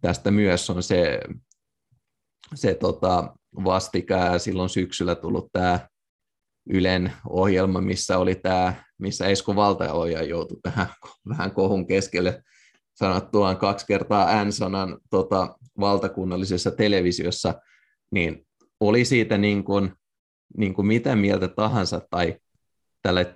tästä 0.00 0.30
myös 0.30 0.70
on 0.70 0.82
se, 0.82 1.20
se 2.54 2.74
tota, 2.74 3.36
vastikään 3.64 4.40
silloin 4.40 4.68
syksyllä 4.68 5.14
tullut 5.14 5.48
tämä 5.52 5.88
Ylen 6.70 7.12
ohjelma, 7.28 7.80
missä 7.80 8.18
oli 8.18 8.34
tämä, 8.34 8.74
missä 8.98 9.26
Esko 9.26 9.56
Valtaoja 9.56 10.22
joutui 10.22 10.58
tähän 10.62 10.86
vähän 11.28 11.54
kohun 11.54 11.86
keskelle 11.86 12.42
sanottuaan 12.94 13.56
kaksi 13.56 13.86
kertaa 13.86 14.44
N-sanan 14.44 14.98
tota, 15.10 15.56
valtakunnallisessa 15.80 16.70
televisiossa, 16.70 17.54
niin 18.10 18.46
oli 18.80 19.04
siitä 19.04 19.38
niin 19.38 19.64
kuin, 19.64 19.92
niin 20.56 20.74
kuin 20.74 20.86
mitä 20.86 21.16
mieltä 21.16 21.48
tahansa 21.48 22.00
tai 22.10 22.36
tälle 23.02 23.34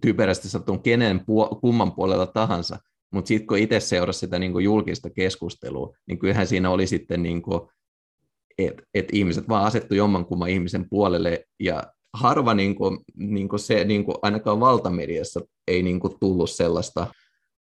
typerästi 0.00 0.48
sanotun 0.48 0.82
kenen 0.82 1.20
puo- 1.20 1.60
kumman 1.60 1.92
puolella 1.92 2.26
tahansa, 2.26 2.78
mutta 3.12 3.28
sitten 3.28 3.46
kun 3.46 3.58
itse 3.58 3.80
seurasi 3.80 4.18
sitä 4.18 4.38
niin 4.38 4.52
kuin 4.52 4.64
julkista 4.64 5.10
keskustelua, 5.10 5.96
niin 6.06 6.18
kyllähän 6.18 6.46
siinä 6.46 6.70
oli 6.70 6.86
sitten 6.86 7.22
niin 7.22 7.42
kuin 7.42 7.60
että 8.58 8.82
et 8.94 9.08
ihmiset 9.12 9.48
vaan 9.48 9.66
asettu 9.66 9.94
jommankumman 9.94 10.48
ihmisen 10.50 10.88
puolelle. 10.90 11.44
Ja 11.60 11.82
harva 12.14 12.54
niin 12.54 12.74
kuin, 12.74 12.98
niin 13.14 13.48
kuin 13.48 13.60
se, 13.60 13.84
niin 13.84 14.04
kuin 14.04 14.16
ainakaan 14.22 14.60
valtamediassa 14.60 15.40
ei 15.68 15.82
niin 15.82 16.00
kuin 16.00 16.18
tullut 16.20 16.50
sellaista 16.50 17.06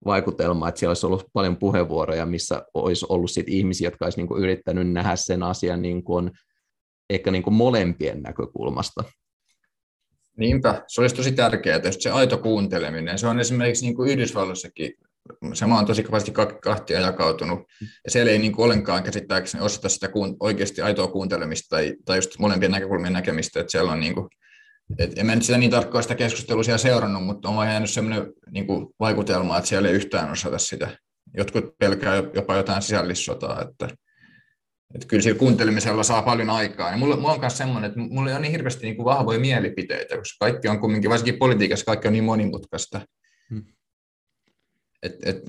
vaikutelmaa, 0.06 0.70
että 0.70 0.80
siellä 0.80 0.89
olisi 0.89 1.05
ollut 1.05 1.26
paljon 1.34 1.57
puheenvuoroja, 1.57 2.26
missä 2.26 2.65
olisi 2.74 3.05
ollut 3.09 3.32
sit 3.32 3.49
ihmisiä, 3.49 3.88
jotka 3.88 4.05
olisi 4.05 4.17
niin 4.17 4.28
kuin 4.28 4.43
yrittänyt 4.43 4.91
nähdä 4.91 5.15
sen 5.15 5.43
asian 5.43 5.82
niin 5.82 6.03
kuin, 6.03 6.32
ehkä 7.09 7.32
niin 7.32 7.43
kuin 7.43 7.53
molempien 7.53 8.22
näkökulmasta. 8.22 9.03
Niinpä, 10.38 10.84
se 10.88 11.01
olisi 11.01 11.15
tosi 11.15 11.32
tärkeää, 11.32 11.76
että 11.76 11.91
se 11.91 12.09
aito 12.09 12.38
kuunteleminen, 12.38 13.20
se 13.20 13.28
on 13.28 13.39
esimerkiksi 13.39 13.86
niin 13.86 13.95
kuin 13.95 14.09
Yhdysvalloissakin 14.09 14.93
se 15.53 15.65
maa 15.65 15.80
on 15.80 15.86
tosi 15.86 16.03
kovasti 16.03 16.32
kahtia 16.61 16.99
jakautunut, 16.99 17.59
ja 18.05 18.11
siellä 18.11 18.32
ei 18.32 18.39
niin 18.39 18.51
kuin 18.51 18.63
ollenkaan 18.65 19.03
käsittääkseni 19.03 19.63
osata 19.63 19.89
sitä 19.89 20.07
kuun, 20.07 20.38
oikeasti 20.39 20.82
aitoa 20.82 21.07
kuuntelemista 21.07 21.76
tai, 21.76 21.95
tai 22.05 22.17
just 22.17 22.39
molempien 22.39 22.71
näkökulmien 22.71 23.13
näkemistä, 23.13 23.59
että 23.59 23.71
siellä 23.71 23.91
on 23.91 23.99
niin 23.99 24.13
kuin, 24.13 24.28
et 24.99 25.17
en 25.17 25.26
mä 25.26 25.36
nyt 25.36 25.43
sitä 25.43 25.57
niin 25.57 25.71
tarkkaan 25.71 26.03
sitä 26.03 26.15
keskustelua 26.15 26.63
siellä 26.63 26.78
seurannut, 26.78 27.26
mutta 27.26 27.49
on 27.49 27.67
jäänyt 27.67 27.89
sellainen 27.89 28.34
niin 28.51 28.67
kuin 28.67 28.88
vaikutelma, 28.99 29.57
että 29.57 29.67
siellä 29.67 29.89
ei 29.89 29.95
yhtään 29.95 30.32
osata 30.32 30.57
sitä. 30.57 30.97
Jotkut 31.38 31.78
pelkää 31.80 32.24
jopa 32.34 32.55
jotain 32.55 32.82
sisällissotaa, 32.82 33.61
että, 33.61 33.88
että 34.95 35.07
kyllä 35.07 35.24
sillä 35.24 35.39
kuuntelemisella 35.39 36.03
saa 36.03 36.21
paljon 36.21 36.49
aikaa. 36.49 36.91
Ja 36.91 36.97
mulla, 36.97 37.15
mulla 37.15 37.34
on 37.34 37.39
myös 37.39 37.57
semmoinen, 37.57 37.88
että 37.88 37.99
mulla 37.99 38.36
on 38.36 38.41
niin 38.41 38.51
hirveästi 38.51 38.86
niin 38.86 38.95
kuin 38.95 39.05
vahvoja 39.05 39.39
mielipiteitä, 39.39 40.17
koska 40.17 40.45
kaikki 40.45 40.67
on 40.67 40.80
kumminkin, 40.80 41.09
varsinkin 41.09 41.39
politiikassa 41.39 41.86
kaikki 41.86 42.07
on 42.07 42.13
niin 42.13 42.24
monimutkaista, 42.24 43.01
et, 45.04 45.16
et, 45.26 45.43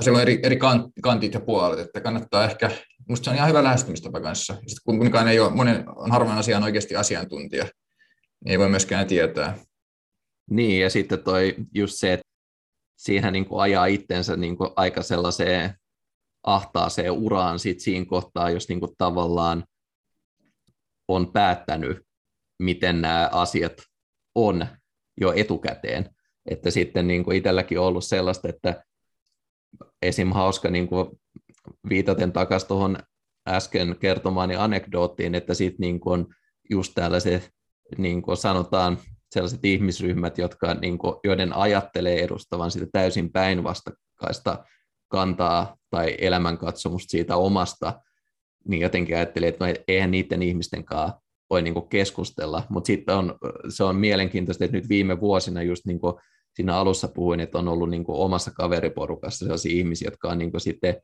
siellä 0.00 0.16
on 0.16 0.22
eri, 0.22 0.40
eri 0.42 0.58
kantit 1.02 1.34
ja 1.34 1.40
puolet, 1.40 1.78
että 1.78 2.00
kannattaa 2.00 2.44
ehkä, 2.44 2.70
minusta 3.08 3.24
se 3.24 3.30
on 3.30 3.36
ihan 3.36 3.48
hyvä 3.48 3.64
lähestymistapa 3.64 4.20
kanssa. 4.20 4.54
Sitten 4.54 4.82
kun 4.84 4.96
kuitenkaan 4.96 5.28
ei 5.28 5.40
ole, 5.40 5.50
monen 5.54 5.84
on 5.96 6.10
harvoin 6.10 6.38
asiaan 6.38 6.62
oikeasti 6.62 6.96
asiantuntija, 6.96 7.64
niin 7.64 8.50
ei 8.52 8.58
voi 8.58 8.68
myöskään 8.68 9.06
tietää. 9.06 9.58
Niin, 10.50 10.80
ja 10.80 10.90
sitten 10.90 11.24
toi 11.24 11.54
just 11.74 11.94
se, 11.94 12.12
että 12.12 12.26
siihen 12.96 13.32
niin 13.32 13.44
kuin 13.44 13.62
ajaa 13.62 13.86
itsensä 13.86 14.36
niin 14.36 14.56
kuin 14.56 14.70
aika 14.76 15.02
sellaiseen 15.02 15.74
ahtaaseen 16.42 17.12
uraan 17.12 17.58
sit 17.58 17.80
siinä 17.80 18.06
kohtaa, 18.06 18.50
jos 18.50 18.68
niin 18.68 18.80
kuin 18.80 18.92
tavallaan 18.98 19.64
on 21.08 21.32
päättänyt, 21.32 22.06
miten 22.62 23.00
nämä 23.00 23.28
asiat 23.32 23.72
on 24.34 24.66
jo 25.20 25.32
etukäteen. 25.36 26.13
Että 26.46 26.70
sitten 26.70 27.06
niin 27.06 27.24
kuin 27.24 27.36
itselläkin 27.36 27.78
on 27.78 27.86
ollut 27.86 28.04
sellaista, 28.04 28.48
että 28.48 28.84
esim. 30.02 30.32
hauska 30.32 30.70
niin 30.70 30.88
kuin 30.88 31.08
viitaten 31.88 32.32
takaisin 32.32 32.68
tuohon 32.68 32.98
äsken 33.48 33.96
kertomaani 34.00 34.56
anekdoottiin, 34.56 35.34
että 35.34 35.54
sitten 35.54 35.80
niin 35.80 36.00
kuin 36.00 36.26
just 36.70 36.92
tällaiset, 36.94 37.50
niin 37.98 38.22
kuin 38.22 38.36
sanotaan, 38.36 38.98
sellaiset 39.30 39.64
ihmisryhmät, 39.64 40.38
jotka, 40.38 40.74
niin 40.74 40.98
kuin, 40.98 41.14
joiden 41.24 41.56
ajattelee 41.56 42.24
edustavan 42.24 42.70
sitä 42.70 42.86
täysin 42.92 43.32
päinvastakkaista 43.32 44.64
kantaa 45.08 45.76
tai 45.90 46.16
elämänkatsomusta 46.18 47.10
siitä 47.10 47.36
omasta, 47.36 48.00
niin 48.68 48.82
jotenkin 48.82 49.16
ajattelee, 49.16 49.48
että 49.48 49.66
no 49.66 49.74
eihän 49.88 50.10
niiden 50.10 50.42
ihmisten 50.42 50.84
kanssa 50.84 51.20
voi 51.50 51.62
niin 51.62 51.74
kuin 51.74 51.88
keskustella, 51.88 52.62
mutta 52.68 52.86
sitten 52.86 53.16
on, 53.16 53.34
se 53.68 53.84
on 53.84 53.96
mielenkiintoista, 53.96 54.64
että 54.64 54.76
nyt 54.76 54.88
viime 54.88 55.20
vuosina 55.20 55.62
just 55.62 55.86
niin 55.86 56.00
kuin 56.00 56.14
siinä 56.54 56.76
alussa 56.76 57.08
puhuin, 57.08 57.40
että 57.40 57.58
on 57.58 57.68
ollut 57.68 57.90
niin 57.90 58.04
kuin 58.04 58.18
omassa 58.18 58.50
kaveriporukassa 58.50 59.38
sellaisia 59.38 59.76
ihmisiä, 59.76 60.06
jotka 60.06 60.28
on 60.28 60.38
niin 60.38 60.50
kuin 60.50 60.60
sitten 60.60 60.96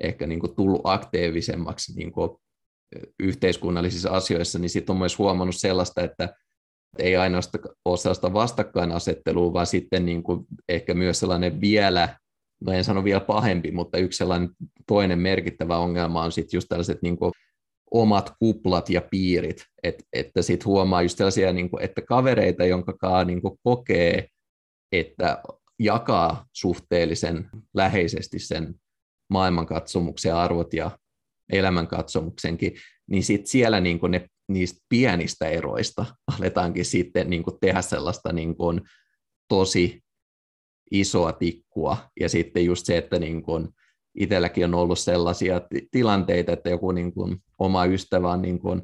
ehkä 0.00 0.26
niin 0.26 0.40
kuin 0.40 0.56
tullut 0.56 0.80
aktiivisemmaksi 0.84 1.92
niin 1.96 2.12
kuin 2.12 2.30
yhteiskunnallisissa 3.20 4.10
asioissa, 4.10 4.58
niin 4.58 4.70
sitten 4.70 4.92
on 4.92 4.98
myös 4.98 5.18
huomannut 5.18 5.56
sellaista, 5.56 6.02
että 6.02 6.34
ei 6.98 7.16
ainoastaan 7.16 7.64
ole 7.84 7.96
sellaista 7.96 8.32
vastakkainasettelua, 8.32 9.52
vaan 9.52 9.66
sitten 9.66 10.06
niin 10.06 10.22
kuin 10.22 10.46
ehkä 10.68 10.94
myös 10.94 11.20
sellainen 11.20 11.60
vielä, 11.60 12.18
no 12.60 12.72
en 12.72 12.84
sano 12.84 13.04
vielä 13.04 13.20
pahempi, 13.20 13.70
mutta 13.70 13.98
yksi 13.98 14.16
sellainen 14.16 14.50
toinen 14.86 15.18
merkittävä 15.18 15.78
ongelma 15.78 16.22
on 16.22 16.32
sitten 16.32 16.56
just 16.56 16.68
tällaiset 16.68 17.02
niin 17.02 17.16
kuin 17.16 17.32
omat 17.90 18.32
kuplat 18.38 18.90
ja 18.90 19.02
piirit, 19.10 19.64
Et, 19.82 20.04
että 20.12 20.42
sitten 20.42 20.66
huomaa 20.66 21.02
just 21.02 21.18
sellaisia, 21.18 21.52
niin 21.52 21.70
kuin, 21.70 21.82
että 21.82 22.02
kavereita, 22.02 22.64
jonka 22.64 23.24
niin 23.24 23.42
kuin 23.42 23.58
kokee, 23.64 24.26
että 24.92 25.42
jakaa 25.78 26.46
suhteellisen 26.52 27.50
läheisesti 27.74 28.38
sen 28.38 28.74
maailmankatsomuksen 29.30 30.34
arvot 30.34 30.74
ja 30.74 30.98
elämänkatsomuksenkin, 31.52 32.72
niin 33.06 33.24
sitten 33.24 33.46
siellä 33.50 33.80
niin 33.80 34.00
kuin 34.00 34.12
ne, 34.12 34.28
niistä 34.48 34.80
pienistä 34.88 35.48
eroista 35.48 36.06
aletaankin 36.38 36.84
sitten 36.84 37.30
niin 37.30 37.42
kuin 37.42 37.56
tehdä 37.60 37.82
sellaista 37.82 38.32
niin 38.32 38.56
kuin 38.56 38.80
tosi 39.48 40.02
isoa 40.90 41.32
tikkua. 41.32 41.96
Ja 42.20 42.28
sitten 42.28 42.64
just 42.64 42.86
se, 42.86 42.96
että 42.96 43.18
niin 43.18 43.42
kuin 43.42 43.68
itselläkin 44.14 44.64
on 44.64 44.74
ollut 44.74 44.98
sellaisia 44.98 45.60
tilanteita, 45.90 46.52
että 46.52 46.70
joku 46.70 46.92
niin 46.92 47.12
kuin 47.12 47.36
oma 47.58 47.84
ystävä 47.84 48.32
on 48.32 48.42
niin 48.42 48.58
kuin 48.58 48.82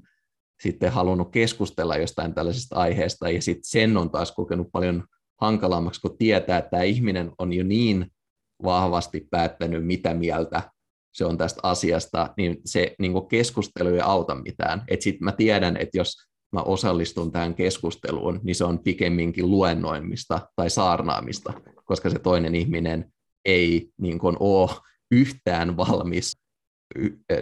sitten 0.62 0.92
halunnut 0.92 1.32
keskustella 1.32 1.96
jostain 1.96 2.34
tällaisesta 2.34 2.76
aiheesta, 2.76 3.30
ja 3.30 3.42
sitten 3.42 3.64
sen 3.64 3.96
on 3.96 4.10
taas 4.10 4.32
kokenut 4.32 4.68
paljon 4.72 5.04
hankalammaksi, 5.40 6.00
kun 6.00 6.18
tietää, 6.18 6.58
että 6.58 6.70
tämä 6.70 6.82
ihminen 6.82 7.32
on 7.38 7.52
jo 7.52 7.64
niin 7.64 8.06
vahvasti 8.64 9.28
päättänyt, 9.30 9.86
mitä 9.86 10.14
mieltä 10.14 10.62
se 11.14 11.24
on 11.24 11.38
tästä 11.38 11.60
asiasta, 11.62 12.34
niin 12.36 12.56
se 12.64 12.94
niin 12.98 13.28
keskustelu 13.28 13.88
ei 13.88 14.00
auta 14.00 14.34
mitään. 14.34 14.84
Sitten 15.00 15.24
mä 15.24 15.32
tiedän, 15.32 15.76
että 15.76 15.98
jos 15.98 16.14
mä 16.52 16.62
osallistun 16.62 17.32
tähän 17.32 17.54
keskusteluun, 17.54 18.40
niin 18.42 18.54
se 18.54 18.64
on 18.64 18.78
pikemminkin 18.78 19.50
luennoimista 19.50 20.48
tai 20.56 20.70
saarnaamista, 20.70 21.52
koska 21.84 22.10
se 22.10 22.18
toinen 22.18 22.54
ihminen 22.54 23.12
ei 23.44 23.90
niin 24.00 24.18
kuin, 24.18 24.36
ole 24.40 24.70
yhtään 25.10 25.76
valmis 25.76 26.32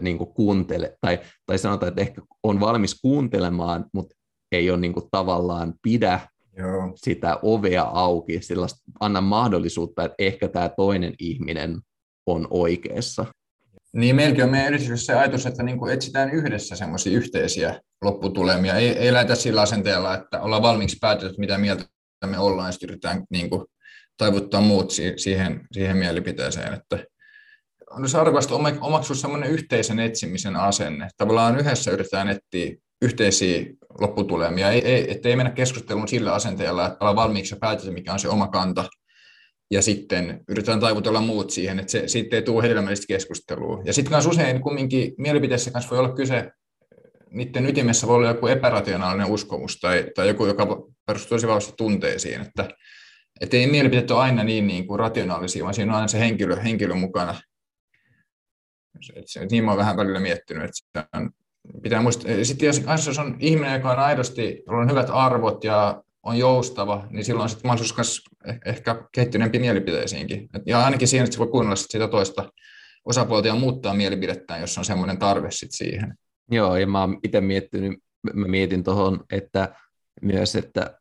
niin 0.01 0.18
kuin 0.18 0.34
kuuntele, 0.34 0.97
tai, 1.01 1.20
tai 1.47 1.59
sanotaan, 1.59 1.88
että 1.88 2.01
ehkä 2.01 2.22
on 2.42 2.61
valmis 2.61 3.01
kuuntelemaan, 3.01 3.86
mutta 3.95 4.14
ei 4.53 4.70
ole 4.70 4.80
niin 4.80 4.92
kuin, 4.92 5.07
tavallaan 5.11 5.74
pidä 5.82 6.20
Joo. 6.57 6.93
sitä 6.97 7.39
ovea 7.43 7.83
auki, 7.83 8.43
sillä 8.43 8.67
anna 9.01 9.21
mahdollisuutta, 9.21 10.05
että 10.05 10.15
ehkä 10.19 10.49
tämä 10.49 10.69
toinen 10.69 11.15
ihminen 11.19 11.81
on 12.27 12.47
oikeassa. 12.51 13.27
Niin, 13.93 14.17
meilläkin 14.17 14.45
on 14.45 14.51
meidän 14.51 14.69
yrityksessä 14.69 15.07
se 15.07 15.19
ajatus, 15.19 15.47
että 15.47 15.63
niin 15.63 15.91
etsitään 15.93 16.31
yhdessä 16.31 16.77
semmoisia 16.77 17.19
yhteisiä 17.19 17.81
lopputulemia. 18.03 18.75
Ei, 18.75 18.89
ei 18.89 19.13
lähdetä 19.13 19.35
sillä 19.35 19.63
asenteella, 19.63 20.15
että 20.15 20.41
ollaan 20.41 20.63
valmiiksi 20.63 20.97
päätetty, 21.01 21.35
mitä 21.39 21.59
mieltä 21.59 21.85
me 22.27 22.39
ollaan, 22.39 22.69
ja 22.69 22.73
sitten 22.73 22.89
yritetään 22.89 23.25
niin 23.31 23.51
kuin, 23.51 23.65
taivuttaa 24.17 24.61
muut 24.61 24.91
siihen, 25.17 25.61
siihen 25.73 25.97
mielipiteeseen. 25.97 26.75
Että 26.75 27.05
on 27.91 28.09
se 28.09 28.19
arvokasta 28.19 28.55
omaksua 28.81 29.17
semmoinen 29.17 29.51
yhteisen 29.51 29.99
etsimisen 29.99 30.57
asenne. 30.57 31.09
Tavallaan 31.17 31.61
yhdessä 31.61 31.91
yritetään 31.91 32.29
etsiä 32.29 32.77
yhteisiä 33.05 33.65
lopputulemia, 34.01 34.71
ei, 34.71 34.85
ei, 34.87 35.11
ettei 35.11 35.37
mennä 35.37 35.53
keskusteluun 35.53 36.09
sillä 36.09 36.35
asenteella, 36.35 36.87
että 36.87 36.97
ollaan 37.01 37.17
valmiiksi 37.17 37.55
ja 37.55 37.59
päätetä, 37.59 37.91
mikä 37.91 38.13
on 38.13 38.19
se 38.19 38.29
oma 38.29 38.49
kanta, 38.49 38.85
ja 39.71 39.83
sitten 39.83 40.41
yritetään 40.49 40.81
taivutella 40.81 41.21
muut 41.21 41.51
siihen, 41.51 41.79
että 41.79 41.93
se, 41.93 42.09
siitä 42.09 42.37
ei 42.37 42.43
tule 42.43 42.63
hedelmällistä 42.63 43.07
keskustelua. 43.09 43.83
Ja 43.85 43.93
sitten 43.93 44.13
kanssa 44.13 44.31
usein 44.31 44.61
kumminkin 44.61 45.15
mielipiteessä 45.19 45.71
kanssa 45.71 45.91
voi 45.91 45.99
olla 45.99 46.15
kyse, 46.15 46.51
niiden 47.31 47.67
ytimessä 47.67 48.07
voi 48.07 48.17
olla 48.17 48.29
joku 48.29 48.47
epärationaalinen 48.47 49.31
uskomus 49.31 49.81
tai, 49.81 50.07
tai 50.15 50.29
joku, 50.29 50.47
joka 50.47 50.67
perustuu 51.07 51.37
tosi 51.37 51.47
vahvasti 51.47 51.73
tunteisiin, 51.77 52.41
että 52.41 52.69
että 53.41 53.57
ei 53.57 53.67
mielipiteet 53.67 54.11
ole 54.11 54.21
aina 54.21 54.45
niin, 54.45 54.67
niin 54.67 54.87
kuin 54.87 54.99
rationaalisia, 54.99 55.63
vaan 55.65 55.75
siinä 55.75 55.93
on 55.93 55.97
aina 55.97 56.09
se 56.09 56.19
henkilö, 56.19 56.57
henkilö 56.57 56.95
mukana. 56.95 57.41
Et 59.15 59.29
se, 59.29 59.47
niin 59.47 59.65
mä 59.65 59.71
oon 59.71 59.79
vähän 59.79 59.97
välillä 59.97 60.21
miettinyt, 60.21 60.65
että 60.65 61.03
se 61.03 61.09
on, 61.17 61.31
pitää 61.83 62.03
muistaa. 62.03 62.31
Sitten 62.43 62.67
jos, 62.67 62.83
jos 63.07 63.19
on 63.19 63.37
ihminen, 63.41 63.75
joka 63.75 63.91
on 63.91 63.99
aidosti, 63.99 64.62
jolla 64.67 64.83
on 64.83 64.91
hyvät 64.91 65.11
arvot 65.12 65.65
ja 65.65 66.03
on 66.23 66.39
joustava, 66.39 67.07
niin 67.11 67.25
silloin 67.25 67.43
on 67.43 67.49
sitten 67.49 67.69
mahdollisuus 67.69 67.97
myös 67.97 68.23
eh, 68.47 68.59
ehkä 68.65 69.09
kehittyneempi 69.12 69.59
mielipiteisiinkin. 69.59 70.49
Ja 70.67 70.85
ainakin 70.85 71.09
siihen, 71.09 71.25
että 71.25 71.39
voi 71.39 71.47
kuunnella 71.47 71.77
sitä 71.77 72.09
toista 72.09 72.53
osapuolta 73.05 73.49
ja 73.49 73.55
muuttaa 73.55 73.95
mielipidettään, 73.95 74.61
jos 74.61 74.79
on 74.79 74.85
semmoinen 74.85 75.19
tarve 75.19 75.51
sit 75.51 75.73
siihen. 75.73 76.15
Joo, 76.51 76.77
ja 76.77 76.87
mä 76.87 77.01
oon 77.01 77.19
itse 77.23 77.41
miettinyt, 77.41 77.99
mä 78.35 78.49
mietin 78.49 78.85
tuohon, 78.85 79.25
että 79.33 79.75
myös, 80.23 80.57
että 80.57 80.99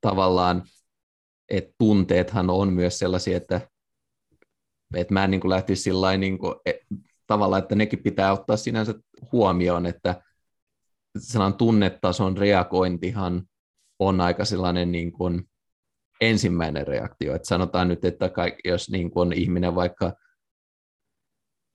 tavallaan, 0.00 0.62
että 1.48 1.74
tunteethan 1.78 2.50
on 2.50 2.72
myös 2.72 2.98
sellaisia, 2.98 3.36
että, 3.36 3.60
että 4.96 5.14
mä 5.14 5.24
en 5.24 5.30
niin 5.30 5.50
lähtisi 5.50 5.82
sillä 5.82 6.16
niin 6.16 6.38
kuin, 6.38 6.54
tavallaan, 7.32 7.62
että 7.62 7.74
nekin 7.74 8.02
pitää 8.02 8.32
ottaa 8.32 8.56
sinänsä 8.56 8.94
huomioon, 9.32 9.86
että 9.86 10.22
sanan 11.18 11.54
tunnetason 11.54 12.36
reagointihan 12.36 13.42
on 13.98 14.20
aika 14.20 14.44
sellainen 14.44 14.92
niin 14.92 15.12
kuin 15.12 15.48
ensimmäinen 16.20 16.86
reaktio. 16.86 17.34
Että 17.34 17.48
sanotaan 17.48 17.88
nyt, 17.88 18.04
että 18.04 18.30
jos 18.64 18.90
niin 18.90 19.10
kuin 19.10 19.32
ihminen 19.32 19.74
vaikka 19.74 20.12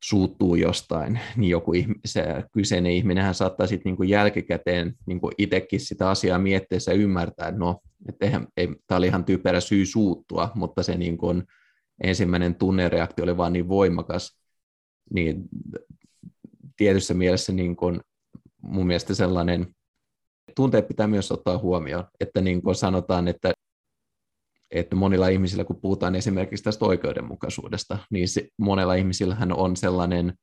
suuttuu 0.03 0.55
jostain, 0.55 1.20
niin 1.36 1.49
joku 1.49 1.72
se 2.05 2.24
kyseinen 2.53 2.91
ihminen 2.91 3.34
saattaa 3.34 3.68
sitten 3.68 3.95
niin 3.99 4.10
jälkikäteen 4.10 4.93
niin 5.05 5.20
kuin 5.20 5.34
itsekin 5.38 5.80
sitä 5.80 6.10
asiaa 6.10 6.39
miettiessä 6.39 6.91
ymmärtää, 6.91 7.47
että 7.47 7.60
no, 7.60 7.80
että 8.10 8.26
eihän, 8.26 8.47
ei, 8.58 8.68
tämä 8.88 8.97
oli 8.97 9.08
ihan 9.08 9.26
typerä 9.26 9.60
syy 9.60 9.86
suuttua, 9.86 10.51
mutta 10.55 10.84
se 10.84 10.97
niin 10.97 11.18
kuin 11.18 11.43
ensimmäinen 12.03 12.55
tunnereaktio 12.55 13.24
oli 13.24 13.38
vaan 13.38 13.53
niin 13.53 13.68
voimakas, 13.68 14.47
niin 15.14 15.49
tietyssä 16.78 17.14
mielessä 17.14 17.53
niin 17.53 17.76
kuin 17.76 18.01
mun 18.62 18.88
mielestä 18.88 19.14
sellainen 19.16 19.76
tunteet 20.55 20.88
pitää 20.88 21.08
myös 21.08 21.32
ottaa 21.32 21.58
huomioon, 21.58 22.05
että 22.20 22.41
niin 22.41 22.62
kuin 22.62 22.76
sanotaan, 22.76 23.28
että, 23.28 23.53
että 24.72 24.95
monilla 24.95 25.28
ihmisillä, 25.28 25.64
kun 25.64 25.82
puhutaan 25.82 26.16
esimerkiksi 26.16 26.64
tästä 26.64 26.86
oikeudenmukaisuudesta, 26.86 27.97
niin 28.12 28.28
se, 28.28 28.47
monella 28.58 28.93
ihmisillähän 28.93 29.53
on 29.53 29.76
sellainen 29.76 30.34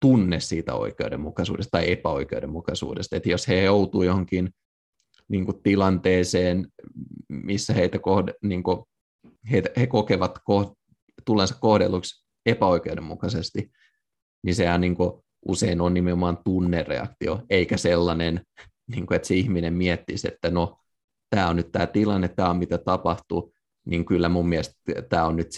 tunne 0.00 0.40
siitä 0.40 0.74
oikeudenmukaisuudesta 0.74 1.70
tai 1.70 1.92
epäoikeudenmukaisuudesta, 1.92 3.16
että 3.16 3.28
jos 3.28 3.48
he 3.48 3.62
joutuu 3.62 4.02
johonkin 4.02 4.50
niin 5.28 5.44
kuin 5.44 5.62
tilanteeseen, 5.62 6.68
missä 7.28 7.74
heitä 7.74 7.98
kohde, 7.98 8.34
niin 8.42 8.62
kuin, 8.62 8.82
he, 9.50 9.62
he 9.76 9.86
kokevat 9.86 10.38
kohd, 10.44 10.74
tullensa 11.24 11.56
kohdelluksi 11.60 12.27
epäoikeudenmukaisesti, 12.48 13.70
niin 14.42 14.54
sehän 14.54 14.80
niin 14.80 14.94
kuin 14.94 15.12
usein 15.48 15.80
on 15.80 15.94
nimenomaan 15.94 16.38
tunnereaktio, 16.44 17.42
eikä 17.50 17.76
sellainen 17.76 18.40
niin 18.90 19.06
kuin, 19.06 19.16
että 19.16 19.28
se 19.28 19.34
ihminen 19.34 19.74
miettisi, 19.74 20.28
että 20.28 20.50
no, 20.50 20.78
tämä 21.30 21.48
on 21.48 21.56
nyt 21.56 21.72
tämä 21.72 21.86
tilanne, 21.86 22.28
tämä 22.28 22.50
on 22.50 22.56
mitä 22.56 22.78
tapahtuu, 22.78 23.52
niin 23.86 24.04
kyllä 24.04 24.28
mun 24.28 24.48
mielestä 24.48 24.74
tämä 25.08 25.24
on 25.24 25.36
nyt 25.36 25.48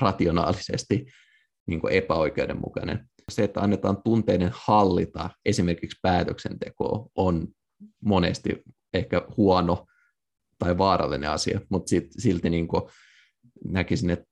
rationaalisesti 0.00 1.06
niin 1.66 1.80
kuin 1.80 1.92
epäoikeudenmukainen. 1.92 3.08
Se, 3.32 3.44
että 3.44 3.60
annetaan 3.60 4.02
tunteiden 4.02 4.50
hallita 4.54 5.30
esimerkiksi 5.44 5.98
päätöksentekoa, 6.02 7.06
on 7.14 7.48
monesti 8.04 8.62
ehkä 8.94 9.22
huono 9.36 9.86
tai 10.58 10.78
vaarallinen 10.78 11.30
asia, 11.30 11.60
mutta 11.68 11.90
silti 12.18 12.50
niin 12.50 12.68
kuin 12.68 12.82
näkisin, 13.64 14.10
että 14.10 14.26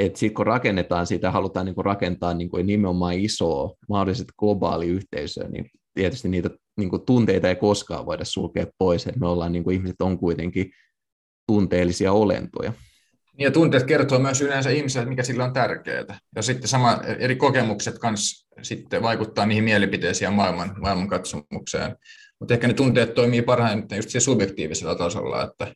että 0.00 0.18
sitten 0.18 0.34
kun 0.34 0.46
rakennetaan 0.46 1.06
sitä, 1.06 1.30
halutaan 1.30 1.66
niin 1.66 1.74
kuin 1.74 1.84
rakentaa 1.84 2.34
niin 2.34 2.50
kuin 2.50 2.66
nimenomaan 2.66 3.14
isoa, 3.14 3.74
mahdollisesti 3.88 4.32
globaali 4.38 4.86
yhteisöä, 4.86 5.48
niin 5.48 5.70
tietysti 5.94 6.28
niitä 6.28 6.50
niin 6.76 6.90
kuin 6.90 7.02
tunteita 7.06 7.48
ei 7.48 7.56
koskaan 7.56 8.06
voida 8.06 8.24
sulkea 8.24 8.66
pois, 8.78 9.06
että 9.06 9.20
me 9.20 9.28
ollaan, 9.28 9.52
niin 9.52 9.64
kuin 9.64 9.76
ihmiset 9.76 10.02
on 10.02 10.18
kuitenkin 10.18 10.70
tunteellisia 11.46 12.12
olentoja. 12.12 12.72
Ja 13.38 13.50
tunteet 13.50 13.84
kertoo 13.84 14.18
myös 14.18 14.40
yleensä 14.40 14.70
ihmiselle, 14.70 15.08
mikä 15.08 15.22
sillä 15.22 15.44
on 15.44 15.52
tärkeää. 15.52 16.18
Ja 16.36 16.42
sitten 16.42 16.68
sama, 16.68 17.00
eri 17.18 17.36
kokemukset 17.36 17.98
kans 17.98 18.46
sitten 18.62 19.02
vaikuttaa 19.02 19.46
niihin 19.46 19.64
mielipiteisiin 19.64 20.26
ja 20.26 20.30
maailman, 20.30 20.74
maailmankatsomukseen. 20.80 21.96
Mutta 22.38 22.54
ehkä 22.54 22.68
ne 22.68 22.74
tunteet 22.74 23.14
toimii 23.14 23.42
parhaiten 23.42 23.96
just 23.96 24.08
siellä 24.08 24.24
subjektiivisella 24.24 24.94
tasolla, 24.94 25.44
että, 25.44 25.74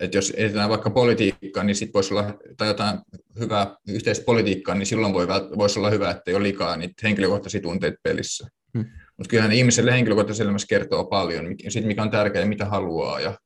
että 0.00 0.16
jos 0.18 0.30
edetään 0.30 0.70
vaikka 0.70 0.90
politiikkaa, 0.90 1.64
niin 1.64 1.76
sitten 1.76 1.94
voisi 1.94 2.14
olla, 2.14 2.34
tai 2.56 2.68
jotain 2.68 2.98
hyvää 3.38 3.76
yhteispolitiikkaa, 3.88 4.74
niin 4.74 4.86
silloin 4.86 5.14
voi, 5.14 5.28
voisi 5.28 5.78
olla 5.78 5.90
hyvä, 5.90 6.10
että 6.10 6.22
ei 6.26 6.34
ole 6.34 6.42
liikaa 6.42 6.76
niitä 6.76 6.94
henkilökohtaisia 7.02 7.60
tunteita 7.60 7.98
pelissä. 8.02 8.48
Hmm. 8.78 8.84
Mutta 9.16 9.30
kyllähän 9.30 9.52
ihmiselle 9.52 9.92
henkilökohtaisessa 9.92 10.44
elämässä 10.44 10.66
kertoo 10.68 11.04
paljon, 11.04 11.46
sit 11.68 11.84
mikä 11.84 12.02
on 12.02 12.10
tärkeää 12.10 12.42
ja 12.42 12.48
mitä 12.48 12.64
haluaa, 12.64 13.20
ja 13.20 13.38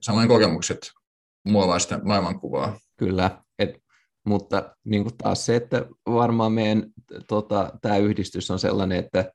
samoin 0.00 0.28
kokemukset 0.28 0.90
muovaa 1.44 1.78
sitä 1.78 2.00
maailmankuvaa. 2.02 2.78
Kyllä, 2.96 3.42
et, 3.58 3.82
mutta 4.26 4.76
niin 4.84 5.02
kuin 5.02 5.16
taas 5.16 5.46
se, 5.46 5.56
että 5.56 5.86
varmaan 6.06 6.52
meidän 6.52 6.86
tota, 7.28 7.72
tämä 7.82 7.96
yhdistys 7.96 8.50
on 8.50 8.58
sellainen, 8.58 8.98
että 8.98 9.32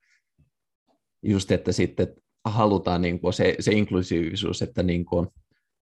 just, 1.24 1.52
että 1.52 1.72
sitten 1.72 2.08
halutaan 2.46 3.02
niin 3.02 3.20
kuin 3.20 3.34
se, 3.34 3.56
se 3.60 3.72
inklusiivisuus, 3.72 4.62
että 4.62 4.84
niin 4.84 5.06
kuin, 5.06 5.28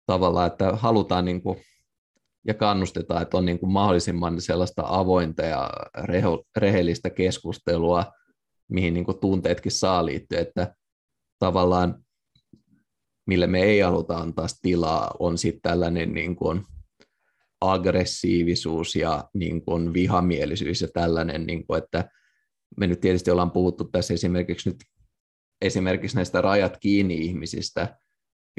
tavallaan, 0.06 0.48
että 0.48 0.72
halutaan 0.72 1.26
niin 1.26 1.42
kuin, 1.42 1.58
ja 2.48 2.54
kannustetaan, 2.54 3.22
että 3.22 3.38
on 3.38 3.46
niin 3.46 3.60
kuin 3.60 3.72
mahdollisimman 3.72 4.42
sellaista 4.42 4.84
avointa 4.86 5.42
ja 5.42 5.70
reho, 6.04 6.44
rehellistä 6.58 7.10
keskustelua, 7.10 8.06
mihin 8.68 8.94
niin 8.94 9.06
kuin 9.06 9.20
tunteetkin 9.20 9.72
saa 9.72 10.06
liittyä, 10.06 10.40
että 10.40 10.76
tavallaan 11.40 12.04
mille 13.28 13.48
me 13.48 13.62
ei 13.64 13.80
haluta 13.80 14.18
antaa 14.18 14.48
tilaa, 14.62 15.16
on 15.20 15.38
sitten 15.38 15.62
tällainen 15.62 16.14
niin 16.14 16.36
kuin 16.36 16.66
aggressiivisuus 17.62 18.96
ja 18.96 19.30
niin 19.34 19.66
kuin 19.66 19.94
vihamielisyys 19.94 20.82
ja 20.82 20.88
tällainen, 20.94 21.48
niin 21.48 21.68
kuin, 21.68 21.84
että 21.84 22.10
me 22.78 22.88
nyt 22.88 23.00
tietysti 23.00 23.32
ollaan 23.32 23.52
puhuttu 23.52 23.84
tässä 23.84 24.14
esimerkiksi 24.14 24.70
nyt 24.70 24.84
esimerkiksi 25.62 26.16
näistä 26.16 26.42
rajat 26.42 26.78
kiinni 26.78 27.18
ihmisistä, 27.18 27.98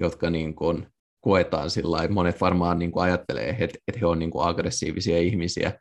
jotka 0.01 0.31
niin 0.31 0.55
kuin 0.55 0.87
koetaan 1.25 1.71
sillä 1.71 2.09
monet 2.09 2.41
varmaan 2.41 2.79
niin 2.79 2.93
kuin 2.93 3.03
ajattelee, 3.03 3.49
että, 3.51 3.79
että 3.89 4.01
he 4.01 4.07
on 4.07 4.19
niin 4.19 4.31
kuin 4.31 4.47
aggressiivisia 4.47 5.19
ihmisiä, 5.19 5.79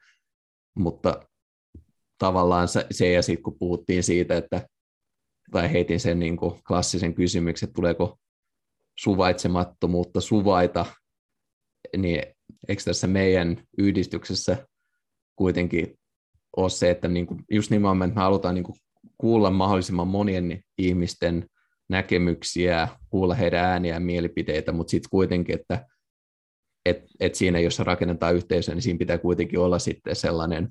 mutta 0.76 1.28
tavallaan 2.18 2.68
se 2.92 3.12
ja 3.12 3.22
sitten 3.22 3.44
kun 3.44 3.60
puhuttiin 3.60 4.04
siitä, 4.04 4.38
että 4.38 4.68
tai 5.52 5.72
heitin 5.72 6.00
sen 6.00 6.20
niin 6.20 6.38
kuin 6.38 6.64
klassisen 6.68 7.14
kysymyksen, 7.14 7.68
että 7.68 7.76
tuleeko 7.76 8.18
suvaitsemattomuutta 9.00 10.22
suvaita, 10.22 10.86
niin 11.98 12.24
eikö 12.68 12.84
tässä 12.84 13.08
meidän 13.08 13.64
yhdistyksessä 13.78 14.68
kuitenkin 15.36 16.00
ole 16.58 16.70
se, 16.70 16.90
että 16.90 17.08
niin 17.08 17.28
kuin, 17.28 17.40
just 17.52 17.72
nimenomaan 17.72 18.10
me 18.10 18.16
halutaan 18.16 18.56
niin 18.56 18.64
kuin 18.64 18.76
kuulla 19.18 19.50
mahdollisimman 19.50 20.08
monien 20.08 20.64
ihmisten 20.78 21.50
näkemyksiä, 21.90 22.88
kuulla 23.10 23.36
heidän 23.36 23.66
ääniä 23.66 23.94
ja 23.94 24.00
mielipiteitä, 24.00 24.72
mutta 24.72 24.92
sitten 24.92 25.10
kuitenkin, 25.10 25.56
että 25.56 25.86
et, 26.86 27.04
et 27.20 27.36
siinä, 27.36 27.60
jos 27.60 27.80
rakennetaan 27.80 28.36
yhteisö, 28.36 28.74
niin 28.74 28.82
siinä 28.82 28.98
pitää 28.98 29.18
kuitenkin 29.18 29.60
olla 29.60 29.80
sitten 29.80 30.16
sellainen, 30.16 30.70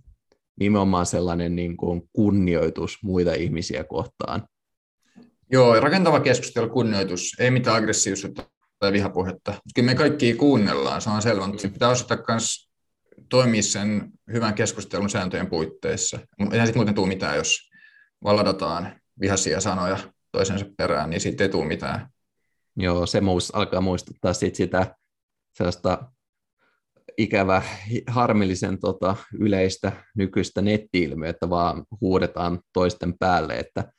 nimenomaan 0.60 1.06
sellainen 1.06 1.56
niin 1.56 1.76
kuin 1.76 2.02
kunnioitus 2.12 2.98
muita 3.02 3.34
ihmisiä 3.34 3.84
kohtaan. 3.84 4.46
Joo, 5.52 5.80
rakentava 5.80 6.20
keskustelu, 6.20 6.68
kunnioitus, 6.68 7.36
ei 7.38 7.50
mitään 7.50 7.76
aggressiivisuutta 7.76 8.50
tai 8.78 8.92
vihapuhetta. 8.92 9.54
Kyllä 9.74 9.86
me 9.86 9.94
kaikki 9.94 10.34
kuunnellaan, 10.34 11.00
se 11.00 11.10
on 11.10 11.22
selvä, 11.22 11.46
mutta 11.46 11.68
pitää 11.68 11.88
osata 11.88 12.18
myös 12.28 12.70
toimia 13.28 13.62
sen 13.62 14.10
hyvän 14.32 14.54
keskustelun 14.54 15.10
sääntöjen 15.10 15.46
puitteissa. 15.46 16.18
Eihän 16.52 16.66
sitten 16.66 16.78
muuten 16.78 16.94
tule 16.94 17.08
mitään, 17.08 17.36
jos 17.36 17.70
valadataan 18.24 19.00
vihaisia 19.20 19.60
sanoja 19.60 19.98
toisensa 20.32 20.66
perään, 20.76 21.10
niin 21.10 21.20
siitä 21.20 21.44
ei 21.44 21.50
tule 21.50 21.66
mitään. 21.66 22.08
Joo, 22.76 23.06
se 23.06 23.20
muist, 23.20 23.50
alkaa 23.52 23.80
muistuttaa 23.80 24.32
sit 24.32 24.54
sitä 24.54 24.96
sellaista 25.54 26.12
ikävä, 27.18 27.62
harmillisen 28.06 28.78
tota, 28.80 29.16
yleistä 29.38 29.92
nykyistä 30.16 30.62
netti 30.62 31.10
että 31.28 31.50
vaan 31.50 31.84
huudetaan 32.00 32.60
toisten 32.72 33.18
päälle, 33.18 33.54
että, 33.54 33.92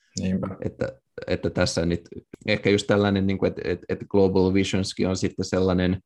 että, 0.65 0.91
että 1.27 1.49
tässä 1.49 1.85
nyt 1.85 2.01
ehkä 2.47 2.69
just 2.69 2.87
tällainen, 2.87 3.27
niin 3.27 3.37
kuin, 3.37 3.47
että, 3.47 3.61
että, 3.65 3.85
että 3.89 4.05
Global 4.05 4.53
Visionskin 4.53 5.07
on 5.07 5.17
sitten 5.17 5.45
sellainen 5.45 5.99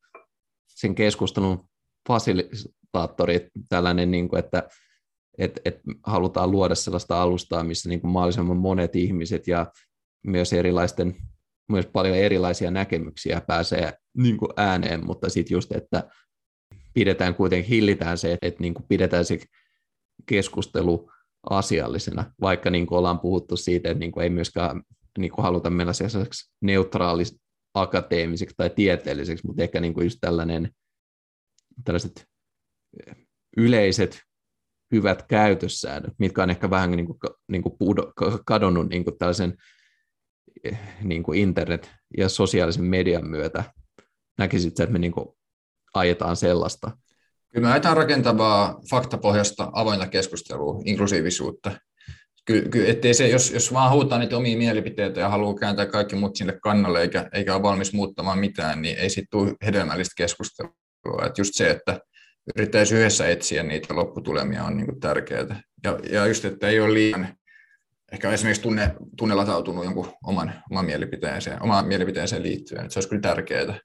sen 0.68 0.94
keskustelun 0.94 1.68
fasilitaattori, 2.08 3.48
tällainen, 3.68 4.10
niin 4.10 4.28
kuin, 4.28 4.38
että, 4.38 4.68
että, 5.38 5.60
että 5.64 5.80
halutaan 6.06 6.50
luoda 6.50 6.74
sellaista 6.74 7.22
alustaa, 7.22 7.64
missä 7.64 7.88
niin 7.88 8.00
kuin 8.00 8.10
mahdollisimman 8.10 8.56
monet 8.56 8.96
ihmiset 8.96 9.48
ja 9.48 9.66
myös 10.26 10.52
erilaisten, 10.52 11.16
myös 11.68 11.86
paljon 11.86 12.16
erilaisia 12.16 12.70
näkemyksiä 12.70 13.40
pääsee 13.40 13.92
niin 14.16 14.36
kuin 14.36 14.50
ääneen, 14.56 15.06
mutta 15.06 15.28
sitten 15.28 15.54
just, 15.54 15.72
että 15.72 16.10
pidetään 16.94 17.34
kuitenkin, 17.34 17.68
hillitään 17.68 18.18
se, 18.18 18.38
että 18.42 18.60
niin 18.60 18.74
kuin 18.74 18.86
pidetään 18.88 19.24
se 19.24 19.38
keskustelu 20.26 21.10
asiallisena, 21.50 22.32
vaikka 22.40 22.70
niin 22.70 22.86
kuin 22.86 22.98
ollaan 22.98 23.20
puhuttu 23.20 23.56
siitä, 23.56 23.90
että 23.90 23.98
niin 23.98 24.12
kuin 24.12 24.24
ei 24.24 24.30
myöskään 24.30 24.82
niin 25.18 25.30
kuin 25.30 25.42
haluta 25.42 25.70
mennä 25.70 25.92
sellaiseksi 25.92 26.52
neutraaliksi 26.60 27.40
akateemiseksi 27.74 28.54
tai 28.56 28.70
tieteelliseksi, 28.70 29.46
mutta 29.46 29.62
ehkä 29.62 29.80
niin 29.80 29.94
kuin 29.94 30.04
just 30.04 30.18
tällainen, 30.20 30.70
tällaiset 31.84 32.26
yleiset 33.56 34.22
hyvät 34.94 35.22
käytössäännöt, 35.22 36.14
mitkä 36.18 36.42
on 36.42 36.50
ehkä 36.50 36.70
vähän 36.70 36.90
niin 36.90 37.06
kuin, 37.06 37.18
niin 37.48 37.62
kuin 37.62 37.78
pudo, 37.78 38.12
kadonnut 38.46 38.88
niin 38.88 39.04
kuin 39.04 39.18
tällaisen 39.18 39.56
niin 41.02 41.22
kuin 41.22 41.40
internet- 41.40 41.90
ja 42.16 42.28
sosiaalisen 42.28 42.84
median 42.84 43.26
myötä. 43.26 43.64
Näkisit, 44.38 44.80
että 44.80 44.92
me 44.92 44.98
niin 44.98 45.12
kuin 45.12 45.28
ajetaan 45.94 46.36
sellaista? 46.36 46.90
Kyllä 47.48 47.66
me 47.66 47.72
ajetaan 47.72 47.96
rakentavaa 47.96 48.80
faktapohjasta 48.90 49.70
avointa 49.72 50.06
keskustelua, 50.06 50.82
inklusiivisuutta. 50.84 51.72
Kyllä, 52.44 52.68
kyllä 52.68 52.88
ettei 52.88 53.14
se, 53.14 53.28
jos, 53.28 53.50
jos 53.50 53.72
vaan 53.72 53.92
huutaa 53.92 54.18
niitä 54.18 54.36
omia 54.36 54.58
mielipiteitä 54.58 55.20
ja 55.20 55.28
haluaa 55.28 55.54
kääntää 55.54 55.86
kaikki 55.86 56.16
muut 56.16 56.36
sinne 56.36 56.58
kannalle 56.62 57.02
eikä, 57.02 57.28
eikä 57.32 57.54
ole 57.54 57.62
valmis 57.62 57.92
muuttamaan 57.92 58.38
mitään, 58.38 58.82
niin 58.82 58.98
ei 58.98 59.10
sitten 59.10 59.28
tule 59.30 59.54
hedelmällistä 59.66 60.12
keskustelua. 60.16 61.26
Et 61.26 61.38
just 61.38 61.54
se, 61.54 61.70
että 61.70 62.00
yrittäisi 62.56 62.94
yhdessä 62.94 63.28
etsiä 63.28 63.62
niitä 63.62 63.96
lopputulemia 63.96 64.64
on 64.64 64.76
niin 64.76 65.00
tärkeää. 65.00 65.62
Ja, 65.84 65.98
ja 66.10 66.26
just, 66.26 66.44
että 66.44 66.68
ei 66.68 66.80
ole 66.80 66.94
liian 66.94 67.28
ehkä 68.12 68.30
esimerkiksi 68.30 68.62
tunne, 68.62 68.94
tunne 69.16 69.34
latautunut 69.34 69.84
jonkun 69.84 70.12
oman, 70.24 70.62
oman 70.70 70.84
mielipiteeseen, 70.84 71.62
omaan 71.62 71.86
mielipiteeseen 71.86 72.42
liittyen. 72.42 72.80
Että 72.80 72.92
se 72.92 72.98
olisi 72.98 73.08
kyllä 73.08 73.22
tärkeää. 73.22 73.78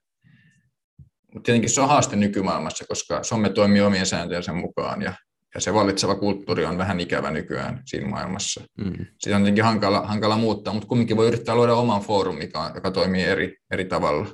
Mutta 1.34 1.46
tietenkin 1.46 1.70
se 1.70 1.80
on 1.80 1.88
haaste 1.88 2.16
nykymaailmassa, 2.16 2.84
koska 2.88 3.22
somme 3.22 3.48
toimii 3.48 3.80
omien 3.80 4.06
sääntöjensä 4.06 4.52
mukaan 4.52 5.02
ja, 5.02 5.14
ja 5.54 5.60
se 5.60 5.74
vallitseva 5.74 6.14
kulttuuri 6.14 6.64
on 6.64 6.78
vähän 6.78 7.00
ikävä 7.00 7.30
nykyään 7.30 7.82
siinä 7.86 8.08
maailmassa. 8.08 8.60
Mm. 8.78 9.06
Sitä 9.20 9.36
on 9.36 9.42
tietenkin 9.42 9.64
hankala, 9.64 10.00
hankala 10.00 10.36
muuttaa, 10.36 10.74
mutta 10.74 10.88
kumminkin 10.88 11.16
voi 11.16 11.26
yrittää 11.26 11.54
luoda 11.54 11.74
oman 11.74 12.00
foorumin, 12.00 12.42
joka, 12.42 12.72
joka 12.74 12.90
toimii 12.90 13.22
eri, 13.22 13.56
eri 13.70 13.84
tavalla, 13.84 14.26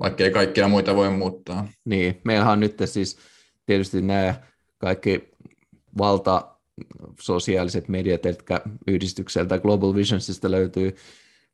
vaikka 0.00 0.24
ei 0.24 0.30
kaikkia 0.30 0.68
muita 0.68 0.96
voi 0.96 1.10
muuttaa. 1.10 1.68
Niin, 1.84 2.20
meillähän 2.24 2.52
on 2.52 2.60
nyt 2.60 2.76
siis 2.84 3.18
tietysti 3.66 4.02
nämä 4.02 4.34
kaikki 4.78 5.28
valta 5.98 6.53
sosiaaliset 7.20 7.88
mediat, 7.88 8.24
jotka 8.24 8.60
yhdistykseltä 8.86 9.58
Global 9.58 9.94
Visionsista 9.94 10.50
löytyy, 10.50 10.96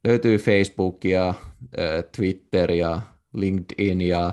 löytyy 0.04 0.38
Facebook 0.38 1.04
ja 1.04 1.34
Twitter 2.16 2.70
ja 2.70 3.02
LinkedIn 3.34 4.00
ja 4.00 4.32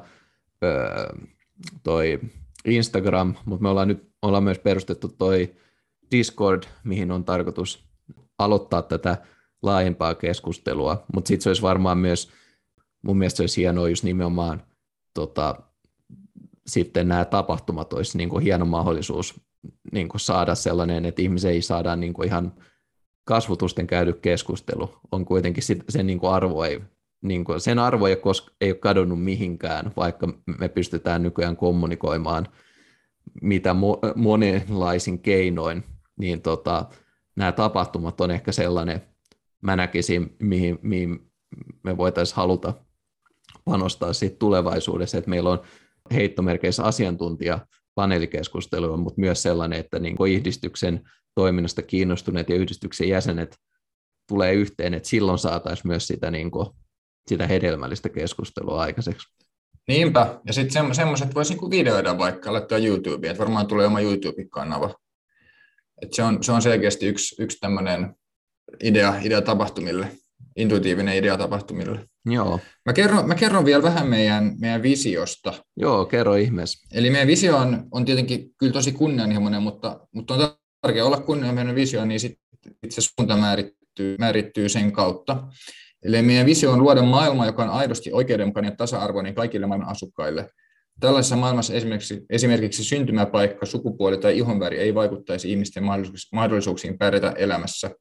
toi 1.84 2.20
Instagram, 2.66 3.36
mutta 3.46 3.64
me 3.64 3.70
ollaan 3.70 3.88
nyt 3.88 4.08
ollaan 4.22 4.44
myös 4.44 4.60
perustettu 4.60 5.08
toi 5.08 5.56
Discord, 6.12 6.64
mihin 6.84 7.12
on 7.12 7.24
tarkoitus 7.24 7.84
aloittaa 8.40 8.82
tätä 8.82 9.18
laajempaa 9.62 10.16
keskustelua, 10.16 11.04
mutta 11.14 11.28
sitten 11.28 11.44
se 11.44 11.50
olisi 11.50 11.62
varmaan 11.62 11.98
myös, 11.98 12.30
mun 13.02 13.18
mielestä 13.18 13.38
se 13.38 13.44
olisi 13.44 13.62
hienoa 13.62 13.90
just 13.90 14.04
nimenomaan 14.04 14.64
tota, 15.14 15.56
sitten 16.68 17.08
nämä 17.08 17.26
tapahtumat 17.26 17.94
olisi 17.94 18.18
niin 18.18 18.30
kuin 18.30 18.44
hieno 18.44 18.66
mahdollisuus 18.66 19.42
niin 19.92 20.10
kuin 20.10 20.22
saada 20.22 20.56
sellainen, 20.56 21.06
että 21.06 21.22
ihmisiä 21.22 21.52
ei 21.52 21.62
saada 21.62 21.96
niin 21.96 22.14
kuin 22.14 22.28
ihan 22.28 22.54
kasvutusten 23.24 23.88
käydy 23.88 24.14
keskustelu. 24.14 24.90
On 25.12 25.26
kuitenkin 25.26 25.64
sit, 25.64 25.84
sen 25.90 26.08
niin 26.08 26.20
kuin 26.20 26.34
arvo 26.34 26.64
ei, 26.64 26.82
niin 27.22 27.46
kuin, 27.46 27.62
sen 27.62 27.80
arvo 27.80 28.08
ei, 28.08 28.16
koska, 28.16 28.52
ei 28.62 28.72
ole 28.72 28.78
kadonnut 28.78 29.24
mihinkään, 29.24 29.92
vaikka 29.98 30.28
me 30.60 30.70
pystytään 30.70 31.24
nykyään 31.24 31.58
kommunikoimaan 31.58 32.48
mitä 33.42 33.74
mo, 33.74 34.00
monenlaisin 34.16 35.20
keinoin, 35.20 35.84
niin 36.18 36.42
tota, 36.42 36.86
nämä 37.36 37.52
tapahtumat 37.52 38.22
on 38.22 38.32
ehkä 38.32 38.52
sellainen, 38.52 39.02
mä 39.62 39.76
näkisin, 39.76 40.36
mihin, 40.40 40.80
mihin 40.82 41.32
me 41.84 41.98
voitaisiin 41.98 42.36
haluta 42.36 42.74
panostaa 43.66 44.14
siitä 44.14 44.36
tulevaisuudessa, 44.40 45.18
että 45.18 45.30
meillä 45.30 45.50
on 45.50 45.62
heittomerkeissä 46.14 46.84
asiantuntija 46.84 47.60
paneelikeskustelua, 47.98 48.98
mutta 48.98 49.22
myös 49.22 49.42
sellainen, 49.42 49.80
että 49.80 50.00
niin 50.00 50.16
yhdistyksen 50.30 51.02
toiminnasta 51.36 51.82
kiinnostuneet 51.82 52.50
ja 52.50 52.56
yhdistyksen 52.56 53.10
jäsenet 53.10 53.58
tulee 54.30 54.54
yhteen, 54.54 54.94
että 54.94 55.10
silloin 55.10 55.40
saataisiin 55.40 55.88
myös 55.88 56.08
sitä, 56.08 56.32
niin 56.32 56.52
kuin, 56.52 56.68
sitä 57.28 57.48
hedelmällistä 57.48 58.10
keskustelua 58.10 58.82
aikaiseksi. 58.82 59.28
Niinpä, 59.88 60.40
ja 60.46 60.54
sitten 60.54 60.96
semmoiset 60.96 61.36
voisi 61.36 61.54
niinku 61.54 61.70
videoida 61.70 62.18
vaikka, 62.18 62.54
laittaa 62.54 62.78
YouTubeen, 62.78 63.32
että 63.32 63.44
varmaan 63.44 63.68
tulee 63.68 63.86
oma 63.86 64.00
YouTube-kanava. 64.00 64.96
Et 66.02 66.14
se, 66.14 66.24
on, 66.24 66.44
se 66.44 66.52
on 66.52 66.62
selkeästi 66.62 67.08
yksi, 67.08 67.44
yksi 67.44 67.58
tämmöinen 67.60 68.16
idea, 68.84 69.16
idea 69.24 69.42
tapahtumille, 69.42 70.12
intuitiivinen 70.58 71.16
idea 71.16 71.38
tapahtumille. 71.38 72.00
Joo. 72.26 72.60
Mä 72.86 72.94
kerron, 72.94 73.28
mä 73.28 73.36
kerron 73.36 73.66
vielä 73.66 73.84
vähän 73.84 74.08
meidän, 74.08 74.56
meidän 74.60 74.84
visiosta. 74.84 75.54
Joo, 75.78 76.06
kerro 76.06 76.36
ihmeessä. 76.36 76.88
Eli 76.94 77.10
meidän 77.10 77.28
visio 77.28 77.58
on, 77.58 77.88
on 77.92 78.06
tietenkin 78.06 78.50
kyllä 78.58 78.74
tosi 78.74 78.92
kunnianhimoinen, 78.92 79.62
mutta, 79.62 80.08
mutta 80.12 80.34
on 80.34 80.50
tärkeää 80.82 81.06
olla 81.06 81.20
kunnianhimoinen 81.20 81.76
visio, 81.76 82.06
niin 82.06 82.20
sit 82.20 82.40
itse 82.84 83.02
suunta 83.02 83.38
määrittyy, 83.38 84.16
määrittyy 84.20 84.70
sen 84.70 84.92
kautta. 84.92 85.44
Eli 86.04 86.22
meidän 86.22 86.46
visio 86.46 86.72
on 86.72 86.84
luoda 86.84 87.02
maailma, 87.02 87.46
joka 87.46 87.64
on 87.64 87.70
aidosti 87.70 88.12
oikeudenmukainen 88.12 88.72
ja 88.72 88.76
tasa-arvoinen 88.76 89.36
kaikille 89.36 89.68
maailman 89.68 89.90
asukkaille. 89.90 90.50
Tällaisessa 91.00 91.36
maailmassa 91.36 91.74
esimerkiksi, 91.74 92.26
esimerkiksi 92.30 92.84
syntymäpaikka, 92.84 93.66
sukupuoli 93.66 94.18
tai 94.18 94.38
ihonväri 94.38 94.78
ei 94.78 94.96
vaikuttaisi 94.96 95.52
ihmisten 95.52 95.84
mahdollisuuksiin 96.34 96.98
pärjätä 96.98 97.32
elämässä. 97.32 97.92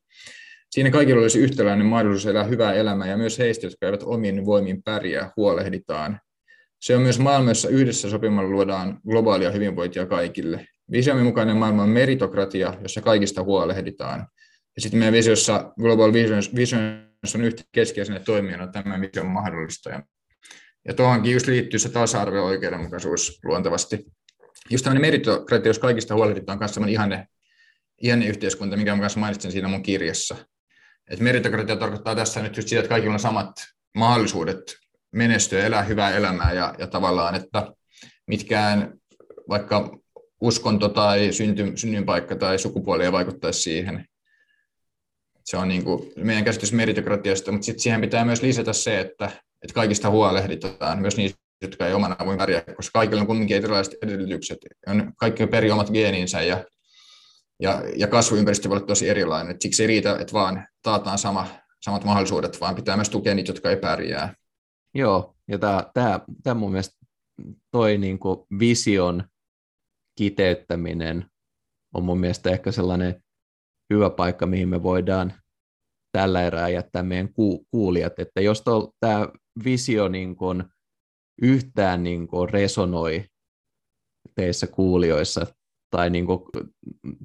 Siinä 0.71 0.91
kaikilla 0.91 1.23
olisi 1.23 1.39
yhtäläinen 1.39 1.87
mahdollisuus 1.87 2.27
elää 2.27 2.45
hyvää 2.45 2.73
elämää 2.73 3.09
ja 3.09 3.17
myös 3.17 3.39
heistä, 3.39 3.67
jotka 3.67 3.87
eivät 3.87 4.03
omin 4.03 4.47
voimin 4.47 4.83
pärjää, 4.83 5.33
huolehditaan. 5.37 6.21
Se 6.81 6.97
on 6.97 7.03
myös 7.03 7.19
maailma, 7.19 7.51
jossa 7.51 7.69
yhdessä 7.69 8.11
sopimalla 8.11 8.51
luodaan 8.51 9.01
globaalia 9.09 9.51
hyvinvointia 9.51 10.07
kaikille. 10.07 10.67
Visiomme 10.93 11.23
mukainen 11.23 11.57
maailma 11.57 11.83
on 11.83 11.89
meritokratia, 11.89 12.75
jossa 12.83 13.01
kaikista 13.01 13.43
huolehditaan. 13.43 14.27
Ja 14.77 14.83
sitten 14.83 14.99
meidän 14.99 15.15
visiossa 15.15 15.73
Global 15.81 16.13
Visions, 16.13 16.55
Visions 16.55 17.35
on 17.35 17.45
yhtä 17.45 17.63
keskeisenä 17.73 18.21
toimijana 18.21 18.67
tämän 18.67 19.01
vision 19.01 19.27
mahdollistaja. 19.27 20.03
Ja 20.89 20.95
tuohonkin 20.95 21.33
just 21.33 21.47
liittyy 21.47 21.79
se 21.79 21.89
tasa-arvo 21.89 22.37
ja 22.37 22.43
oikeudenmukaisuus 22.43 23.41
luontevasti. 23.45 24.07
Just 24.71 24.85
tämmöinen 24.85 25.03
meritokratia, 25.03 25.71
jos 25.71 25.79
kaikista 25.79 26.15
huolehditaan, 26.15 26.59
on 26.63 26.83
myös 26.83 26.91
ihanne, 26.93 27.27
ihanne 28.03 28.27
yhteiskunta, 28.27 28.77
minkä 28.77 28.97
mä 28.97 29.01
kanssa 29.01 29.21
mainitsin 29.21 29.53
siinä 29.53 29.69
mun 29.69 29.83
kirjassa. 29.83 30.37
Et 31.11 31.21
meritokratia 31.21 31.77
tarkoittaa 31.77 32.15
tässä 32.15 32.43
nyt 32.43 32.57
just 32.57 32.69
sitä, 32.69 32.81
että 32.81 32.89
kaikilla 32.89 33.15
on 33.15 33.21
samat 33.21 33.51
mahdollisuudet 33.95 34.77
menestyä, 35.13 35.67
elää 35.67 35.83
hyvää 35.83 36.11
elämää 36.11 36.53
ja, 36.53 36.75
ja 36.79 36.87
tavallaan, 36.87 37.35
että 37.35 37.73
mitkään 38.27 38.93
vaikka 39.49 39.99
uskonto 40.41 40.89
tai 40.89 41.33
synty, 41.33 41.73
synnynpaikka 41.75 42.37
tai 42.37 42.59
sukupuoli 42.59 43.05
ei 43.05 43.13
vaikuttaisi 43.13 43.61
siihen. 43.61 44.05
Se 45.45 45.57
on 45.57 45.69
niin 45.69 45.85
kuin 45.85 46.13
meidän 46.17 46.45
käsitys 46.45 46.73
meritokratiasta, 46.73 47.53
mutta 47.53 47.65
sitten 47.65 47.83
siihen 47.83 48.01
pitää 48.01 48.25
myös 48.25 48.43
lisätä 48.43 48.73
se, 48.73 49.01
että, 49.01 49.31
että 49.63 49.75
kaikista 49.75 50.11
huolehditaan, 50.11 50.99
myös 50.99 51.17
niistä, 51.17 51.39
jotka 51.63 51.87
ei 51.87 51.95
omana 51.95 52.17
voi 52.27 52.37
pärjää, 52.37 52.63
koska 52.77 52.99
kaikilla 52.99 53.21
on 53.21 53.27
kuitenkin 53.27 53.57
erilaiset 53.57 53.95
edellytykset. 54.03 54.59
On, 54.87 55.13
kaikki 55.17 55.47
peri 55.47 55.71
omat 55.71 55.91
geeninsä 55.91 56.43
ja, 56.43 56.65
ja, 57.61 57.83
ja 57.97 58.07
kasvuympäristö 58.07 58.69
voi 58.69 58.77
olla 58.77 58.87
tosi 58.87 59.09
erilainen. 59.09 59.55
Et 59.55 59.63
siksi 59.63 59.83
ei 59.83 59.87
riitä, 59.87 60.19
että 60.19 60.33
vaan 60.33 60.69
taataan 60.83 61.19
sama, 61.19 61.47
samat 61.83 62.05
mahdollisuudet, 62.05 62.61
vaan 62.61 62.75
pitää 62.75 62.97
myös 62.97 63.11
tukea 63.11 63.35
niitä, 63.35 63.51
jotka 63.51 63.71
ei 63.71 63.77
pärjää. 63.77 64.35
Joo, 64.95 65.37
ja 65.49 65.59
tämä 66.43 66.55
mun 66.55 66.71
mielestä 66.71 66.97
toi 67.71 67.99
niinku 67.99 68.47
vision 68.59 69.25
kiteyttäminen 70.19 71.27
on 71.95 72.05
mun 72.05 72.21
mielestä 72.21 72.51
ehkä 72.51 72.73
sellainen 72.73 73.25
hyvä 73.95 74.11
paikka, 74.11 74.47
mihin 74.47 74.69
me 74.69 74.83
voidaan 74.83 75.33
tällä 76.13 76.43
erää 76.43 76.69
jättää 76.69 77.03
meidän 77.03 77.29
kuulijat, 77.71 78.19
että 78.19 78.41
jos 78.41 78.65
tämä 79.01 79.29
visio 79.65 80.09
niin 80.09 80.37
kun 80.37 80.71
yhtään 81.43 82.03
niin 82.03 82.29
kun 82.29 82.51
resonoi 82.51 83.25
teissä 84.35 84.67
kuulijoissa, 84.67 85.47
tai 85.91 86.11
niin 86.11 86.27
kun 86.27 86.51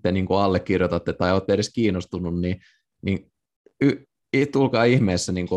te 0.03 0.11
niin 0.11 0.25
kun 0.25 0.41
allekirjoitatte 0.41 1.13
tai 1.13 1.31
olette 1.31 1.53
edes 1.53 1.73
kiinnostunut, 1.73 2.41
niin, 2.41 2.61
niin 3.01 3.31
y, 3.81 3.91
tulkaa 4.51 4.83
ihmeessä 4.83 5.31
niin 5.31 5.47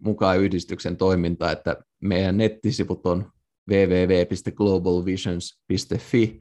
mukaan 0.00 0.40
yhdistyksen 0.40 0.96
toimintaa, 0.96 1.52
että 1.52 1.76
meidän 2.00 2.36
nettisivut 2.36 3.06
on 3.06 3.32
www.globalvisions.fi, 3.70 6.40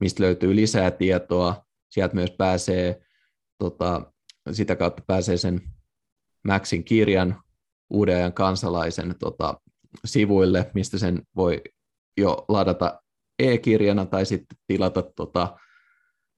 mistä 0.00 0.22
löytyy 0.22 0.56
lisää 0.56 0.90
tietoa. 0.90 1.66
Sieltä 1.88 2.14
myös 2.14 2.30
pääsee, 2.30 3.00
tota, 3.58 4.12
sitä 4.52 4.76
kautta 4.76 5.02
pääsee 5.06 5.36
sen 5.36 5.60
Maxin 6.44 6.84
kirjan 6.84 7.42
uuden 7.90 8.16
ajan 8.16 8.32
kansalaisen 8.32 9.14
tota, 9.18 9.60
sivuille, 10.04 10.70
mistä 10.74 10.98
sen 10.98 11.22
voi 11.36 11.62
jo 12.16 12.44
ladata 12.48 13.02
e-kirjana 13.38 14.06
tai 14.06 14.26
sitten 14.26 14.58
tilata 14.66 15.02
tota, 15.02 15.56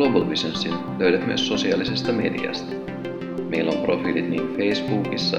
Global 0.00 0.30
Visionsin 0.30 0.74
löydät 0.98 1.26
myös 1.26 1.48
sosiaalisesta 1.48 2.12
mediasta. 2.12 2.72
Meillä 3.48 3.72
on 3.72 3.82
profiilit 3.82 4.30
niin 4.30 4.56
Facebookissa, 4.56 5.36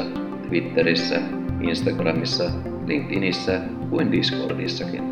Twitterissä, 0.49 1.22
Instagramissa, 1.62 2.51
LinkedInissä 2.88 3.62
kuin 3.89 4.12
Discordissakin. 4.12 5.03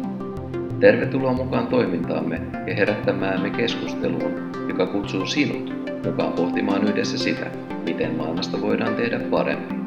Tervetuloa 0.80 1.34
mukaan 1.34 1.68
toimintaamme 1.68 2.42
ja 2.68 2.76
herättämäämme 2.76 3.50
keskusteluun, 3.50 4.52
joka 4.68 4.86
kutsuu 4.86 5.26
sinut 5.26 5.74
mukaan 6.06 6.34
pohtimaan 6.34 6.84
yhdessä 6.84 7.18
sitä, 7.18 7.52
miten 7.86 8.16
maailmasta 8.16 8.62
voidaan 8.62 8.96
tehdä 8.96 9.20
paremmin. 9.20 9.79